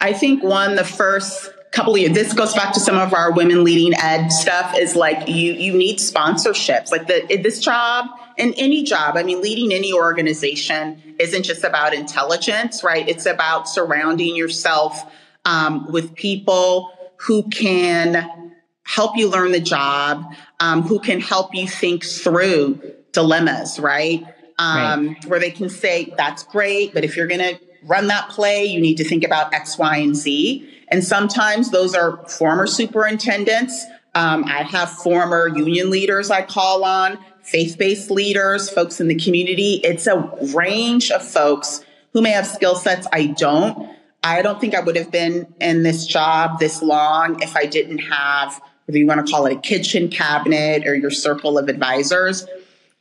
I 0.00 0.12
think 0.12 0.42
one, 0.42 0.76
the 0.76 0.84
first 0.84 1.52
couple 1.70 1.94
of 1.94 2.00
years, 2.00 2.12
this 2.12 2.32
goes 2.32 2.54
back 2.54 2.74
to 2.74 2.80
some 2.80 2.98
of 2.98 3.14
our 3.14 3.32
women 3.32 3.62
leading 3.62 3.94
ed 3.94 4.28
stuff 4.28 4.76
is 4.76 4.96
like 4.96 5.28
you, 5.28 5.52
you 5.52 5.72
need 5.72 5.98
sponsorships. 5.98 6.90
Like 6.90 7.06
the, 7.06 7.38
this 7.42 7.60
job 7.60 8.06
and 8.36 8.54
any 8.56 8.82
job, 8.82 9.16
I 9.16 9.22
mean, 9.22 9.40
leading 9.40 9.72
any 9.72 9.92
organization 9.92 11.14
isn't 11.18 11.44
just 11.44 11.62
about 11.62 11.94
intelligence, 11.94 12.82
right? 12.82 13.08
It's 13.08 13.26
about 13.26 13.68
surrounding 13.68 14.34
yourself 14.34 15.12
um, 15.44 15.90
with 15.92 16.14
people 16.14 16.92
who 17.18 17.48
can 17.50 18.50
help 18.82 19.16
you 19.16 19.28
learn 19.28 19.52
the 19.52 19.60
job, 19.60 20.34
um, 20.58 20.82
who 20.82 20.98
can 20.98 21.20
help 21.20 21.54
you 21.54 21.68
think 21.68 22.04
through 22.04 22.80
dilemmas, 23.12 23.78
right? 23.78 24.24
Um, 24.58 25.08
right? 25.08 25.24
Where 25.26 25.38
they 25.38 25.50
can 25.52 25.68
say, 25.68 26.12
that's 26.16 26.42
great, 26.42 26.92
but 26.92 27.04
if 27.04 27.16
you're 27.16 27.28
going 27.28 27.40
to 27.40 27.60
run 27.82 28.08
that 28.08 28.28
play, 28.28 28.64
you 28.64 28.80
need 28.80 28.96
to 28.96 29.04
think 29.04 29.24
about 29.24 29.52
X, 29.54 29.78
Y, 29.78 29.96
and 29.98 30.16
Z. 30.16 30.68
And 30.88 31.04
sometimes 31.04 31.70
those 31.70 31.94
are 31.94 32.26
former 32.28 32.66
superintendents. 32.66 33.84
Um, 34.14 34.44
I 34.44 34.62
have 34.62 34.90
former 34.90 35.48
union 35.48 35.90
leaders 35.90 36.30
I 36.30 36.42
call 36.42 36.84
on, 36.84 37.18
faith 37.42 37.78
based 37.78 38.10
leaders, 38.10 38.68
folks 38.68 39.00
in 39.00 39.08
the 39.08 39.14
community. 39.14 39.80
It's 39.84 40.06
a 40.06 40.18
range 40.54 41.10
of 41.10 41.22
folks 41.22 41.84
who 42.12 42.22
may 42.22 42.30
have 42.30 42.46
skill 42.46 42.74
sets 42.74 43.06
I 43.12 43.26
don't. 43.26 43.96
I 44.22 44.42
don't 44.42 44.60
think 44.60 44.74
I 44.74 44.80
would 44.80 44.96
have 44.96 45.10
been 45.10 45.52
in 45.60 45.82
this 45.82 46.06
job 46.06 46.58
this 46.58 46.82
long 46.82 47.42
if 47.42 47.56
I 47.56 47.66
didn't 47.66 47.98
have, 47.98 48.60
whether 48.84 48.98
you 48.98 49.06
want 49.06 49.24
to 49.24 49.32
call 49.32 49.46
it 49.46 49.56
a 49.56 49.60
kitchen 49.60 50.08
cabinet 50.08 50.86
or 50.86 50.94
your 50.94 51.10
circle 51.10 51.56
of 51.56 51.68
advisors. 51.68 52.46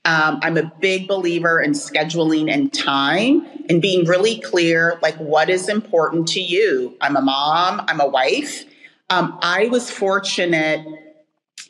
Um, 0.06 0.40
I'm 0.42 0.58
a 0.58 0.72
big 0.80 1.08
believer 1.08 1.62
in 1.62 1.72
scheduling 1.72 2.52
and 2.52 2.74
time 2.74 3.46
and 3.70 3.82
being 3.82 4.06
really 4.06 4.40
clear, 4.40 4.98
like 5.02 5.18
what 5.18 5.50
is 5.50 5.68
important 5.68 6.30
to 6.30 6.40
you. 6.40 6.96
I'm 7.02 7.16
a 7.16 7.22
mom, 7.22 7.84
I'm 7.88 8.00
a 8.00 8.08
wife. 8.08 8.66
Um, 9.10 9.38
I 9.42 9.68
was 9.68 9.92
fortunate 9.92 10.86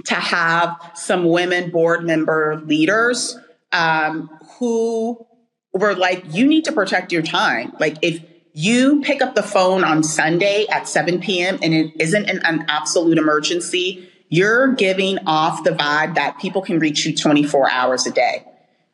to 0.05 0.15
have 0.15 0.77
some 0.93 1.25
women 1.25 1.71
board 1.71 2.05
member 2.05 2.61
leaders 2.65 3.37
um, 3.71 4.29
who 4.57 5.25
were 5.73 5.95
like, 5.95 6.23
you 6.29 6.47
need 6.47 6.65
to 6.65 6.71
protect 6.71 7.11
your 7.11 7.21
time. 7.21 7.73
Like, 7.79 7.97
if 8.01 8.21
you 8.53 9.01
pick 9.01 9.21
up 9.21 9.35
the 9.35 9.43
phone 9.43 9.83
on 9.83 10.03
Sunday 10.03 10.65
at 10.71 10.87
7 10.87 11.19
p.m. 11.19 11.59
and 11.61 11.73
it 11.73 11.93
isn't 11.99 12.29
an, 12.29 12.39
an 12.45 12.65
absolute 12.67 13.17
emergency, 13.17 14.08
you're 14.29 14.73
giving 14.73 15.19
off 15.25 15.63
the 15.63 15.71
vibe 15.71 16.15
that 16.15 16.39
people 16.39 16.61
can 16.61 16.79
reach 16.79 17.05
you 17.05 17.15
24 17.15 17.69
hours 17.69 18.07
a 18.07 18.11
day. 18.11 18.45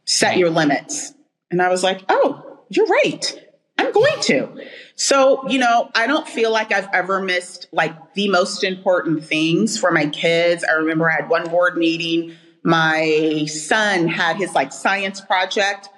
Set 0.05 0.37
your 0.37 0.49
limits. 0.49 1.13
And 1.51 1.61
I 1.61 1.69
was 1.69 1.83
like, 1.83 2.01
oh, 2.09 2.59
you're 2.69 2.87
right. 2.87 3.41
I'm 3.77 3.91
going 3.91 4.21
to. 4.21 4.65
So, 4.95 5.47
you 5.49 5.59
know, 5.59 5.91
I 5.93 6.07
don't 6.07 6.27
feel 6.27 6.51
like 6.51 6.71
I've 6.71 6.87
ever 6.93 7.21
missed 7.21 7.67
like 7.73 8.13
the 8.13 8.29
most 8.29 8.63
important 8.63 9.25
things 9.25 9.77
for 9.77 9.91
my 9.91 10.07
kids. 10.07 10.63
I 10.63 10.73
remember 10.73 11.09
I 11.11 11.15
had 11.15 11.29
one 11.29 11.49
board 11.49 11.77
meeting. 11.77 12.35
My 12.63 13.45
son 13.47 14.07
had 14.07 14.37
his 14.37 14.53
like 14.55 14.71
science 14.71 15.19
project. 15.19 15.89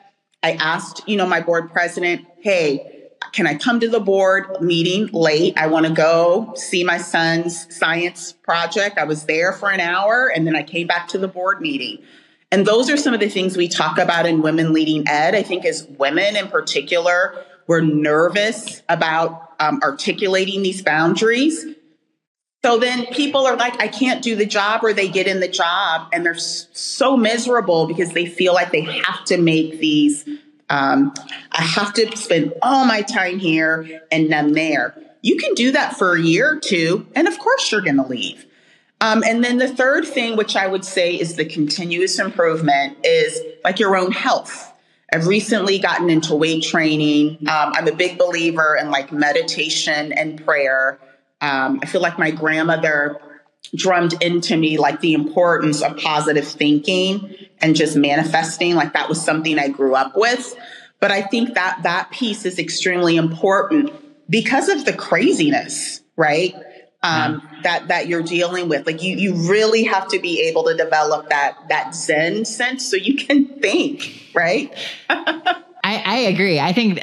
I 0.42 0.54
asked, 0.54 1.08
you 1.08 1.18
know, 1.18 1.28
my 1.28 1.42
board 1.42 1.72
president, 1.72 2.26
hey, 2.42 2.97
can 3.32 3.48
I 3.48 3.56
come 3.56 3.80
to 3.80 3.90
the 3.90 4.00
board 4.00 4.62
meeting 4.62 5.08
late? 5.14 5.58
I 5.58 5.68
want 5.68 5.86
to 5.86 5.92
go 5.92 6.54
see 6.56 6.84
my 6.84 6.98
son's 6.98 7.74
science 7.76 8.34
project. 8.34 8.98
I 8.98 9.04
was 9.04 9.26
there 9.26 9.54
for 9.54 9.72
an 9.72 9.80
hour 9.80 10.32
and 10.34 10.46
then 10.46 10.56
I 10.56 10.64
came 10.64 10.88
back 10.88 11.08
to 11.10 11.18
the 11.18 11.28
board 11.28 11.62
meeting. 11.62 12.04
And 12.52 12.66
those 12.66 12.90
are 12.90 12.98
some 12.98 13.14
of 13.14 13.20
the 13.20 13.30
things 13.30 13.58
we 13.58 13.68
talk 13.68 13.98
about 13.98 14.26
in 14.26 14.42
Women 14.42 14.74
Leading 14.74 15.08
Ed. 15.08 15.36
I 15.36 15.44
think 15.44 15.66
as 15.66 15.86
women 15.86 16.36
in 16.36 16.48
particular, 16.48 17.44
we're 17.68 17.82
nervous 17.82 18.82
about 18.88 19.54
um, 19.60 19.82
articulating 19.84 20.64
these 20.64 20.82
boundaries. 20.82 21.66
So 22.64 22.80
then 22.80 23.06
people 23.08 23.46
are 23.46 23.56
like, 23.56 23.80
I 23.82 23.88
can't 23.88 24.24
do 24.24 24.36
the 24.36 24.46
job, 24.46 24.84
or 24.84 24.92
they 24.92 25.08
get 25.10 25.28
in 25.28 25.40
the 25.40 25.48
job 25.48 26.10
and 26.12 26.26
they're 26.26 26.36
so 26.36 27.16
miserable 27.16 27.88
because 27.88 28.14
they 28.14 28.26
feel 28.26 28.54
like 28.54 28.72
they 28.72 28.82
have 28.82 29.26
to 29.26 29.38
make 29.38 29.80
these 29.80 30.28
um, 30.70 31.14
I 31.52 31.64
have 31.64 31.94
to 31.94 32.16
spend 32.18 32.54
all 32.62 32.86
my 32.86 33.02
time 33.02 33.40
here 33.40 34.02
and 34.12 34.30
none 34.30 34.54
there. 34.54 34.96
You 35.22 35.38
can 35.38 35.54
do 35.54 35.72
that 35.72 35.98
for 35.98 36.16
a 36.16 36.22
year 36.22 36.54
or 36.56 36.60
two, 36.60 37.08
and 37.16 37.28
of 37.28 37.38
course, 37.40 37.72
you're 37.72 37.82
going 37.82 37.98
to 37.98 38.08
leave. 38.08 38.46
Um, 39.00 39.24
and 39.24 39.44
then 39.44 39.58
the 39.58 39.68
third 39.68 40.06
thing, 40.06 40.38
which 40.38 40.56
I 40.56 40.68
would 40.68 40.84
say 40.84 41.14
is 41.16 41.36
the 41.36 41.46
continuous 41.46 42.18
improvement, 42.20 42.98
is 43.04 43.40
like 43.64 43.80
your 43.80 43.96
own 43.96 44.12
health. 44.12 44.74
I've 45.14 45.28
recently 45.28 45.80
gotten 45.80 46.10
into 46.10 46.36
weight 46.36 46.64
training. 46.64 47.38
Um, 47.42 47.74
I'm 47.74 47.88
a 47.88 47.96
big 47.96 48.18
believer 48.18 48.76
in 48.80 48.92
like 48.92 49.12
meditation 49.12 50.12
and 50.12 50.44
prayer. 50.44 51.00
Um, 51.40 51.80
I 51.82 51.86
feel 51.86 52.02
like 52.02 52.18
my 52.18 52.32
grandmother 52.32 53.20
drummed 53.76 54.22
into 54.22 54.56
me 54.56 54.78
like 54.78 55.02
the 55.02 55.14
importance 55.14 55.82
of 55.82 55.98
positive 55.98 56.48
thinking 56.48 57.36
and 57.60 57.76
just 57.76 57.96
manifesting 57.98 58.76
like 58.76 58.94
that 58.94 59.10
was 59.10 59.24
something 59.24 59.60
i 59.60 59.68
grew 59.68 59.96
up 59.96 60.16
with. 60.16 60.56
But 61.00 61.12
i 61.12 61.22
think 61.22 61.54
that 61.56 61.84
that 61.84 62.12
piece 62.12 62.46
is 62.46 62.60
extremely 62.60 63.18
important 63.18 63.92
because 64.30 64.70
of 64.70 64.86
the 64.86 64.94
craziness 64.94 66.02
right? 66.18 66.56
Um, 67.04 67.48
that 67.64 67.88
that 67.88 68.08
you're 68.08 68.24
dealing 68.24 68.68
with. 68.68 68.86
Like 68.86 69.02
you 69.02 69.16
you 69.16 69.50
really 69.50 69.84
have 69.84 70.10
to 70.10 70.20
be 70.20 70.42
able 70.42 70.66
to 70.66 70.76
develop 70.76 71.30
that 71.30 71.56
that 71.70 71.96
zen 71.96 72.44
sense 72.44 72.86
so 72.86 72.98
you 72.98 73.16
can 73.16 73.46
think 73.62 74.32
right? 74.34 74.74
I, 75.10 76.04
I 76.06 76.18
agree. 76.28 76.60
I 76.60 76.74
think 76.74 77.00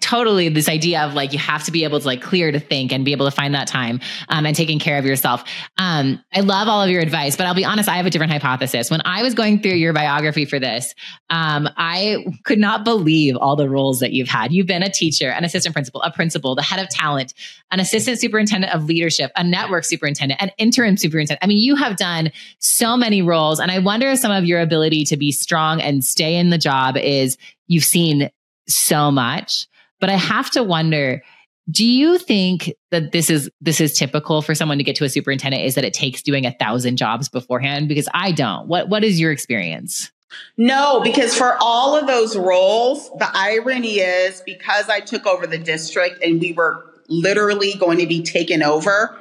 totally 0.00 0.48
this 0.48 0.68
idea 0.68 1.02
of 1.02 1.14
like 1.14 1.32
you 1.32 1.38
have 1.38 1.64
to 1.64 1.72
be 1.72 1.84
able 1.84 1.98
to 1.98 2.06
like 2.06 2.20
clear 2.20 2.52
to 2.52 2.60
think 2.60 2.92
and 2.92 3.04
be 3.04 3.12
able 3.12 3.24
to 3.24 3.30
find 3.30 3.54
that 3.54 3.66
time 3.66 4.00
um, 4.28 4.44
and 4.44 4.54
taking 4.54 4.78
care 4.78 4.98
of 4.98 5.06
yourself. 5.06 5.44
Um, 5.78 6.22
i 6.32 6.40
love 6.40 6.68
all 6.68 6.82
of 6.82 6.90
your 6.90 7.00
advice 7.00 7.36
but 7.36 7.46
i'll 7.46 7.54
be 7.54 7.64
honest 7.64 7.88
i 7.88 7.96
have 7.96 8.06
a 8.06 8.10
different 8.10 8.32
hypothesis. 8.32 8.90
When 8.90 9.00
i 9.04 9.22
was 9.22 9.34
going 9.34 9.60
through 9.60 9.72
your 9.72 9.92
biography 9.92 10.44
for 10.44 10.58
this 10.58 10.94
um, 11.30 11.68
i 11.76 12.24
could 12.44 12.58
not 12.58 12.84
believe 12.84 13.36
all 13.36 13.56
the 13.56 13.68
roles 13.68 14.00
that 14.00 14.12
you've 14.12 14.28
had. 14.28 14.52
You've 14.52 14.66
been 14.66 14.82
a 14.82 14.90
teacher 14.90 15.30
an 15.30 15.44
assistant 15.44 15.74
principal 15.74 16.02
a 16.02 16.10
principal 16.10 16.54
the 16.54 16.62
head 16.62 16.80
of 16.80 16.88
talent 16.88 17.32
an 17.70 17.80
assistant 17.80 18.20
superintendent 18.20 18.74
of 18.74 18.84
leadership 18.84 19.30
a 19.36 19.44
network 19.44 19.84
superintendent 19.84 20.40
an 20.42 20.50
interim 20.58 20.96
superintendent. 20.96 21.42
I 21.42 21.46
mean 21.46 21.58
you 21.58 21.76
have 21.76 21.96
done 21.96 22.30
so 22.58 22.96
many 22.96 23.22
roles 23.22 23.60
and 23.60 23.70
i 23.70 23.78
wonder 23.78 24.08
if 24.10 24.18
some 24.18 24.32
of 24.32 24.44
your 24.44 24.60
ability 24.60 25.04
to 25.04 25.16
be 25.16 25.32
strong 25.32 25.80
and 25.80 26.04
stay 26.04 26.36
in 26.36 26.50
the 26.50 26.58
job 26.58 26.96
is 26.96 27.38
you've 27.66 27.84
seen 27.84 28.30
so 28.68 29.10
much 29.10 29.66
but 30.00 30.10
I 30.10 30.14
have 30.16 30.50
to 30.52 30.62
wonder, 30.62 31.22
do 31.70 31.84
you 31.84 32.18
think 32.18 32.72
that 32.90 33.12
this 33.12 33.28
is 33.28 33.50
this 33.60 33.80
is 33.80 33.96
typical 33.96 34.42
for 34.42 34.54
someone 34.54 34.78
to 34.78 34.84
get 34.84 34.96
to 34.96 35.04
a 35.04 35.08
superintendent 35.08 35.64
is 35.64 35.74
that 35.74 35.84
it 35.84 35.94
takes 35.94 36.22
doing 36.22 36.46
a 36.46 36.52
thousand 36.52 36.96
jobs 36.96 37.28
beforehand? 37.28 37.88
Because 37.88 38.08
I 38.14 38.32
don't. 38.32 38.68
What 38.68 38.88
what 38.88 39.04
is 39.04 39.18
your 39.18 39.32
experience? 39.32 40.12
No, 40.56 41.00
because 41.02 41.36
for 41.36 41.56
all 41.60 41.96
of 41.96 42.06
those 42.06 42.36
roles, 42.36 43.10
the 43.10 43.28
irony 43.32 43.98
is 44.00 44.42
because 44.44 44.88
I 44.88 45.00
took 45.00 45.26
over 45.26 45.46
the 45.46 45.58
district 45.58 46.22
and 46.22 46.40
we 46.40 46.52
were 46.52 46.84
literally 47.08 47.74
going 47.74 47.98
to 47.98 48.06
be 48.06 48.22
taken 48.22 48.62
over, 48.62 49.16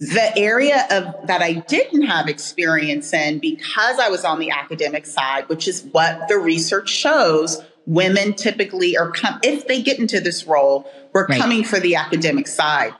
the 0.00 0.38
area 0.38 0.86
of 0.90 1.26
that 1.26 1.42
I 1.42 1.54
didn't 1.54 2.02
have 2.02 2.28
experience 2.28 3.12
in 3.12 3.40
because 3.40 3.98
I 3.98 4.10
was 4.10 4.24
on 4.24 4.38
the 4.38 4.50
academic 4.50 5.06
side, 5.06 5.48
which 5.48 5.66
is 5.66 5.82
what 5.90 6.28
the 6.28 6.38
research 6.38 6.88
shows, 6.88 7.60
women 7.88 8.34
typically 8.34 8.98
are 8.98 9.10
come 9.10 9.40
if 9.42 9.66
they 9.66 9.82
get 9.82 9.98
into 9.98 10.20
this 10.20 10.46
role, 10.46 10.88
we're 11.14 11.26
right. 11.26 11.40
coming 11.40 11.64
for 11.64 11.80
the 11.80 11.96
academic 11.96 12.46
side. 12.46 12.92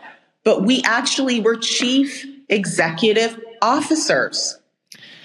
But 0.45 0.63
we 0.63 0.83
actually 0.83 1.41
were 1.41 1.57
chief 1.57 2.25
executive 2.49 3.39
officers. 3.61 4.59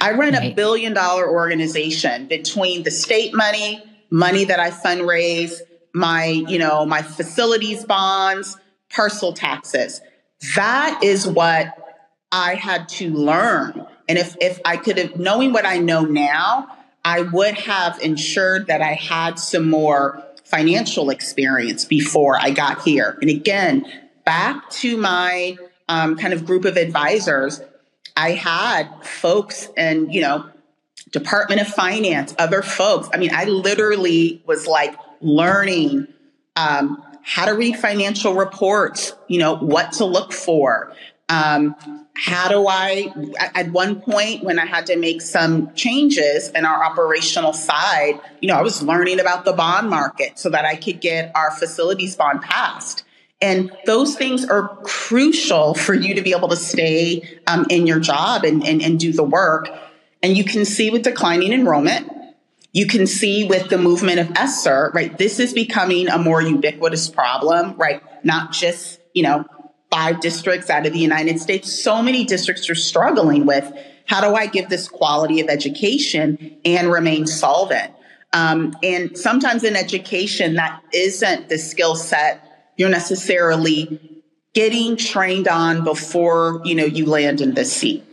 I 0.01 0.11
run 0.11 0.33
right. 0.33 0.51
a 0.51 0.53
billion 0.53 0.93
dollar 0.93 1.29
organization 1.29 2.27
between 2.27 2.83
the 2.83 2.91
state 2.91 3.33
money, 3.33 3.81
money 4.11 4.43
that 4.43 4.59
I 4.59 4.69
fundraise, 4.69 5.61
my, 5.93 6.25
you 6.25 6.59
know, 6.59 6.85
my 6.85 7.01
facilities 7.01 7.85
bonds, 7.85 8.57
parcel 8.93 9.31
taxes. 9.31 10.01
That 10.57 10.99
is 11.03 11.25
what 11.25 11.67
I 12.33 12.55
had 12.55 12.89
to 12.89 13.13
learn. 13.13 13.87
And 14.09 14.17
if, 14.17 14.35
if 14.41 14.59
I 14.65 14.75
could 14.75 14.97
have, 14.97 15.15
knowing 15.15 15.53
what 15.53 15.65
I 15.65 15.77
know 15.77 16.01
now, 16.01 16.67
I 17.05 17.21
would 17.21 17.55
have 17.55 17.99
ensured 18.01 18.67
that 18.67 18.81
I 18.81 18.93
had 18.93 19.37
some 19.39 19.69
more 19.69 20.23
financial 20.45 21.09
experience 21.09 21.85
before 21.85 22.37
I 22.39 22.51
got 22.51 22.83
here. 22.83 23.17
And 23.21 23.29
again, 23.29 23.85
back 24.25 24.69
to 24.71 24.97
my 24.97 25.57
um, 25.89 26.17
kind 26.17 26.33
of 26.33 26.45
group 26.45 26.65
of 26.65 26.77
advisors, 26.77 27.61
I 28.15 28.31
had 28.31 28.89
folks 29.03 29.69
and, 29.75 30.13
you 30.13 30.21
know, 30.21 30.49
Department 31.11 31.61
of 31.61 31.67
Finance, 31.67 32.33
other 32.39 32.61
folks. 32.61 33.09
I 33.13 33.17
mean, 33.17 33.31
I 33.33 33.45
literally 33.45 34.41
was 34.45 34.65
like 34.67 34.95
learning 35.21 36.07
um, 36.55 37.03
how 37.23 37.45
to 37.45 37.53
read 37.53 37.77
financial 37.77 38.33
reports, 38.33 39.13
you 39.27 39.39
know, 39.39 39.55
what 39.55 39.93
to 39.93 40.05
look 40.05 40.33
for. 40.33 40.93
Um, 41.29 41.75
how 42.15 42.47
do 42.47 42.67
I, 42.67 43.11
at 43.55 43.71
one 43.71 43.99
point 43.99 44.43
when 44.43 44.59
I 44.59 44.65
had 44.65 44.85
to 44.87 44.95
make 44.95 45.21
some 45.21 45.73
changes 45.73 46.49
in 46.49 46.63
our 46.63 46.83
operational 46.83 47.53
side, 47.53 48.19
you 48.39 48.47
know, 48.47 48.55
I 48.55 48.61
was 48.61 48.83
learning 48.83 49.19
about 49.19 49.45
the 49.45 49.53
bond 49.53 49.89
market 49.89 50.37
so 50.37 50.49
that 50.51 50.63
I 50.63 50.75
could 50.75 51.01
get 51.01 51.31
our 51.33 51.51
facilities 51.51 52.15
bond 52.15 52.41
passed. 52.41 53.03
And 53.41 53.75
those 53.85 54.15
things 54.15 54.45
are 54.45 54.77
crucial 54.83 55.73
for 55.73 55.93
you 55.93 56.13
to 56.15 56.21
be 56.21 56.33
able 56.33 56.49
to 56.49 56.55
stay 56.55 57.39
um, 57.47 57.65
in 57.69 57.87
your 57.87 57.99
job 57.99 58.45
and, 58.45 58.65
and, 58.65 58.81
and 58.81 58.99
do 58.99 59.11
the 59.11 59.23
work. 59.23 59.69
And 60.21 60.37
you 60.37 60.43
can 60.43 60.65
see 60.65 60.91
with 60.91 61.01
declining 61.01 61.51
enrollment, 61.51 62.09
you 62.71 62.87
can 62.87 63.05
see 63.05 63.43
with 63.43 63.69
the 63.69 63.77
movement 63.77 64.19
of 64.19 64.31
ESSER, 64.35 64.91
right? 64.93 65.17
This 65.17 65.39
is 65.39 65.53
becoming 65.53 66.07
a 66.07 66.17
more 66.17 66.41
ubiquitous 66.41 67.09
problem, 67.09 67.75
right? 67.75 68.01
Not 68.23 68.51
just, 68.51 68.99
you 69.13 69.23
know, 69.23 69.45
five 69.93 70.19
districts 70.21 70.71
out 70.71 70.87
of 70.87 70.93
the 70.93 70.99
United 70.99 71.39
States. 71.39 71.71
So 71.71 72.01
many 72.01 72.25
districts 72.25 72.67
are 72.69 72.75
struggling 72.75 73.45
with 73.45 73.71
how 74.07 74.21
do 74.21 74.35
I 74.35 74.47
give 74.47 74.67
this 74.69 74.87
quality 74.87 75.39
of 75.39 75.49
education 75.49 76.57
and 76.65 76.91
remain 76.91 77.27
solvent? 77.27 77.93
Um, 78.33 78.75
and 78.81 79.15
sometimes 79.15 79.63
in 79.63 79.75
education, 79.75 80.55
that 80.55 80.81
isn't 80.91 81.49
the 81.49 81.59
skill 81.59 81.95
set 81.95 82.49
you're 82.77 82.89
necessarily 82.89 84.23
getting 84.53 84.97
trained 84.97 85.47
on 85.47 85.83
before 85.83 86.61
you 86.63 86.75
know 86.75 86.85
you 86.85 87.05
land 87.05 87.41
in 87.41 87.53
the 87.53 87.65
seat. 87.65 88.03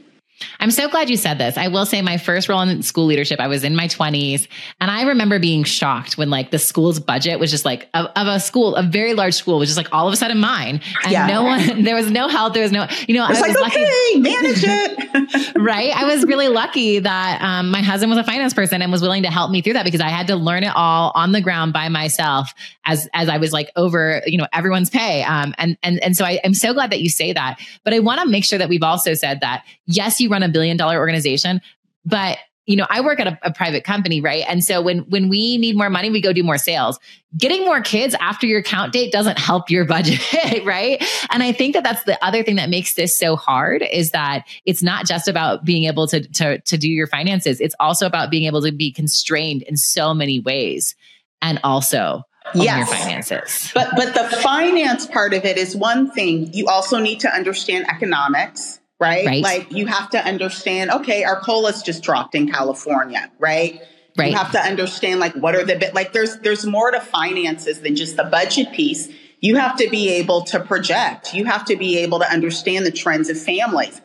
I'm 0.58 0.70
so 0.70 0.88
glad 0.88 1.10
you 1.10 1.16
said 1.16 1.38
this. 1.38 1.56
I 1.56 1.68
will 1.68 1.86
say 1.86 2.02
my 2.02 2.16
first 2.16 2.48
role 2.48 2.60
in 2.60 2.82
school 2.82 3.06
leadership, 3.06 3.40
I 3.40 3.46
was 3.46 3.64
in 3.64 3.76
my 3.76 3.88
20s. 3.88 4.46
And 4.80 4.90
I 4.90 5.02
remember 5.02 5.38
being 5.38 5.64
shocked 5.64 6.16
when 6.18 6.30
like 6.30 6.50
the 6.50 6.58
school's 6.58 6.98
budget 6.98 7.38
was 7.38 7.50
just 7.50 7.64
like 7.64 7.88
of, 7.94 8.06
of 8.16 8.26
a 8.26 8.40
school, 8.40 8.74
a 8.76 8.82
very 8.82 9.14
large 9.14 9.34
school 9.34 9.58
was 9.58 9.68
just 9.68 9.76
like 9.76 9.88
all 9.92 10.06
of 10.06 10.12
a 10.12 10.16
sudden 10.16 10.38
mine. 10.38 10.80
And 11.04 11.12
yeah. 11.12 11.26
no 11.26 11.44
one, 11.44 11.82
there 11.84 11.94
was 11.94 12.10
no 12.10 12.28
help. 12.28 12.54
There 12.54 12.62
was 12.62 12.72
no, 12.72 12.86
you 13.06 13.14
know, 13.14 13.24
I 13.24 13.30
was 13.30 13.40
like, 13.40 13.58
lucky. 13.58 13.82
okay, 13.82 14.18
manage 14.18 14.64
it. 14.64 15.56
right. 15.56 15.94
I 15.94 16.04
was 16.04 16.24
really 16.24 16.48
lucky 16.48 16.98
that 16.98 17.40
um, 17.42 17.70
my 17.70 17.82
husband 17.82 18.10
was 18.10 18.18
a 18.18 18.24
finance 18.24 18.54
person 18.54 18.82
and 18.82 18.90
was 18.90 19.02
willing 19.02 19.22
to 19.22 19.30
help 19.30 19.50
me 19.50 19.62
through 19.62 19.74
that 19.74 19.84
because 19.84 20.00
I 20.00 20.08
had 20.08 20.26
to 20.28 20.36
learn 20.36 20.64
it 20.64 20.72
all 20.74 21.12
on 21.14 21.32
the 21.32 21.40
ground 21.40 21.72
by 21.72 21.88
myself 21.88 22.52
as, 22.86 23.08
as 23.14 23.28
I 23.28 23.38
was 23.38 23.52
like 23.52 23.70
over, 23.76 24.22
you 24.26 24.38
know, 24.38 24.46
everyone's 24.52 24.90
pay. 24.90 25.22
Um, 25.22 25.54
and, 25.58 25.76
and, 25.82 26.02
and 26.02 26.16
so 26.16 26.24
I, 26.24 26.40
I'm 26.44 26.54
so 26.54 26.72
glad 26.72 26.90
that 26.92 27.00
you 27.00 27.08
say 27.08 27.32
that, 27.32 27.58
but 27.84 27.92
I 27.92 27.98
want 27.98 28.20
to 28.20 28.28
make 28.28 28.44
sure 28.44 28.58
that 28.58 28.68
we've 28.68 28.82
also 28.82 29.14
said 29.14 29.40
that 29.40 29.64
yes, 29.86 30.20
you 30.20 30.29
run 30.30 30.42
a 30.42 30.48
billion 30.48 30.76
dollar 30.76 30.98
organization, 30.98 31.60
but 32.04 32.38
you 32.66 32.76
know, 32.76 32.86
I 32.88 33.00
work 33.00 33.18
at 33.18 33.26
a, 33.26 33.38
a, 33.42 33.52
private 33.52 33.82
company, 33.82 34.20
right? 34.20 34.44
And 34.46 34.62
so 34.62 34.80
when 34.80 35.00
when 35.10 35.28
we 35.28 35.58
need 35.58 35.76
more 35.76 35.90
money, 35.90 36.08
we 36.08 36.20
go 36.20 36.32
do 36.32 36.44
more 36.44 36.56
sales. 36.56 37.00
Getting 37.36 37.64
more 37.64 37.80
kids 37.80 38.14
after 38.20 38.46
your 38.46 38.62
count 38.62 38.92
date 38.92 39.10
doesn't 39.10 39.40
help 39.40 39.70
your 39.70 39.84
budget, 39.86 40.20
right? 40.64 41.02
And 41.30 41.42
I 41.42 41.50
think 41.50 41.74
that 41.74 41.82
that's 41.82 42.04
the 42.04 42.22
other 42.24 42.44
thing 42.44 42.56
that 42.56 42.70
makes 42.70 42.94
this 42.94 43.18
so 43.18 43.34
hard 43.34 43.82
is 43.82 44.12
that 44.12 44.46
it's 44.66 44.84
not 44.84 45.04
just 45.04 45.26
about 45.26 45.64
being 45.64 45.84
able 45.84 46.06
to 46.08 46.20
to 46.28 46.60
to 46.60 46.78
do 46.78 46.88
your 46.88 47.08
finances. 47.08 47.60
It's 47.60 47.74
also 47.80 48.06
about 48.06 48.30
being 48.30 48.44
able 48.44 48.62
to 48.62 48.70
be 48.70 48.92
constrained 48.92 49.62
in 49.62 49.76
so 49.76 50.14
many 50.14 50.38
ways, 50.38 50.94
and 51.42 51.58
also 51.64 52.22
yes. 52.54 52.76
your 52.76 52.98
finances. 52.98 53.72
But 53.74 53.88
but 53.96 54.14
the 54.14 54.36
finance 54.36 55.06
part 55.06 55.34
of 55.34 55.44
it 55.44 55.56
is 55.56 55.74
one 55.74 56.10
thing. 56.12 56.52
You 56.52 56.68
also 56.68 56.98
need 56.98 57.18
to 57.20 57.34
understand 57.34 57.86
economics 57.88 58.79
right? 59.00 59.26
right? 59.26 59.42
Like 59.42 59.72
you 59.72 59.86
have 59.86 60.10
to 60.10 60.24
understand, 60.24 60.90
okay, 60.90 61.24
our 61.24 61.40
COLA's 61.40 61.82
just 61.82 62.02
dropped 62.02 62.34
in 62.34 62.50
California, 62.50 63.30
right? 63.38 63.80
Right. 64.16 64.32
You 64.32 64.36
have 64.36 64.52
to 64.52 64.60
understand 64.60 65.18
like 65.18 65.34
what 65.34 65.54
are 65.54 65.64
the 65.64 65.76
bit 65.76 65.94
like 65.94 66.12
there's 66.12 66.38
there's 66.40 66.66
more 66.66 66.90
to 66.90 67.00
finances 67.00 67.80
than 67.80 67.96
just 67.96 68.16
the 68.16 68.24
budget 68.24 68.72
piece. 68.72 69.08
You 69.40 69.56
have 69.56 69.76
to 69.76 69.88
be 69.88 70.10
able 70.10 70.42
to 70.46 70.60
project. 70.60 71.32
You 71.32 71.46
have 71.46 71.64
to 71.66 71.76
be 71.76 71.98
able 71.98 72.18
to 72.18 72.30
understand 72.30 72.84
the 72.84 72.90
trends 72.90 73.30
of 73.30 73.40
families. 73.40 74.00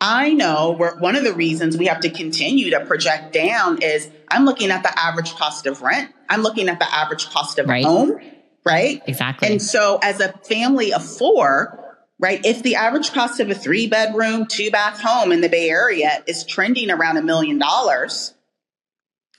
I 0.00 0.32
know 0.32 0.72
where 0.72 0.96
one 0.96 1.14
of 1.14 1.22
the 1.22 1.32
reasons 1.32 1.76
we 1.76 1.86
have 1.86 2.00
to 2.00 2.10
continue 2.10 2.70
to 2.70 2.84
project 2.84 3.32
down 3.32 3.80
is 3.82 4.10
I'm 4.28 4.44
looking 4.44 4.72
at 4.72 4.82
the 4.82 4.98
average 4.98 5.34
cost 5.36 5.66
of 5.66 5.80
rent. 5.80 6.10
I'm 6.28 6.42
looking 6.42 6.68
at 6.68 6.80
the 6.80 6.92
average 6.92 7.26
cost 7.30 7.60
of 7.60 7.68
right. 7.68 7.84
home, 7.84 8.18
right? 8.64 9.00
Exactly. 9.06 9.46
And 9.46 9.62
so 9.62 10.00
as 10.02 10.18
a 10.18 10.32
family 10.38 10.92
of 10.92 11.04
four, 11.04 11.81
right? 12.22 12.40
If 12.46 12.62
the 12.62 12.76
average 12.76 13.12
cost 13.12 13.40
of 13.40 13.50
a 13.50 13.54
three 13.54 13.88
bedroom, 13.88 14.46
two 14.46 14.70
bath 14.70 15.00
home 15.00 15.32
in 15.32 15.40
the 15.40 15.48
Bay 15.48 15.68
Area 15.68 16.22
is 16.26 16.44
trending 16.44 16.90
around 16.90 17.16
a 17.16 17.22
million 17.22 17.58
dollars, 17.58 18.32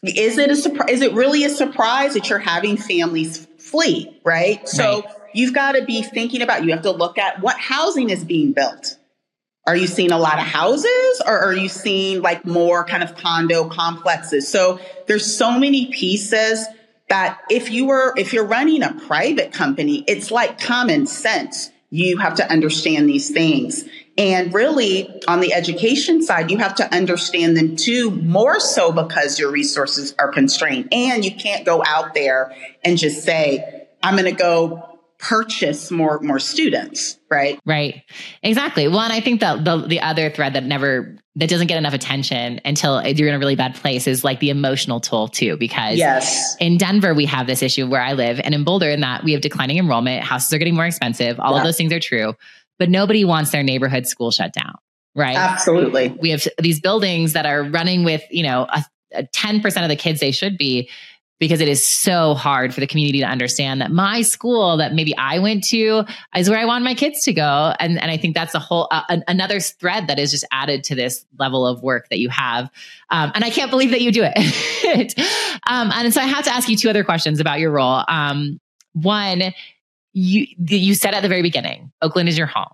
is 0.03 0.37
it 0.37 0.51
a 0.51 0.55
surprise? 0.55 0.89
Is 0.89 1.01
it 1.01 1.13
really 1.13 1.45
a 1.45 1.49
surprise 1.49 2.13
that 2.13 2.29
you're 2.29 2.39
having 2.39 2.75
families 2.75 3.47
flee, 3.57 4.19
right? 4.25 4.67
So 4.67 5.01
right. 5.01 5.15
you've 5.33 5.53
got 5.53 5.71
to 5.71 5.85
be 5.85 6.03
thinking 6.03 6.41
about, 6.41 6.65
you 6.65 6.71
have 6.71 6.81
to 6.81 6.91
look 6.91 7.17
at 7.17 7.41
what 7.41 7.57
housing 7.57 8.09
is 8.09 8.25
being 8.25 8.51
built. 8.51 8.97
Are 9.65 9.77
you 9.77 9.87
seeing 9.87 10.11
a 10.11 10.17
lot 10.19 10.39
of 10.39 10.45
houses 10.45 11.21
or 11.25 11.39
are 11.39 11.55
you 11.55 11.69
seeing 11.69 12.21
like 12.21 12.45
more 12.45 12.83
kind 12.83 13.01
of 13.01 13.15
condo 13.15 13.69
complexes? 13.69 14.49
So 14.49 14.81
there's 15.07 15.37
so 15.37 15.57
many 15.57 15.85
pieces 15.85 16.67
that 17.07 17.39
if 17.49 17.71
you 17.71 17.85
were, 17.85 18.13
if 18.17 18.33
you're 18.33 18.45
running 18.45 18.83
a 18.83 18.93
private 18.93 19.53
company, 19.53 20.03
it's 20.05 20.31
like 20.31 20.59
common 20.59 21.07
sense 21.07 21.69
you 21.93 22.17
have 22.17 22.33
to 22.33 22.51
understand 22.51 23.07
these 23.07 23.29
things. 23.29 23.85
And 24.17 24.51
really, 24.51 25.21
on 25.27 25.41
the 25.41 25.53
education 25.53 26.23
side, 26.23 26.49
you 26.49 26.57
have 26.57 26.73
to 26.75 26.91
understand 26.91 27.55
them 27.55 27.75
too, 27.75 28.09
more 28.09 28.59
so 28.59 28.91
because 28.91 29.37
your 29.37 29.51
resources 29.51 30.15
are 30.17 30.31
constrained. 30.31 30.89
And 30.91 31.23
you 31.23 31.31
can't 31.35 31.63
go 31.65 31.83
out 31.85 32.15
there 32.15 32.51
and 32.83 32.97
just 32.97 33.23
say, 33.23 33.87
I'm 34.01 34.15
going 34.15 34.25
to 34.25 34.31
go 34.31 34.89
purchase 35.19 35.89
more 35.89 36.19
more 36.19 36.37
students 36.37 37.17
right 37.31 37.57
right 37.65 38.03
exactly 38.41 38.89
well 38.89 38.99
and 38.99 39.13
i 39.13 39.21
think 39.21 39.39
that 39.39 39.63
the 39.63 39.77
the 39.87 40.01
other 40.01 40.29
thread 40.29 40.51
that 40.51 40.65
never 40.65 41.15
that 41.35 41.49
doesn't 41.49 41.67
get 41.67 41.77
enough 41.77 41.93
attention 41.93 42.61
until 42.63 43.03
you're 43.07 43.27
in 43.27 43.33
a 43.33 43.39
really 43.39 43.55
bad 43.55 43.73
place 43.73 44.05
is 44.05 44.23
like 44.23 44.39
the 44.39 44.51
emotional 44.51 44.99
toll 44.99 45.27
too 45.27 45.57
because 45.57 45.97
yes. 45.97 46.55
in 46.59 46.77
denver 46.77 47.13
we 47.13 47.25
have 47.25 47.47
this 47.47 47.63
issue 47.63 47.87
where 47.87 48.01
i 48.01 48.13
live 48.13 48.39
and 48.43 48.53
in 48.53 48.63
boulder 48.63 48.89
in 48.89 49.01
that 49.01 49.23
we 49.23 49.31
have 49.31 49.41
declining 49.41 49.77
enrollment 49.77 50.23
houses 50.23 50.53
are 50.53 50.59
getting 50.59 50.75
more 50.75 50.85
expensive 50.85 51.39
all 51.39 51.53
yeah. 51.53 51.57
of 51.57 51.63
those 51.63 51.75
things 51.75 51.91
are 51.91 51.99
true 51.99 52.35
but 52.77 52.89
nobody 52.89 53.25
wants 53.25 53.51
their 53.51 53.63
neighborhood 53.63 54.05
school 54.05 54.29
shut 54.29 54.53
down 54.53 54.75
right? 55.15 55.35
Absolutely. 55.35 56.15
We 56.19 56.31
have 56.31 56.47
these 56.59 56.79
buildings 56.79 57.33
that 57.33 57.45
are 57.45 57.63
running 57.63 58.03
with 58.03 58.23
you 58.29 58.43
know 58.43 58.67
a, 58.69 58.83
a 59.13 59.23
10% 59.23 59.83
of 59.83 59.89
the 59.89 59.95
kids 59.95 60.19
they 60.19 60.31
should 60.31 60.57
be 60.57 60.89
because 61.39 61.61
it 61.61 61.67
is 61.67 61.85
so 61.85 62.33
hard 62.35 62.73
for 62.73 62.79
the 62.79 62.87
community 62.87 63.19
to 63.19 63.25
understand 63.25 63.81
that 63.81 63.91
my 63.91 64.21
school 64.21 64.77
that 64.77 64.93
maybe 64.93 65.15
I 65.17 65.39
went 65.39 65.63
to 65.65 66.05
is 66.35 66.49
where 66.49 66.59
I 66.59 66.65
want 66.65 66.83
my 66.83 66.93
kids 66.93 67.21
to 67.23 67.33
go. 67.33 67.73
And, 67.79 68.01
and 68.01 68.09
I 68.09 68.17
think 68.17 68.35
that's 68.35 68.53
a 68.53 68.59
whole, 68.59 68.87
uh, 68.91 69.17
another 69.27 69.59
thread 69.59 70.07
that 70.07 70.19
is 70.19 70.31
just 70.31 70.45
added 70.51 70.83
to 70.85 70.95
this 70.95 71.25
level 71.39 71.67
of 71.67 71.81
work 71.81 72.09
that 72.09 72.19
you 72.19 72.29
have. 72.29 72.69
Um, 73.09 73.31
and 73.35 73.43
I 73.43 73.49
can't 73.49 73.71
believe 73.71 73.91
that 73.91 74.01
you 74.01 74.11
do 74.11 74.23
it. 74.23 75.19
um, 75.67 75.91
and 75.93 76.13
so 76.13 76.21
I 76.21 76.25
have 76.25 76.45
to 76.45 76.53
ask 76.53 76.69
you 76.69 76.77
two 76.77 76.89
other 76.89 77.03
questions 77.03 77.39
about 77.39 77.59
your 77.59 77.71
role. 77.71 78.03
Um, 78.07 78.59
one, 78.93 79.53
you, 80.13 80.45
you 80.57 80.93
said 80.93 81.13
at 81.13 81.23
the 81.23 81.29
very 81.29 81.41
beginning, 81.41 81.91
Oakland 82.01 82.29
is 82.29 82.37
your 82.37 82.47
home. 82.47 82.73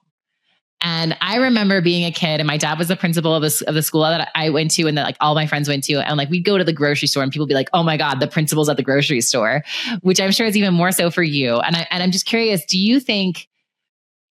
And 0.82 1.18
I 1.20 1.36
remember 1.36 1.82
being 1.82 2.06
a 2.06 2.12
kid, 2.12 2.40
and 2.40 2.48
my 2.48 2.56
dad 2.56 2.78
was 2.78 2.88
the 2.88 2.96
principal 2.96 3.36
of 3.36 3.42
the, 3.42 3.64
of 3.68 3.76
the 3.76 3.82
school 3.82 4.02
that 4.02 4.30
I 4.34 4.50
went 4.50 4.72
to, 4.72 4.88
and 4.88 4.98
that 4.98 5.04
like 5.04 5.18
all 5.20 5.36
my 5.36 5.46
friends 5.46 5.68
went 5.68 5.84
to. 5.86 5.96
And 5.96 6.18
like 6.18 6.30
we'd 6.30 6.46
go 6.46 6.58
to 6.58 6.64
the 6.64 6.72
grocery 6.72 7.08
store, 7.08 7.22
and 7.22 7.32
people 7.32 7.46
would 7.46 7.50
be 7.50 7.56
like, 7.56 7.70
"Oh 7.74 7.84
my 7.84 7.98
god, 7.98 8.22
the 8.22 8.28
principal's 8.28 8.70
at 8.70 8.78
the 8.78 8.84
grocery 8.84 9.20
store," 9.20 9.64
which 10.02 10.22
I'm 10.22 10.32
sure 10.32 10.48
is 10.48 10.56
even 10.56 10.74
more 10.74 10.92
so 10.92 11.12
for 11.12 11.24
you. 11.24 11.58
And 11.60 11.76
I 11.76 11.88
and 11.92 12.02
I'm 12.02 12.12
just 12.12 12.26
curious, 12.26 12.64
do 12.66 12.80
you 12.80 13.02
think 13.02 13.50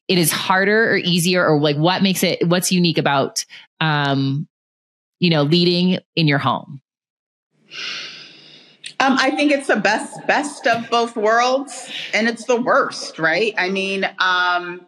it 0.09 0.17
is 0.17 0.33
harder 0.33 0.93
or 0.93 0.97
easier, 0.97 1.47
or 1.47 1.61
like 1.61 1.77
what 1.77 2.03
makes 2.03 2.23
it 2.23 2.49
what's 2.49 2.73
unique 2.73 2.99
about 2.99 3.45
um, 3.81 4.49
you 5.21 5.31
know, 5.31 5.43
leading 5.43 5.99
in 6.17 6.29
your 6.29 6.39
home? 6.39 6.81
Um, 9.01 9.17
I 9.21 9.31
think 9.31 9.53
it's 9.53 9.69
the 9.69 9.77
best 9.77 10.27
best 10.27 10.67
of 10.67 10.89
both 10.91 11.15
worlds, 11.15 11.93
and 12.15 12.29
it's 12.29 12.47
the 12.47 12.61
worst, 12.61 13.19
right? 13.19 13.55
I 13.57 13.69
mean, 13.69 14.09
um, 14.19 14.88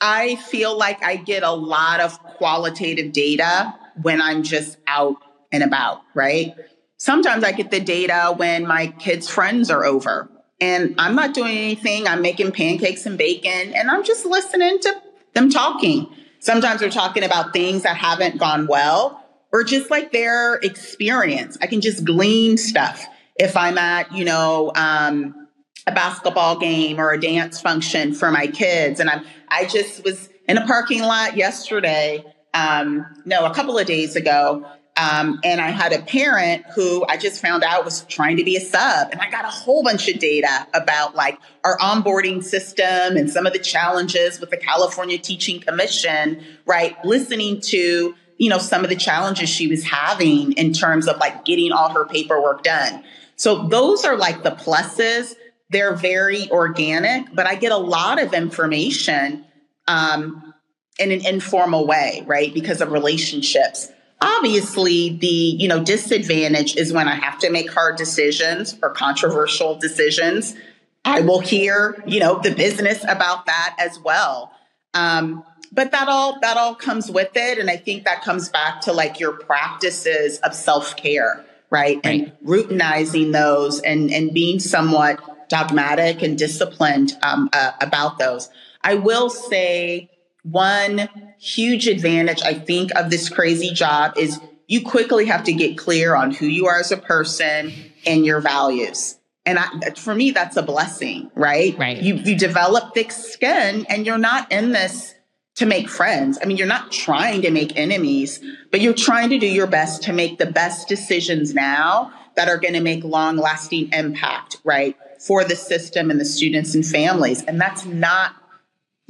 I 0.00 0.36
feel 0.36 0.76
like 0.76 1.02
I 1.02 1.16
get 1.16 1.42
a 1.42 1.52
lot 1.52 2.00
of 2.00 2.18
qualitative 2.22 3.12
data 3.12 3.74
when 4.02 4.20
I'm 4.20 4.42
just 4.42 4.76
out 4.86 5.16
and 5.50 5.62
about, 5.62 6.02
right? 6.14 6.54
Sometimes 6.98 7.44
I 7.44 7.52
get 7.52 7.70
the 7.70 7.80
data 7.80 8.34
when 8.36 8.66
my 8.66 8.88
kids' 8.88 9.28
friends 9.28 9.70
are 9.70 9.84
over 9.84 10.28
and 10.60 10.94
I'm 10.98 11.14
not 11.14 11.34
doing 11.34 11.56
anything. 11.56 12.06
I'm 12.06 12.22
making 12.22 12.52
pancakes 12.52 13.06
and 13.06 13.16
bacon 13.16 13.74
and 13.74 13.90
I'm 13.90 14.04
just 14.04 14.24
listening 14.26 14.78
to 14.80 15.02
them 15.34 15.50
talking. 15.50 16.08
Sometimes 16.40 16.80
they're 16.80 16.90
talking 16.90 17.24
about 17.24 17.52
things 17.52 17.82
that 17.82 17.96
haven't 17.96 18.38
gone 18.38 18.66
well 18.66 19.24
or 19.52 19.64
just 19.64 19.90
like 19.90 20.12
their 20.12 20.54
experience. 20.56 21.58
I 21.60 21.66
can 21.66 21.80
just 21.80 22.04
glean 22.04 22.56
stuff 22.56 23.04
if 23.36 23.56
I'm 23.56 23.78
at, 23.78 24.12
you 24.12 24.24
know, 24.24 24.72
um, 24.74 25.47
a 25.88 25.92
basketball 25.94 26.58
game 26.58 27.00
or 27.00 27.12
a 27.12 27.20
dance 27.20 27.60
function 27.60 28.12
for 28.12 28.30
my 28.30 28.46
kids. 28.46 29.00
And 29.00 29.08
I'm, 29.08 29.24
I 29.48 29.64
just 29.64 30.04
was 30.04 30.28
in 30.46 30.58
a 30.58 30.66
parking 30.66 31.02
lot 31.02 31.36
yesterday, 31.36 32.24
um, 32.52 33.06
no, 33.24 33.46
a 33.46 33.54
couple 33.54 33.78
of 33.78 33.86
days 33.86 34.14
ago. 34.14 34.66
Um, 34.98 35.40
and 35.44 35.60
I 35.60 35.70
had 35.70 35.92
a 35.92 36.02
parent 36.02 36.66
who 36.74 37.06
I 37.08 37.16
just 37.16 37.40
found 37.40 37.62
out 37.62 37.84
was 37.84 38.02
trying 38.02 38.36
to 38.36 38.44
be 38.44 38.56
a 38.56 38.60
sub. 38.60 39.08
And 39.12 39.20
I 39.20 39.30
got 39.30 39.44
a 39.44 39.48
whole 39.48 39.82
bunch 39.82 40.08
of 40.08 40.18
data 40.18 40.66
about 40.74 41.14
like 41.14 41.38
our 41.64 41.78
onboarding 41.78 42.42
system 42.44 43.16
and 43.16 43.30
some 43.30 43.46
of 43.46 43.52
the 43.54 43.60
challenges 43.60 44.40
with 44.40 44.50
the 44.50 44.56
California 44.56 45.16
Teaching 45.16 45.60
Commission, 45.60 46.44
right? 46.66 46.96
Listening 47.04 47.60
to, 47.62 48.14
you 48.36 48.50
know, 48.50 48.58
some 48.58 48.82
of 48.82 48.90
the 48.90 48.96
challenges 48.96 49.48
she 49.48 49.68
was 49.68 49.84
having 49.84 50.52
in 50.52 50.72
terms 50.74 51.08
of 51.08 51.16
like 51.18 51.44
getting 51.44 51.72
all 51.72 51.90
her 51.90 52.04
paperwork 52.04 52.64
done. 52.64 53.04
So 53.36 53.68
those 53.68 54.04
are 54.04 54.16
like 54.16 54.42
the 54.42 54.50
pluses 54.50 55.36
they're 55.70 55.94
very 55.94 56.50
organic, 56.50 57.34
but 57.34 57.46
I 57.46 57.54
get 57.54 57.72
a 57.72 57.76
lot 57.76 58.20
of 58.20 58.32
information 58.32 59.44
um, 59.86 60.54
in 60.98 61.12
an 61.12 61.24
informal 61.26 61.86
way, 61.86 62.22
right? 62.26 62.52
Because 62.52 62.80
of 62.80 62.90
relationships. 62.92 63.90
Obviously, 64.20 65.10
the 65.10 65.26
you 65.26 65.68
know 65.68 65.84
disadvantage 65.84 66.76
is 66.76 66.92
when 66.92 67.06
I 67.06 67.14
have 67.14 67.38
to 67.40 67.50
make 67.50 67.70
hard 67.72 67.96
decisions 67.96 68.76
or 68.82 68.90
controversial 68.90 69.76
decisions. 69.76 70.56
I 71.04 71.20
will 71.20 71.40
hear 71.40 72.02
you 72.06 72.18
know 72.18 72.40
the 72.40 72.52
business 72.52 73.04
about 73.04 73.46
that 73.46 73.76
as 73.78 73.98
well. 74.00 74.50
Um, 74.94 75.44
but 75.70 75.92
that 75.92 76.08
all 76.08 76.40
that 76.40 76.56
all 76.56 76.74
comes 76.74 77.10
with 77.10 77.30
it, 77.36 77.58
and 77.58 77.70
I 77.70 77.76
think 77.76 78.04
that 78.06 78.24
comes 78.24 78.48
back 78.48 78.80
to 78.82 78.92
like 78.92 79.20
your 79.20 79.32
practices 79.32 80.38
of 80.38 80.52
self 80.52 80.96
care, 80.96 81.44
right? 81.70 82.00
right? 82.04 82.04
And 82.04 82.32
routinizing 82.44 83.32
those 83.32 83.80
and 83.80 84.10
and 84.10 84.34
being 84.34 84.58
somewhat 84.58 85.20
dogmatic 85.48 86.22
and 86.22 86.36
disciplined 86.36 87.16
um, 87.22 87.48
uh, 87.52 87.72
about 87.80 88.18
those. 88.18 88.50
I 88.82 88.94
will 88.94 89.30
say 89.30 90.10
one 90.42 91.08
huge 91.38 91.86
advantage 91.86 92.42
I 92.42 92.54
think 92.54 92.94
of 92.94 93.10
this 93.10 93.28
crazy 93.28 93.70
job 93.72 94.16
is 94.16 94.40
you 94.66 94.82
quickly 94.82 95.26
have 95.26 95.44
to 95.44 95.52
get 95.52 95.78
clear 95.78 96.14
on 96.14 96.30
who 96.30 96.46
you 96.46 96.66
are 96.66 96.78
as 96.78 96.92
a 96.92 96.96
person 96.96 97.72
and 98.06 98.24
your 98.24 98.40
values. 98.40 99.16
And 99.46 99.58
I, 99.58 99.94
for 99.96 100.14
me, 100.14 100.30
that's 100.30 100.56
a 100.56 100.62
blessing, 100.62 101.30
right? 101.34 101.76
Right. 101.78 101.96
You 102.02 102.16
you 102.16 102.36
develop 102.36 102.92
thick 102.92 103.10
skin, 103.10 103.86
and 103.88 104.04
you're 104.04 104.18
not 104.18 104.52
in 104.52 104.72
this 104.72 105.14
to 105.56 105.64
make 105.64 105.88
friends. 105.88 106.38
I 106.40 106.44
mean, 106.44 106.58
you're 106.58 106.66
not 106.66 106.92
trying 106.92 107.42
to 107.42 107.50
make 107.50 107.76
enemies, 107.76 108.40
but 108.70 108.82
you're 108.82 108.92
trying 108.92 109.30
to 109.30 109.38
do 109.38 109.46
your 109.46 109.66
best 109.66 110.02
to 110.04 110.12
make 110.12 110.38
the 110.38 110.46
best 110.46 110.86
decisions 110.86 111.54
now 111.54 112.12
that 112.36 112.48
are 112.48 112.58
going 112.58 112.74
to 112.74 112.80
make 112.80 113.02
long 113.02 113.38
lasting 113.38 113.90
impact, 113.92 114.58
right? 114.64 114.96
For 115.18 115.44
the 115.44 115.56
system 115.56 116.10
and 116.10 116.20
the 116.20 116.24
students 116.24 116.74
and 116.74 116.84
families. 116.84 117.42
And 117.44 117.60
that's 117.60 117.84
not 117.84 118.34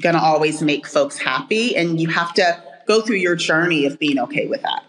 going 0.00 0.14
to 0.14 0.20
always 0.20 0.62
make 0.62 0.86
folks 0.86 1.18
happy. 1.18 1.76
And 1.76 2.00
you 2.00 2.08
have 2.08 2.32
to 2.34 2.62
go 2.86 3.02
through 3.02 3.16
your 3.16 3.36
journey 3.36 3.86
of 3.86 3.98
being 3.98 4.18
okay 4.20 4.46
with 4.46 4.62
that. 4.62 4.84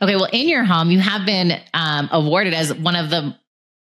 Okay. 0.00 0.16
Well, 0.16 0.28
in 0.32 0.48
your 0.48 0.64
home, 0.64 0.90
you 0.90 1.00
have 1.00 1.24
been 1.24 1.60
um, 1.72 2.08
awarded 2.12 2.54
as 2.54 2.74
one 2.74 2.96
of 2.96 3.10
the 3.10 3.36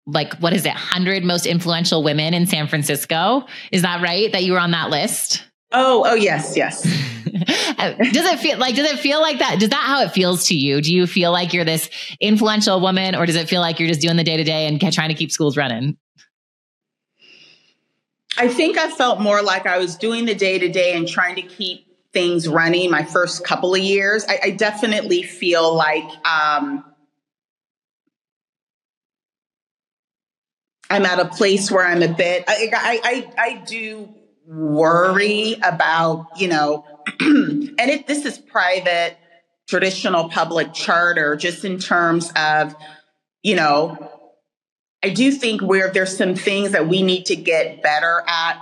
like 0.07 0.33
what 0.39 0.53
is 0.53 0.65
it 0.65 0.69
100 0.69 1.23
most 1.23 1.45
influential 1.45 2.01
women 2.01 2.33
in 2.33 2.47
san 2.47 2.67
francisco 2.67 3.45
is 3.71 3.81
that 3.81 4.01
right 4.01 4.31
that 4.31 4.43
you 4.43 4.53
were 4.53 4.59
on 4.59 4.71
that 4.71 4.89
list 4.89 5.45
oh 5.73 6.03
oh 6.07 6.13
yes 6.13 6.55
yes 6.55 6.83
does 7.33 8.25
it 8.25 8.39
feel 8.39 8.57
like 8.57 8.73
does 8.73 8.89
it 8.89 8.99
feel 8.99 9.19
like 9.19 9.39
that 9.39 9.59
does 9.59 9.69
that 9.69 9.83
how 9.83 10.01
it 10.01 10.11
feels 10.11 10.47
to 10.47 10.55
you 10.55 10.81
do 10.81 10.95
you 10.95 11.05
feel 11.05 11.31
like 11.31 11.53
you're 11.53 11.65
this 11.65 11.89
influential 12.21 12.79
woman 12.79 13.15
or 13.15 13.25
does 13.25 13.35
it 13.35 13.49
feel 13.49 13.59
like 13.59 13.79
you're 13.79 13.89
just 13.89 14.01
doing 14.01 14.15
the 14.15 14.23
day 14.23 14.37
to 14.37 14.45
day 14.45 14.65
and 14.65 14.79
trying 14.93 15.09
to 15.09 15.15
keep 15.15 15.29
schools 15.29 15.57
running 15.57 15.97
I 18.37 18.47
think 18.47 18.77
I 18.77 18.89
felt 18.89 19.19
more 19.19 19.41
like 19.41 19.65
I 19.65 19.79
was 19.79 19.95
doing 19.95 20.25
the 20.25 20.35
day 20.35 20.59
to 20.59 20.69
day 20.69 20.93
and 20.93 21.07
trying 21.07 21.35
to 21.35 21.41
keep 21.41 21.87
things 22.13 22.47
running 22.47 22.91
my 22.91 23.03
first 23.03 23.43
couple 23.43 23.73
of 23.73 23.81
years. 23.81 24.25
I, 24.27 24.39
I 24.43 24.49
definitely 24.51 25.23
feel 25.23 25.75
like 25.75 26.05
um, 26.25 26.85
I'm 30.89 31.05
at 31.05 31.19
a 31.19 31.25
place 31.25 31.71
where 31.71 31.85
I'm 31.85 32.03
a 32.03 32.07
bit, 32.07 32.43
I, 32.47 32.69
I, 32.73 32.99
I, 33.03 33.33
I 33.37 33.53
do 33.65 34.09
worry 34.45 35.55
about, 35.63 36.27
you 36.39 36.47
know, 36.47 36.85
and 37.19 37.75
if 37.79 38.07
this 38.07 38.25
is 38.25 38.37
private, 38.37 39.17
traditional 39.67 40.29
public 40.29 40.73
charter, 40.73 41.35
just 41.35 41.65
in 41.65 41.79
terms 41.79 42.31
of, 42.35 42.75
you 43.43 43.55
know, 43.55 44.16
I 45.07 45.13
do 45.13 45.31
think 45.31 45.61
where 45.61 45.89
there's 45.89 46.17
some 46.17 46.35
things 46.35 46.71
that 46.71 46.89
we 46.89 47.01
need 47.01 47.27
to 47.27 47.37
get 47.37 47.81
better 47.81 48.23
at 48.27 48.59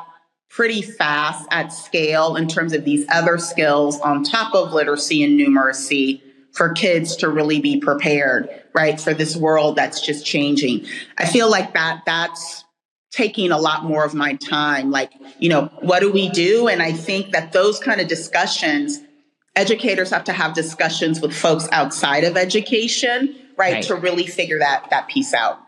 pretty 0.47 0.83
fast 0.83 1.47
at 1.49 1.73
scale 1.73 2.35
in 2.35 2.47
terms 2.47 2.71
of 2.71 2.85
these 2.85 3.03
other 3.11 3.39
skills 3.39 3.99
on 3.99 4.23
top 4.23 4.53
of 4.53 4.71
literacy 4.71 5.23
and 5.23 5.39
numeracy 5.39 6.21
for 6.53 6.69
kids 6.69 7.15
to 7.17 7.29
really 7.29 7.59
be 7.59 7.79
prepared, 7.79 8.47
right, 8.75 9.01
for 9.01 9.11
this 9.11 9.35
world 9.35 9.75
that's 9.75 9.99
just 10.01 10.23
changing. 10.23 10.85
I 11.17 11.25
feel 11.25 11.49
like 11.49 11.73
that 11.73 12.03
that's 12.05 12.63
taking 13.11 13.49
a 13.49 13.57
lot 13.57 13.83
more 13.83 14.05
of 14.05 14.13
my 14.13 14.35
time. 14.35 14.91
Like, 14.91 15.13
you 15.39 15.49
know, 15.49 15.71
what 15.81 16.01
do 16.01 16.11
we 16.11 16.29
do? 16.29 16.67
And 16.67 16.79
I 16.79 16.91
think 16.91 17.31
that 17.31 17.53
those 17.53 17.79
kind 17.79 17.99
of 17.99 18.07
discussions, 18.07 18.99
educators 19.55 20.11
have 20.11 20.25
to 20.25 20.31
have 20.31 20.53
discussions 20.53 21.21
with 21.21 21.35
folks 21.35 21.67
outside 21.71 22.23
of 22.23 22.37
education, 22.37 23.35
right, 23.57 23.73
right. 23.73 23.83
to 23.85 23.95
really 23.95 24.27
figure 24.27 24.59
that 24.59 24.91
that 24.91 25.07
piece 25.07 25.33
out. 25.33 25.64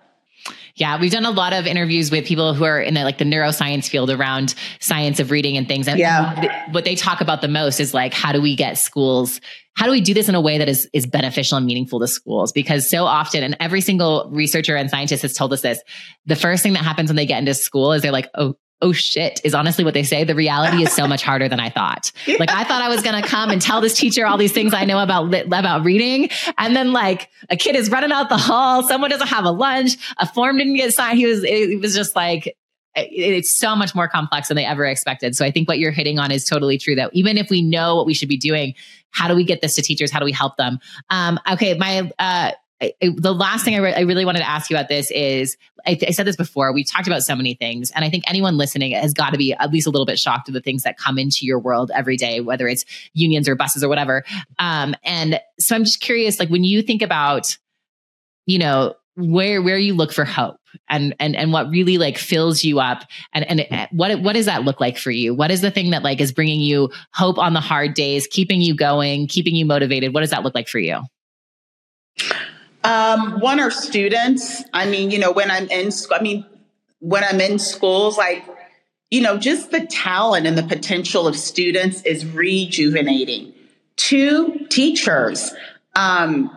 Yeah, 0.78 1.00
we've 1.00 1.12
done 1.12 1.26
a 1.26 1.32
lot 1.32 1.54
of 1.54 1.68
interviews 1.68 2.12
with 2.12 2.26
people 2.26 2.54
who 2.54 2.64
are 2.64 2.80
in 2.80 2.94
the 2.94 3.04
like 3.04 3.18
the 3.18 3.26
neuroscience 3.26 3.90
field 3.90 4.10
around 4.10 4.56
science 4.80 5.20
of 5.20 5.32
reading 5.32 5.58
and 5.58 5.68
things. 5.68 5.88
And 5.88 6.00
yeah. 6.00 6.72
what 6.72 6.86
they 6.86 6.96
talk 6.96 7.20
about 7.20 7.42
the 7.42 7.48
most 7.48 7.80
is 7.80 7.94
like 7.94 8.14
how 8.14 8.32
do 8.32 8.42
we 8.42 8.56
get 8.56 8.78
schools 8.78 9.42
how 9.78 9.86
do 9.86 9.92
we 9.92 10.02
do 10.02 10.14
this 10.14 10.28
in 10.28 10.34
a 10.34 10.42
way 10.42 10.58
that 10.58 10.68
is 10.68 10.90
is 10.92 11.06
beneficial 11.06 11.58
and 11.58 11.66
meaningful 11.66 12.00
to 12.00 12.08
schools 12.08 12.52
because 12.52 12.90
so 12.90 13.06
often 13.06 13.44
and 13.44 13.56
every 13.60 13.80
single 13.80 14.30
researcher 14.32 14.76
and 14.76 14.90
scientist 14.90 15.22
has 15.22 15.34
told 15.34 15.54
us 15.54 15.62
this 15.62 15.80
the 16.26 16.36
first 16.36 16.64
thing 16.64 16.74
that 16.74 16.84
happens 16.84 17.10
when 17.10 17.16
they 17.16 17.26
get 17.26 17.40
into 17.40 17.54
school 17.54 17.94
is 17.94 18.02
they're 18.02 18.12
like 18.12 18.30
oh 18.36 18.56
oh 18.82 18.92
shit 18.92 19.42
is 19.44 19.54
honestly 19.54 19.84
what 19.84 19.94
they 19.94 20.04
say. 20.04 20.24
The 20.24 20.36
reality 20.36 20.84
is 20.84 20.92
so 20.92 21.08
much 21.08 21.24
harder 21.24 21.50
than 21.50 21.60
I 21.60 21.70
thought. 21.70 22.12
Like 22.38 22.52
I 22.52 22.66
thought 22.66 22.84
I 22.84 22.90
was 22.90 23.02
going 23.02 23.20
to 23.20 23.28
come 23.28 23.50
and 23.50 23.60
tell 23.60 23.82
this 23.82 23.96
teacher 23.96 24.28
all 24.28 24.38
these 24.38 24.52
things 24.52 24.72
I 24.72 24.86
know 24.86 25.00
about 25.02 25.34
about 25.34 25.84
reading. 25.84 26.30
And 26.60 26.76
then 26.76 26.94
like 26.94 27.30
a 27.50 27.58
kid 27.58 27.76
is 27.76 27.90
running 27.90 28.12
out 28.12 28.30
the 28.30 28.38
hall. 28.38 28.84
Someone 28.84 29.10
doesn't 29.10 29.28
have 29.28 29.44
a 29.44 29.50
lunch. 29.50 29.98
A 30.18 30.28
form 30.28 30.58
didn't 30.58 30.76
get 30.76 30.94
signed. 30.94 31.18
He 31.18 31.26
was, 31.26 31.44
it 31.44 31.80
was 31.82 31.96
just 31.96 32.16
like, 32.16 32.56
it's 32.96 33.50
so 33.50 33.76
much 33.76 33.96
more 33.96 34.08
complex 34.08 34.50
than 34.50 34.58
they 34.58 34.66
ever 34.66 34.86
expected. 34.86 35.36
So 35.36 35.46
I 35.46 35.52
think 35.52 35.68
what 35.68 35.80
you're 35.80 35.92
hitting 35.92 36.20
on 36.20 36.32
is 36.32 36.46
totally 36.46 36.78
true 36.78 36.96
that 36.96 37.10
even 37.14 37.38
if 37.38 37.50
we 37.50 37.62
know 37.64 37.96
what 37.96 38.06
we 38.06 38.14
should 38.14 38.30
be 38.30 38.38
doing, 38.38 38.76
how 39.12 39.28
do 39.28 39.36
we 39.36 39.44
get 39.44 39.62
this 39.62 39.76
to 39.76 39.82
teachers? 39.82 40.12
How 40.12 40.20
do 40.20 40.26
we 40.26 40.32
help 40.32 40.58
them? 40.58 40.80
Um, 41.10 41.40
okay. 41.52 41.74
My, 41.76 42.12
uh, 42.20 42.52
I, 42.82 42.94
the 43.02 43.34
last 43.34 43.66
thing 43.66 43.76
I, 43.76 43.80
re- 43.80 43.94
I, 43.94 44.02
really 44.02 44.24
wanted 44.24 44.40
to 44.40 44.50
ask 44.50 44.70
you 44.70 44.76
about 44.76 44.88
this 44.88 45.10
is 45.10 45.58
I, 45.88 45.98
I, 46.08 46.12
said 46.12 46.28
this 46.28 46.36
before. 46.36 46.72
We've 46.72 46.90
talked 46.90 47.08
about 47.08 47.24
so 47.24 47.36
many 47.36 47.56
things, 47.56 47.92
and 47.92 48.06
I 48.06 48.10
think 48.10 48.24
anyone 48.28 48.58
listening 48.58 48.92
has 48.92 49.14
got 49.14 49.32
to 49.32 49.38
be 49.38 49.54
at 49.54 49.72
least 49.72 49.88
a 49.88 49.90
little 49.90 50.06
bit 50.06 50.20
shocked 50.20 50.48
at 50.48 50.54
the 50.54 50.62
things 50.62 50.84
that 50.84 50.98
come 50.98 51.18
into 51.18 51.46
your 51.46 51.58
world 51.58 51.90
every 51.96 52.18
day, 52.18 52.40
whether 52.40 52.68
it's 52.68 52.86
unions 53.14 53.50
or 53.50 53.56
buses 53.56 53.84
or 53.84 53.90
whatever. 53.90 54.24
Um, 54.60 54.94
and 55.04 55.40
so 55.60 55.76
I'm 55.76 55.86
just 55.86 56.02
curious, 56.02 56.40
like 56.40 56.50
when 56.50 56.64
you 56.64 56.84
think 56.84 57.02
about, 57.02 57.58
you 58.46 58.60
know, 58.60 58.94
where 59.18 59.64
where 59.64 59.80
you 59.80 59.96
look 59.96 60.14
for 60.14 60.26
hope 60.26 60.58
and 60.90 61.16
and 61.20 61.36
and 61.36 61.52
what 61.52 61.68
really 61.72 61.98
like 61.98 62.20
fills 62.20 62.64
you 62.64 62.80
up 62.80 63.04
and 63.34 63.44
and 63.50 63.88
what 63.92 64.22
what 64.22 64.34
does 64.34 64.46
that 64.46 64.64
look 64.64 64.80
like 64.80 64.96
for 64.96 65.10
you 65.10 65.34
what 65.34 65.50
is 65.50 65.62
the 65.62 65.72
thing 65.72 65.90
that 65.90 66.04
like 66.04 66.22
is 66.22 66.32
bringing 66.32 66.60
you 66.60 66.92
hope 67.14 67.40
on 67.40 67.54
the 67.54 67.60
hard 67.60 67.96
days 67.96 68.28
keeping 68.28 68.62
you 68.62 68.76
going 68.76 69.26
keeping 69.26 69.56
you 69.56 69.66
motivated 69.66 70.14
what 70.14 70.22
does 70.22 70.30
that 70.30 70.44
look 70.44 70.54
like 70.54 70.68
for 70.68 70.78
you 70.78 71.02
um, 72.88 73.40
one 73.40 73.60
are 73.60 73.72
students 73.72 74.64
i 74.74 74.86
mean 74.86 75.12
you 75.12 75.20
know 75.20 75.32
when 75.32 75.52
i'm 75.52 75.70
in 75.70 75.92
school, 75.92 76.18
i 76.20 76.22
mean 76.22 76.46
when 77.00 77.24
i'm 77.24 77.40
in 77.40 77.60
schools 77.60 78.18
like 78.18 78.44
you 79.12 79.22
know 79.22 79.38
just 79.38 79.72
the 79.72 79.86
talent 79.86 80.48
and 80.48 80.58
the 80.58 80.64
potential 80.64 81.28
of 81.28 81.36
students 81.36 82.02
is 82.04 82.26
rejuvenating 82.26 83.54
two 83.96 84.66
teachers 84.70 85.54
um, 85.96 86.52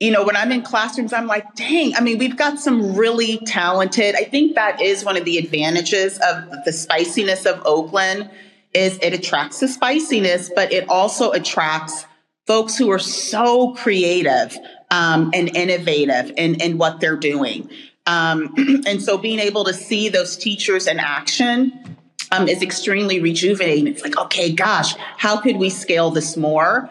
you 0.00 0.10
know, 0.10 0.24
when 0.24 0.36
I'm 0.36 0.52
in 0.52 0.62
classrooms, 0.62 1.12
I'm 1.12 1.26
like, 1.26 1.54
dang, 1.54 1.94
I 1.94 2.00
mean, 2.00 2.18
we've 2.18 2.36
got 2.36 2.58
some 2.58 2.96
really 2.96 3.38
talented. 3.46 4.14
I 4.14 4.24
think 4.24 4.54
that 4.54 4.80
is 4.80 5.04
one 5.04 5.16
of 5.16 5.24
the 5.24 5.38
advantages 5.38 6.18
of 6.18 6.64
the 6.64 6.72
spiciness 6.72 7.46
of 7.46 7.62
Oakland 7.64 8.30
is 8.74 8.98
it 9.00 9.14
attracts 9.14 9.60
the 9.60 9.68
spiciness, 9.68 10.50
but 10.54 10.70
it 10.70 10.88
also 10.90 11.32
attracts 11.32 12.04
folks 12.46 12.76
who 12.76 12.90
are 12.90 12.98
so 12.98 13.72
creative 13.72 14.56
um, 14.90 15.30
and 15.34 15.54
innovative 15.56 16.32
in, 16.36 16.60
in 16.60 16.78
what 16.78 17.00
they're 17.00 17.16
doing. 17.16 17.70
Um, 18.06 18.54
and 18.86 19.02
so 19.02 19.18
being 19.18 19.40
able 19.40 19.64
to 19.64 19.74
see 19.74 20.08
those 20.08 20.36
teachers 20.36 20.86
in 20.86 20.98
action 20.98 21.98
um, 22.32 22.48
is 22.48 22.62
extremely 22.62 23.20
rejuvenating. 23.20 23.86
It's 23.86 24.02
like, 24.02 24.16
okay, 24.16 24.52
gosh, 24.52 24.94
how 25.16 25.40
could 25.40 25.56
we 25.56 25.70
scale 25.70 26.10
this 26.10 26.36
more? 26.36 26.90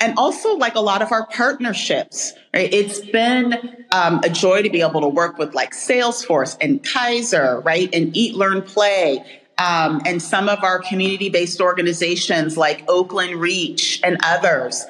and 0.00 0.18
also 0.18 0.56
like 0.56 0.74
a 0.74 0.80
lot 0.80 1.02
of 1.02 1.12
our 1.12 1.26
partnerships 1.26 2.32
right 2.52 2.72
it's 2.72 3.00
been 3.00 3.84
um, 3.92 4.20
a 4.24 4.28
joy 4.28 4.62
to 4.62 4.70
be 4.70 4.80
able 4.80 5.00
to 5.00 5.08
work 5.08 5.38
with 5.38 5.54
like 5.54 5.72
salesforce 5.72 6.56
and 6.60 6.82
kaiser 6.84 7.60
right 7.60 7.88
and 7.94 8.16
eat 8.16 8.34
learn 8.34 8.62
play 8.62 9.24
um, 9.56 10.02
and 10.04 10.20
some 10.20 10.48
of 10.48 10.64
our 10.64 10.80
community-based 10.80 11.60
organizations 11.60 12.56
like 12.56 12.84
oakland 12.88 13.36
reach 13.36 14.00
and 14.02 14.18
others 14.22 14.84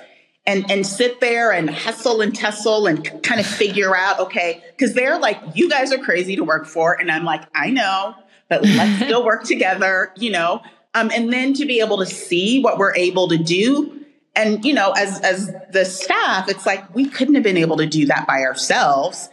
and 0.47 0.70
and 0.70 0.86
sit 0.86 1.20
there 1.20 1.53
and 1.53 1.70
hustle 1.70 2.20
and 2.20 2.34
tussle 2.34 2.86
and 2.86 3.22
kind 3.22 3.40
of 3.40 3.47
figure 3.47 3.97
out 3.97 4.20
okay 4.20 4.62
because 4.76 4.95
they're 4.95 5.18
like 5.18 5.40
you 5.55 5.68
guys 5.68 5.92
are 5.92 5.99
crazy 5.99 6.36
to 6.36 6.45
work 6.45 6.66
for 6.66 6.99
and 6.99 7.11
i'm 7.11 7.24
like 7.24 7.42
i 7.55 7.70
know 7.70 8.14
but 8.49 8.62
let's 8.62 8.97
still 9.05 9.24
work 9.24 9.45
together 9.45 10.12
you 10.16 10.30
know? 10.30 10.61
Um, 10.97 11.11
and 11.12 11.32
then 11.32 11.55
to 11.55 11.66
be 11.66 11.80
able 11.80 11.99
to 11.99 12.07
see 12.07 12.62
what 12.62 12.78
we're 12.78 12.95
able 12.95 13.28
to 13.28 13.38
do 13.38 14.05
and 14.36 14.64
you 14.64 14.74
know 14.74 14.92
as 14.92 15.20
as 15.20 15.53
the 15.72 15.84
staff 15.84 16.49
it's 16.49 16.66
like 16.66 16.95
we 16.95 17.09
couldn't 17.09 17.34
have 17.34 17.42
been 17.42 17.57
able 17.57 17.76
to 17.78 17.86
do 17.86 18.07
that 18.07 18.26
by 18.26 18.42
ourselves 18.42 19.28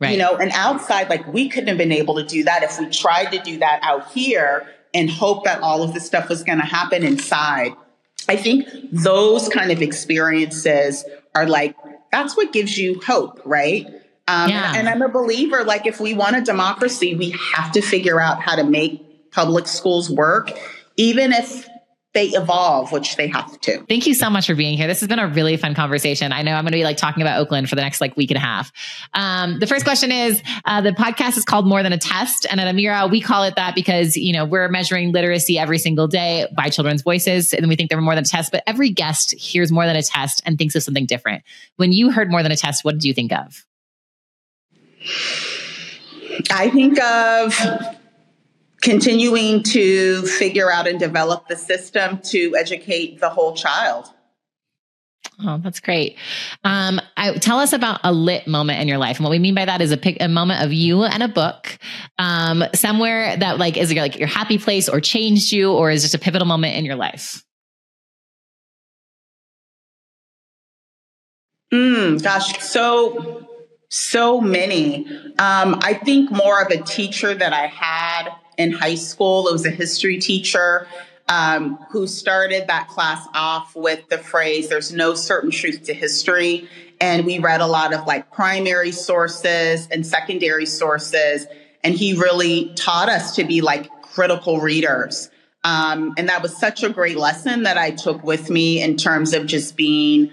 right. 0.00 0.12
you 0.12 0.18
know? 0.18 0.36
And 0.36 0.50
outside 0.52 1.08
like 1.08 1.26
we 1.32 1.48
couldn't 1.48 1.68
have 1.68 1.78
been 1.78 1.92
able 1.92 2.16
to 2.16 2.24
do 2.24 2.44
that 2.44 2.62
if 2.62 2.78
we 2.78 2.86
tried 2.90 3.32
to 3.32 3.38
do 3.38 3.58
that 3.58 3.80
out 3.82 4.10
here 4.12 4.66
and 4.94 5.10
hope 5.10 5.44
that 5.44 5.60
all 5.60 5.82
of 5.82 5.94
this 5.94 6.06
stuff 6.06 6.28
was 6.28 6.42
going 6.42 6.58
to 6.58 6.64
happen 6.64 7.04
inside 7.04 7.72
i 8.28 8.36
think 8.36 8.66
those 8.92 9.48
kind 9.48 9.70
of 9.70 9.82
experiences 9.82 11.04
are 11.34 11.46
like 11.46 11.76
that's 12.12 12.36
what 12.36 12.52
gives 12.52 12.76
you 12.78 13.00
hope 13.00 13.40
right 13.44 13.86
um, 14.28 14.50
yeah. 14.50 14.74
and 14.76 14.88
i'm 14.88 15.02
a 15.02 15.08
believer 15.08 15.64
like 15.64 15.86
if 15.86 16.00
we 16.00 16.14
want 16.14 16.36
a 16.36 16.40
democracy 16.40 17.14
we 17.14 17.30
have 17.54 17.72
to 17.72 17.80
figure 17.80 18.20
out 18.20 18.42
how 18.42 18.56
to 18.56 18.64
make 18.64 19.30
public 19.30 19.66
schools 19.66 20.10
work 20.10 20.50
even 20.96 21.32
if 21.32 21.68
they 22.16 22.28
evolve, 22.28 22.92
which 22.92 23.16
they 23.16 23.28
have 23.28 23.60
to. 23.60 23.84
Thank 23.90 24.06
you 24.06 24.14
so 24.14 24.30
much 24.30 24.46
for 24.46 24.54
being 24.54 24.78
here. 24.78 24.86
This 24.86 25.00
has 25.00 25.08
been 25.08 25.18
a 25.18 25.28
really 25.28 25.58
fun 25.58 25.74
conversation. 25.74 26.32
I 26.32 26.40
know 26.40 26.54
I'm 26.54 26.64
going 26.64 26.72
to 26.72 26.78
be 26.78 26.82
like 26.82 26.96
talking 26.96 27.22
about 27.22 27.38
Oakland 27.38 27.68
for 27.68 27.74
the 27.74 27.82
next 27.82 28.00
like 28.00 28.16
week 28.16 28.30
and 28.30 28.38
a 28.38 28.40
half. 28.40 28.72
Um, 29.12 29.58
the 29.58 29.66
first 29.66 29.84
question 29.84 30.10
is 30.10 30.42
uh, 30.64 30.80
the 30.80 30.92
podcast 30.92 31.36
is 31.36 31.44
called 31.44 31.66
More 31.66 31.82
Than 31.82 31.92
a 31.92 31.98
Test. 31.98 32.46
And 32.50 32.58
at 32.58 32.74
Amira, 32.74 33.10
we 33.10 33.20
call 33.20 33.44
it 33.44 33.56
that 33.56 33.74
because, 33.74 34.16
you 34.16 34.32
know, 34.32 34.46
we're 34.46 34.66
measuring 34.70 35.12
literacy 35.12 35.58
every 35.58 35.76
single 35.76 36.08
day 36.08 36.46
by 36.56 36.70
children's 36.70 37.02
voices. 37.02 37.52
And 37.52 37.68
we 37.68 37.76
think 37.76 37.90
they're 37.90 38.00
more 38.00 38.14
than 38.14 38.24
a 38.24 38.26
test, 38.26 38.50
but 38.50 38.62
every 38.66 38.88
guest 38.88 39.32
hears 39.32 39.70
more 39.70 39.84
than 39.84 39.94
a 39.94 40.02
test 40.02 40.40
and 40.46 40.56
thinks 40.56 40.74
of 40.74 40.82
something 40.82 41.04
different. 41.04 41.44
When 41.76 41.92
you 41.92 42.10
heard 42.10 42.30
more 42.30 42.42
than 42.42 42.50
a 42.50 42.56
test, 42.56 42.82
what 42.82 42.92
did 42.92 43.04
you 43.04 43.12
think 43.12 43.30
of? 43.30 43.66
I 46.50 46.70
think 46.70 46.98
of 46.98 47.96
continuing 48.86 49.64
to 49.64 50.22
figure 50.22 50.70
out 50.70 50.86
and 50.86 51.00
develop 51.00 51.48
the 51.48 51.56
system 51.56 52.20
to 52.20 52.54
educate 52.56 53.18
the 53.18 53.28
whole 53.28 53.52
child. 53.52 54.06
Oh, 55.44 55.58
that's 55.58 55.80
great. 55.80 56.16
Um, 56.62 57.00
I, 57.16 57.36
tell 57.38 57.58
us 57.58 57.72
about 57.72 57.98
a 58.04 58.12
lit 58.12 58.46
moment 58.46 58.80
in 58.80 58.86
your 58.86 58.96
life. 58.96 59.16
And 59.16 59.24
what 59.24 59.32
we 59.32 59.40
mean 59.40 59.56
by 59.56 59.64
that 59.64 59.80
is 59.82 59.90
a, 59.90 59.96
pic, 59.96 60.18
a 60.20 60.28
moment 60.28 60.62
of 60.62 60.72
you 60.72 61.02
and 61.02 61.20
a 61.20 61.26
book, 61.26 61.76
um, 62.16 62.62
somewhere 62.76 63.36
that 63.36 63.58
like 63.58 63.76
is 63.76 63.92
like 63.92 64.16
your 64.20 64.28
happy 64.28 64.56
place 64.56 64.88
or 64.88 65.00
changed 65.00 65.50
you 65.50 65.72
or 65.72 65.90
is 65.90 66.02
just 66.02 66.14
a 66.14 66.18
pivotal 66.18 66.46
moment 66.46 66.76
in 66.76 66.84
your 66.84 66.94
life. 66.94 67.42
Mm, 71.74 72.22
gosh, 72.22 72.62
so 72.62 73.48
so 73.88 74.40
many. 74.40 75.06
Um, 75.38 75.80
I 75.82 76.00
think 76.04 76.30
more 76.30 76.62
of 76.62 76.70
a 76.70 76.80
teacher 76.82 77.34
that 77.34 77.52
I 77.52 77.66
had 77.66 78.30
in 78.56 78.72
high 78.72 78.94
school. 78.94 79.48
It 79.48 79.52
was 79.52 79.66
a 79.66 79.70
history 79.70 80.18
teacher 80.18 80.86
um, 81.28 81.76
who 81.90 82.06
started 82.06 82.68
that 82.68 82.88
class 82.88 83.26
off 83.34 83.74
with 83.74 84.08
the 84.08 84.18
phrase, 84.18 84.68
there's 84.68 84.92
no 84.92 85.14
certain 85.14 85.50
truth 85.50 85.84
to 85.84 85.94
history. 85.94 86.68
And 87.00 87.26
we 87.26 87.38
read 87.38 87.60
a 87.60 87.66
lot 87.66 87.92
of 87.92 88.06
like 88.06 88.30
primary 88.32 88.92
sources 88.92 89.88
and 89.90 90.06
secondary 90.06 90.66
sources. 90.66 91.46
And 91.82 91.94
he 91.94 92.16
really 92.16 92.72
taught 92.74 93.08
us 93.08 93.36
to 93.36 93.44
be 93.44 93.60
like 93.60 93.90
critical 94.02 94.60
readers. 94.60 95.30
Um, 95.64 96.14
and 96.16 96.28
that 96.28 96.42
was 96.42 96.56
such 96.56 96.84
a 96.84 96.88
great 96.88 97.16
lesson 97.16 97.64
that 97.64 97.76
I 97.76 97.90
took 97.90 98.22
with 98.22 98.48
me 98.50 98.80
in 98.80 98.96
terms 98.96 99.34
of 99.34 99.46
just 99.46 99.76
being 99.76 100.30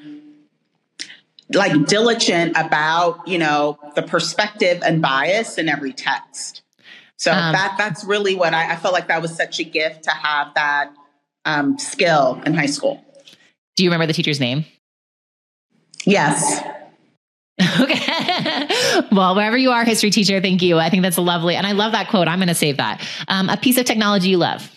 like 1.51 1.87
diligent 1.87 2.55
about, 2.55 3.27
you 3.27 3.39
know, 3.39 3.79
the 3.95 4.03
perspective 4.03 4.81
and 4.85 5.01
bias 5.01 5.57
in 5.57 5.69
every 5.69 5.91
text. 5.91 6.62
So 7.17 7.31
um, 7.31 7.53
that 7.53 7.75
that's 7.77 8.03
really 8.03 8.35
what 8.35 8.53
I, 8.53 8.73
I, 8.73 8.75
felt 8.75 8.93
like 8.93 9.07
that 9.07 9.21
was 9.21 9.35
such 9.35 9.59
a 9.59 9.63
gift 9.63 10.03
to 10.03 10.11
have 10.11 10.53
that 10.55 10.93
um, 11.45 11.77
skill 11.77 12.41
in 12.45 12.53
high 12.53 12.65
school. 12.65 13.03
Do 13.75 13.83
you 13.83 13.89
remember 13.89 14.07
the 14.07 14.13
teacher's 14.13 14.39
name? 14.39 14.65
Yes. 16.05 16.61
okay. 17.79 18.67
well, 19.11 19.35
wherever 19.35 19.57
you 19.57 19.71
are, 19.71 19.83
history 19.85 20.09
teacher, 20.09 20.41
thank 20.41 20.61
you. 20.61 20.79
I 20.79 20.89
think 20.89 21.03
that's 21.03 21.17
lovely. 21.17 21.55
And 21.55 21.65
I 21.65 21.71
love 21.71 21.91
that 21.91 22.09
quote. 22.09 22.27
I'm 22.27 22.39
going 22.39 22.47
to 22.47 22.55
save 22.55 22.77
that. 22.77 23.05
Um, 23.27 23.49
a 23.49 23.57
piece 23.57 23.77
of 23.77 23.85
technology 23.85 24.29
you 24.29 24.37
love. 24.37 24.69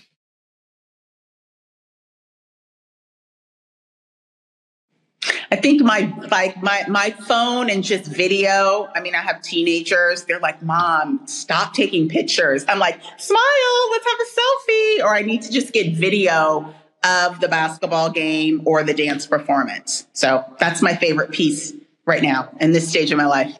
I 5.50 5.56
think 5.56 5.82
my 5.82 6.12
like 6.30 6.62
my 6.62 6.84
my 6.88 7.10
phone 7.10 7.70
and 7.70 7.84
just 7.84 8.04
video. 8.04 8.88
I 8.94 9.00
mean, 9.00 9.14
I 9.14 9.20
have 9.20 9.42
teenagers. 9.42 10.24
They're 10.24 10.40
like, 10.40 10.62
"Mom, 10.62 11.26
stop 11.26 11.74
taking 11.74 12.08
pictures." 12.08 12.64
I'm 12.68 12.78
like, 12.78 13.00
"Smile, 13.18 13.90
let's 13.90 14.06
have 14.06 14.18
a 14.20 14.40
selfie." 14.40 15.04
Or 15.04 15.14
I 15.14 15.22
need 15.22 15.42
to 15.42 15.52
just 15.52 15.72
get 15.72 15.94
video 15.94 16.74
of 17.04 17.40
the 17.40 17.48
basketball 17.48 18.10
game 18.10 18.62
or 18.64 18.82
the 18.82 18.94
dance 18.94 19.26
performance. 19.26 20.06
So 20.12 20.44
that's 20.58 20.82
my 20.82 20.96
favorite 20.96 21.30
piece 21.30 21.72
right 22.04 22.22
now 22.22 22.50
in 22.60 22.72
this 22.72 22.88
stage 22.88 23.10
of 23.10 23.18
my 23.18 23.26
life. 23.26 23.56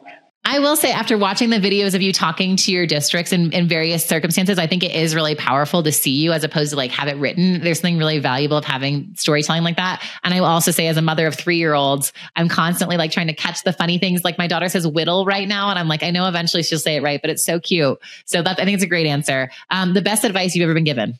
I 0.49 0.59
will 0.59 0.77
say, 0.77 0.93
after 0.93 1.17
watching 1.17 1.49
the 1.49 1.57
videos 1.57 1.93
of 1.93 2.01
you 2.01 2.13
talking 2.13 2.55
to 2.55 2.71
your 2.71 2.87
districts 2.87 3.33
in, 3.33 3.51
in 3.51 3.67
various 3.67 4.05
circumstances, 4.05 4.57
I 4.57 4.65
think 4.65 4.81
it 4.81 4.95
is 4.95 5.13
really 5.13 5.35
powerful 5.35 5.83
to 5.83 5.91
see 5.91 6.11
you 6.11 6.31
as 6.31 6.45
opposed 6.45 6.69
to 6.69 6.77
like 6.77 6.89
have 6.91 7.09
it 7.09 7.17
written. 7.17 7.59
There's 7.59 7.81
something 7.81 7.97
really 7.97 8.19
valuable 8.19 8.55
of 8.55 8.63
having 8.63 9.13
storytelling 9.17 9.63
like 9.63 9.75
that. 9.75 10.01
And 10.23 10.33
I 10.33 10.39
will 10.39 10.47
also 10.47 10.71
say, 10.71 10.87
as 10.87 10.95
a 10.95 11.01
mother 11.01 11.27
of 11.27 11.35
three 11.35 11.57
year 11.57 11.73
olds, 11.73 12.13
I'm 12.37 12.47
constantly 12.47 12.95
like 12.95 13.11
trying 13.11 13.27
to 13.27 13.33
catch 13.33 13.63
the 13.63 13.73
funny 13.73 13.97
things. 13.97 14.23
Like 14.23 14.37
my 14.37 14.47
daughter 14.47 14.69
says 14.69 14.87
whittle 14.87 15.25
right 15.25 15.49
now. 15.49 15.69
And 15.69 15.77
I'm 15.77 15.89
like, 15.89 16.01
I 16.01 16.11
know 16.11 16.25
eventually 16.29 16.63
she'll 16.63 16.79
say 16.79 16.95
it 16.95 17.03
right, 17.03 17.19
but 17.21 17.29
it's 17.29 17.43
so 17.43 17.59
cute. 17.59 17.99
So 18.23 18.41
that, 18.41 18.57
I 18.57 18.63
think 18.63 18.75
it's 18.75 18.85
a 18.85 18.87
great 18.87 19.05
answer. 19.05 19.51
Um, 19.69 19.95
the 19.95 20.01
best 20.01 20.23
advice 20.23 20.55
you've 20.55 20.63
ever 20.63 20.73
been 20.73 20.85
given? 20.85 21.19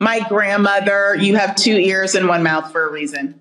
My 0.00 0.26
grandmother, 0.28 1.14
you 1.14 1.36
have 1.36 1.54
two 1.54 1.76
ears 1.76 2.16
and 2.16 2.26
one 2.26 2.42
mouth 2.42 2.72
for 2.72 2.88
a 2.88 2.90
reason. 2.90 3.40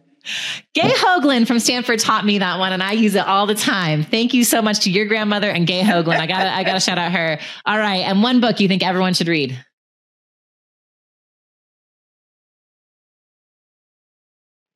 Gay 0.74 0.90
Hoagland 0.90 1.48
from 1.48 1.60
Stanford 1.60 2.00
taught 2.00 2.26
me 2.26 2.40
that 2.40 2.60
one, 2.60 2.74
and 2.74 2.84
I 2.84 2.94
use 2.94 3.16
it 3.16 3.26
all 3.26 3.46
the 3.46 3.56
time. 3.56 4.04
Thank 4.04 4.34
you 4.34 4.44
so 4.44 4.62
much 4.62 4.82
to 4.82 4.92
your 4.92 5.06
grandmother 5.06 5.50
and 5.50 5.66
Gay 5.66 5.82
Hoagland. 5.82 6.20
I 6.20 6.28
gotta, 6.28 6.54
I 6.54 6.64
gotta 6.64 6.80
shout 6.80 6.98
out 6.98 7.12
her. 7.12 7.40
All 7.66 7.78
right, 7.78 8.02
and 8.02 8.22
one 8.22 8.42
book 8.42 8.60
you 8.60 8.68
think 8.68 8.86
everyone 8.86 9.14
should 9.14 9.28
read. 9.28 9.58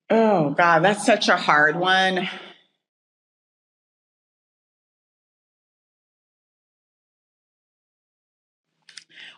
Oh 0.09 0.49
God, 0.51 0.79
that's 0.79 1.05
such 1.05 1.29
a 1.29 1.37
hard 1.37 1.77
one. 1.77 2.29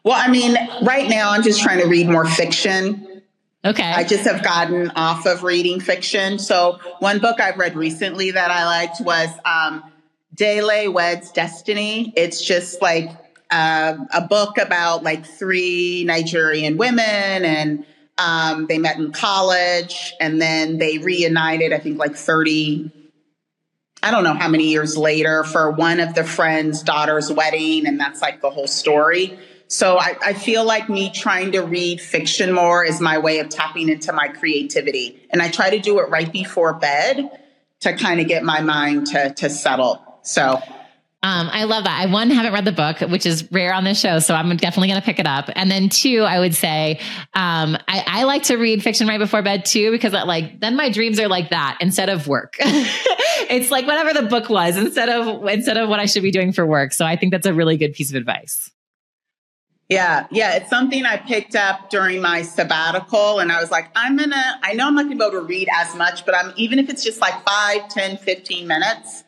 Well, 0.04 0.16
I 0.18 0.30
mean, 0.30 0.58
right 0.82 1.08
now 1.08 1.32
I'm 1.32 1.44
just 1.44 1.62
trying 1.62 1.80
to 1.80 1.88
read 1.88 2.10
more 2.10 2.26
fiction 2.26 3.13
Okay. 3.66 3.84
I 3.84 4.04
just 4.04 4.26
have 4.26 4.44
gotten 4.44 4.92
off 4.92 5.26
of 5.26 5.44
reading 5.44 5.80
fiction. 5.80 6.38
So 6.38 6.80
one 7.00 7.20
book 7.20 7.40
I've 7.40 7.58
read 7.58 7.78
recently 7.78 8.32
that 8.32 8.52
I 8.52 8.66
liked 8.66 9.00
was 9.00 9.30
um, 9.46 9.84
Dele 10.34 10.90
Weds 10.90 11.32
Destiny. 11.32 12.12
It's 12.18 12.44
just 12.44 12.82
like 12.82 13.10
uh, 13.50 13.96
a 14.14 14.22
book 14.22 14.58
about 14.58 15.04
like 15.04 15.26
three 15.26 16.04
Nigerian 16.06 16.76
women 16.76 17.06
and 17.46 17.86
um, 18.18 18.68
they 18.68 18.80
met 18.80 18.98
in 18.98 19.14
college 19.14 20.14
and 20.20 20.42
then 20.42 20.78
they 20.78 20.98
reunited, 20.98 21.72
I 21.72 21.80
think 21.80 21.98
like 21.98 22.16
30, 22.16 22.92
I 24.04 24.12
don't 24.12 24.26
know 24.26 24.34
how 24.34 24.50
many 24.50 24.70
years 24.72 24.98
later 24.98 25.46
for 25.46 25.72
one 25.72 26.02
of 26.02 26.16
the 26.16 26.26
friend's 26.26 26.84
daughter's 26.84 27.32
wedding. 27.32 27.88
And 27.88 27.98
that's 27.98 28.22
like 28.22 28.42
the 28.42 28.50
whole 28.50 28.68
story. 28.68 29.40
So 29.74 29.98
I, 29.98 30.16
I, 30.24 30.34
feel 30.34 30.64
like 30.64 30.88
me 30.88 31.10
trying 31.10 31.54
to 31.54 31.62
read 31.62 32.00
fiction 32.00 32.54
more 32.54 32.86
is 32.86 33.02
my 33.02 33.18
way 33.18 33.40
of 33.40 33.50
tapping 33.50 33.90
into 33.90 34.14
my 34.14 34.28
creativity. 34.28 35.20
And 35.32 35.42
I 35.42 35.50
try 35.50 35.72
to 35.72 35.80
do 35.80 35.98
it 35.98 36.10
right 36.10 36.32
before 36.32 36.74
bed 36.74 37.32
to 37.80 37.98
kind 37.98 38.20
of 38.20 38.28
get 38.28 38.44
my 38.44 38.62
mind 38.62 39.08
to, 39.08 39.34
to 39.34 39.50
settle. 39.50 40.20
So 40.22 40.62
um, 41.24 41.50
I 41.52 41.64
love 41.64 41.86
that. 41.86 42.02
I 42.02 42.06
one 42.06 42.30
haven't 42.30 42.54
read 42.54 42.66
the 42.66 42.72
book, 42.72 43.00
which 43.00 43.26
is 43.26 43.52
rare 43.52 43.74
on 43.74 43.84
this 43.84 44.00
show, 44.00 44.20
so 44.20 44.36
I'm 44.36 44.56
definitely 44.58 44.90
going 44.90 45.02
to 45.02 45.06
pick 45.06 45.20
it 45.20 45.26
up. 45.26 45.50
And 45.56 45.72
then 45.72 45.90
two, 45.90 46.20
I 46.22 46.40
would 46.40 46.54
say 46.54 47.00
um, 47.34 47.76
I, 47.88 48.04
I, 48.06 48.24
like 48.26 48.44
to 48.44 48.58
read 48.58 48.84
fiction 48.84 49.08
right 49.08 49.18
before 49.18 49.42
bed 49.42 49.66
too, 49.66 49.90
because 49.90 50.14
I, 50.14 50.22
like 50.22 50.60
then 50.60 50.76
my 50.76 50.92
dreams 50.92 51.20
are 51.20 51.30
like 51.30 51.50
that 51.50 51.80
instead 51.82 52.10
of 52.10 52.28
work. 52.28 52.58
it's 52.60 53.72
like 53.72 53.88
whatever 53.88 54.14
the 54.14 54.28
book 54.28 54.50
was 54.50 54.78
instead 54.78 55.10
of 55.10 55.48
instead 55.48 55.78
of 55.78 55.90
what 55.90 56.00
I 56.00 56.06
should 56.06 56.22
be 56.22 56.32
doing 56.32 56.54
for 56.54 56.64
work. 56.64 56.94
So 56.94 57.06
I 57.06 57.16
think 57.16 57.32
that's 57.32 57.48
a 57.48 57.54
really 57.54 57.78
good 57.78 57.94
piece 57.94 58.12
of 58.12 58.16
advice. 58.16 58.70
Yeah, 59.90 60.28
yeah, 60.32 60.56
it's 60.56 60.70
something 60.70 61.06
I 61.06 61.18
picked 61.18 61.56
up 61.56 61.90
during 61.90 62.22
my 62.22 62.42
sabbatical, 62.42 63.40
and 63.40 63.52
I 63.52 63.60
was 63.62 63.70
like, 63.70 63.90
I'm 63.96 64.18
gonna. 64.18 64.60
I 64.64 64.74
know 64.74 64.88
I'm 64.88 64.96
not 64.96 65.04
gonna 65.04 65.16
be 65.16 65.24
able 65.24 65.42
to 65.42 65.46
read 65.46 65.68
as 65.74 65.96
much, 65.96 66.26
but 66.26 66.36
I'm 66.36 66.54
even 66.56 66.80
if 66.80 66.90
it's 66.90 67.04
just 67.04 67.22
like 67.22 67.46
five, 67.46 67.90
10, 67.90 68.18
15 68.18 68.68
minutes 68.68 69.24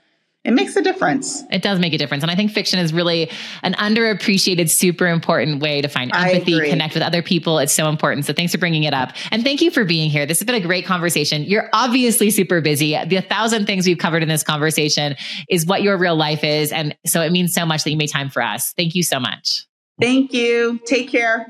it 0.45 0.51
makes 0.53 0.75
a 0.75 0.81
difference. 0.81 1.43
It 1.51 1.63
does 1.63 1.79
make 1.79 1.91
a 1.93 1.97
difference. 1.97 2.23
And 2.23 2.29
I 2.29 2.35
think 2.35 2.51
fiction 2.51 2.77
is 2.77 2.93
really 2.93 3.31
an 3.63 3.73
underappreciated, 3.73 4.69
super 4.69 5.07
important 5.07 5.59
way 5.59 5.81
to 5.81 5.87
find 5.87 6.11
empathy, 6.15 6.59
connect 6.69 6.93
with 6.93 7.01
other 7.01 7.23
people. 7.23 7.57
It's 7.57 7.73
so 7.73 7.89
important. 7.89 8.27
So 8.27 8.33
thanks 8.33 8.51
for 8.51 8.59
bringing 8.59 8.83
it 8.83 8.93
up. 8.93 9.11
And 9.31 9.43
thank 9.43 9.59
you 9.61 9.71
for 9.71 9.83
being 9.83 10.11
here. 10.11 10.27
This 10.27 10.39
has 10.39 10.45
been 10.45 10.55
a 10.55 10.59
great 10.59 10.85
conversation. 10.85 11.43
You're 11.43 11.67
obviously 11.73 12.29
super 12.29 12.61
busy. 12.61 12.95
The 13.05 13.21
thousand 13.21 13.65
things 13.65 13.87
we've 13.87 13.97
covered 13.97 14.21
in 14.21 14.29
this 14.29 14.43
conversation 14.43 15.15
is 15.49 15.65
what 15.65 15.81
your 15.81 15.97
real 15.97 16.15
life 16.15 16.43
is. 16.43 16.71
And 16.71 16.95
so 17.07 17.21
it 17.21 17.31
means 17.31 17.51
so 17.51 17.65
much 17.65 17.83
that 17.83 17.89
you 17.89 17.97
made 17.97 18.11
time 18.11 18.29
for 18.29 18.43
us. 18.43 18.71
Thank 18.73 18.93
you 18.93 19.01
so 19.01 19.19
much. 19.19 19.65
Thank 19.99 20.33
you. 20.33 20.79
Take 20.85 21.09
care. 21.09 21.47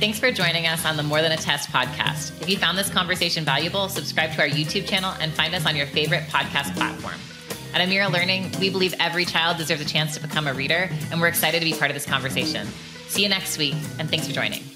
Thanks 0.00 0.18
for 0.18 0.32
joining 0.32 0.66
us 0.66 0.84
on 0.84 0.96
the 0.96 1.02
More 1.02 1.22
Than 1.22 1.32
a 1.32 1.36
Test 1.36 1.70
podcast. 1.70 2.40
If 2.42 2.48
you 2.48 2.56
found 2.56 2.76
this 2.76 2.90
conversation 2.90 3.44
valuable, 3.44 3.88
subscribe 3.88 4.32
to 4.32 4.40
our 4.40 4.48
YouTube 4.48 4.88
channel 4.88 5.14
and 5.20 5.32
find 5.32 5.54
us 5.54 5.66
on 5.66 5.76
your 5.76 5.86
favorite 5.86 6.24
podcast 6.24 6.74
platform. 6.74 7.14
At 7.74 7.86
Amira 7.86 8.10
Learning, 8.10 8.52
we 8.60 8.70
believe 8.70 8.94
every 9.00 9.24
child 9.24 9.56
deserves 9.56 9.80
a 9.80 9.84
chance 9.84 10.14
to 10.14 10.22
become 10.22 10.46
a 10.46 10.54
reader, 10.54 10.88
and 11.10 11.20
we're 11.20 11.28
excited 11.28 11.58
to 11.60 11.64
be 11.64 11.74
part 11.74 11.90
of 11.90 11.94
this 11.94 12.06
conversation. 12.06 12.66
See 13.08 13.22
you 13.22 13.28
next 13.28 13.58
week, 13.58 13.74
and 13.98 14.08
thanks 14.08 14.26
for 14.26 14.32
joining. 14.32 14.73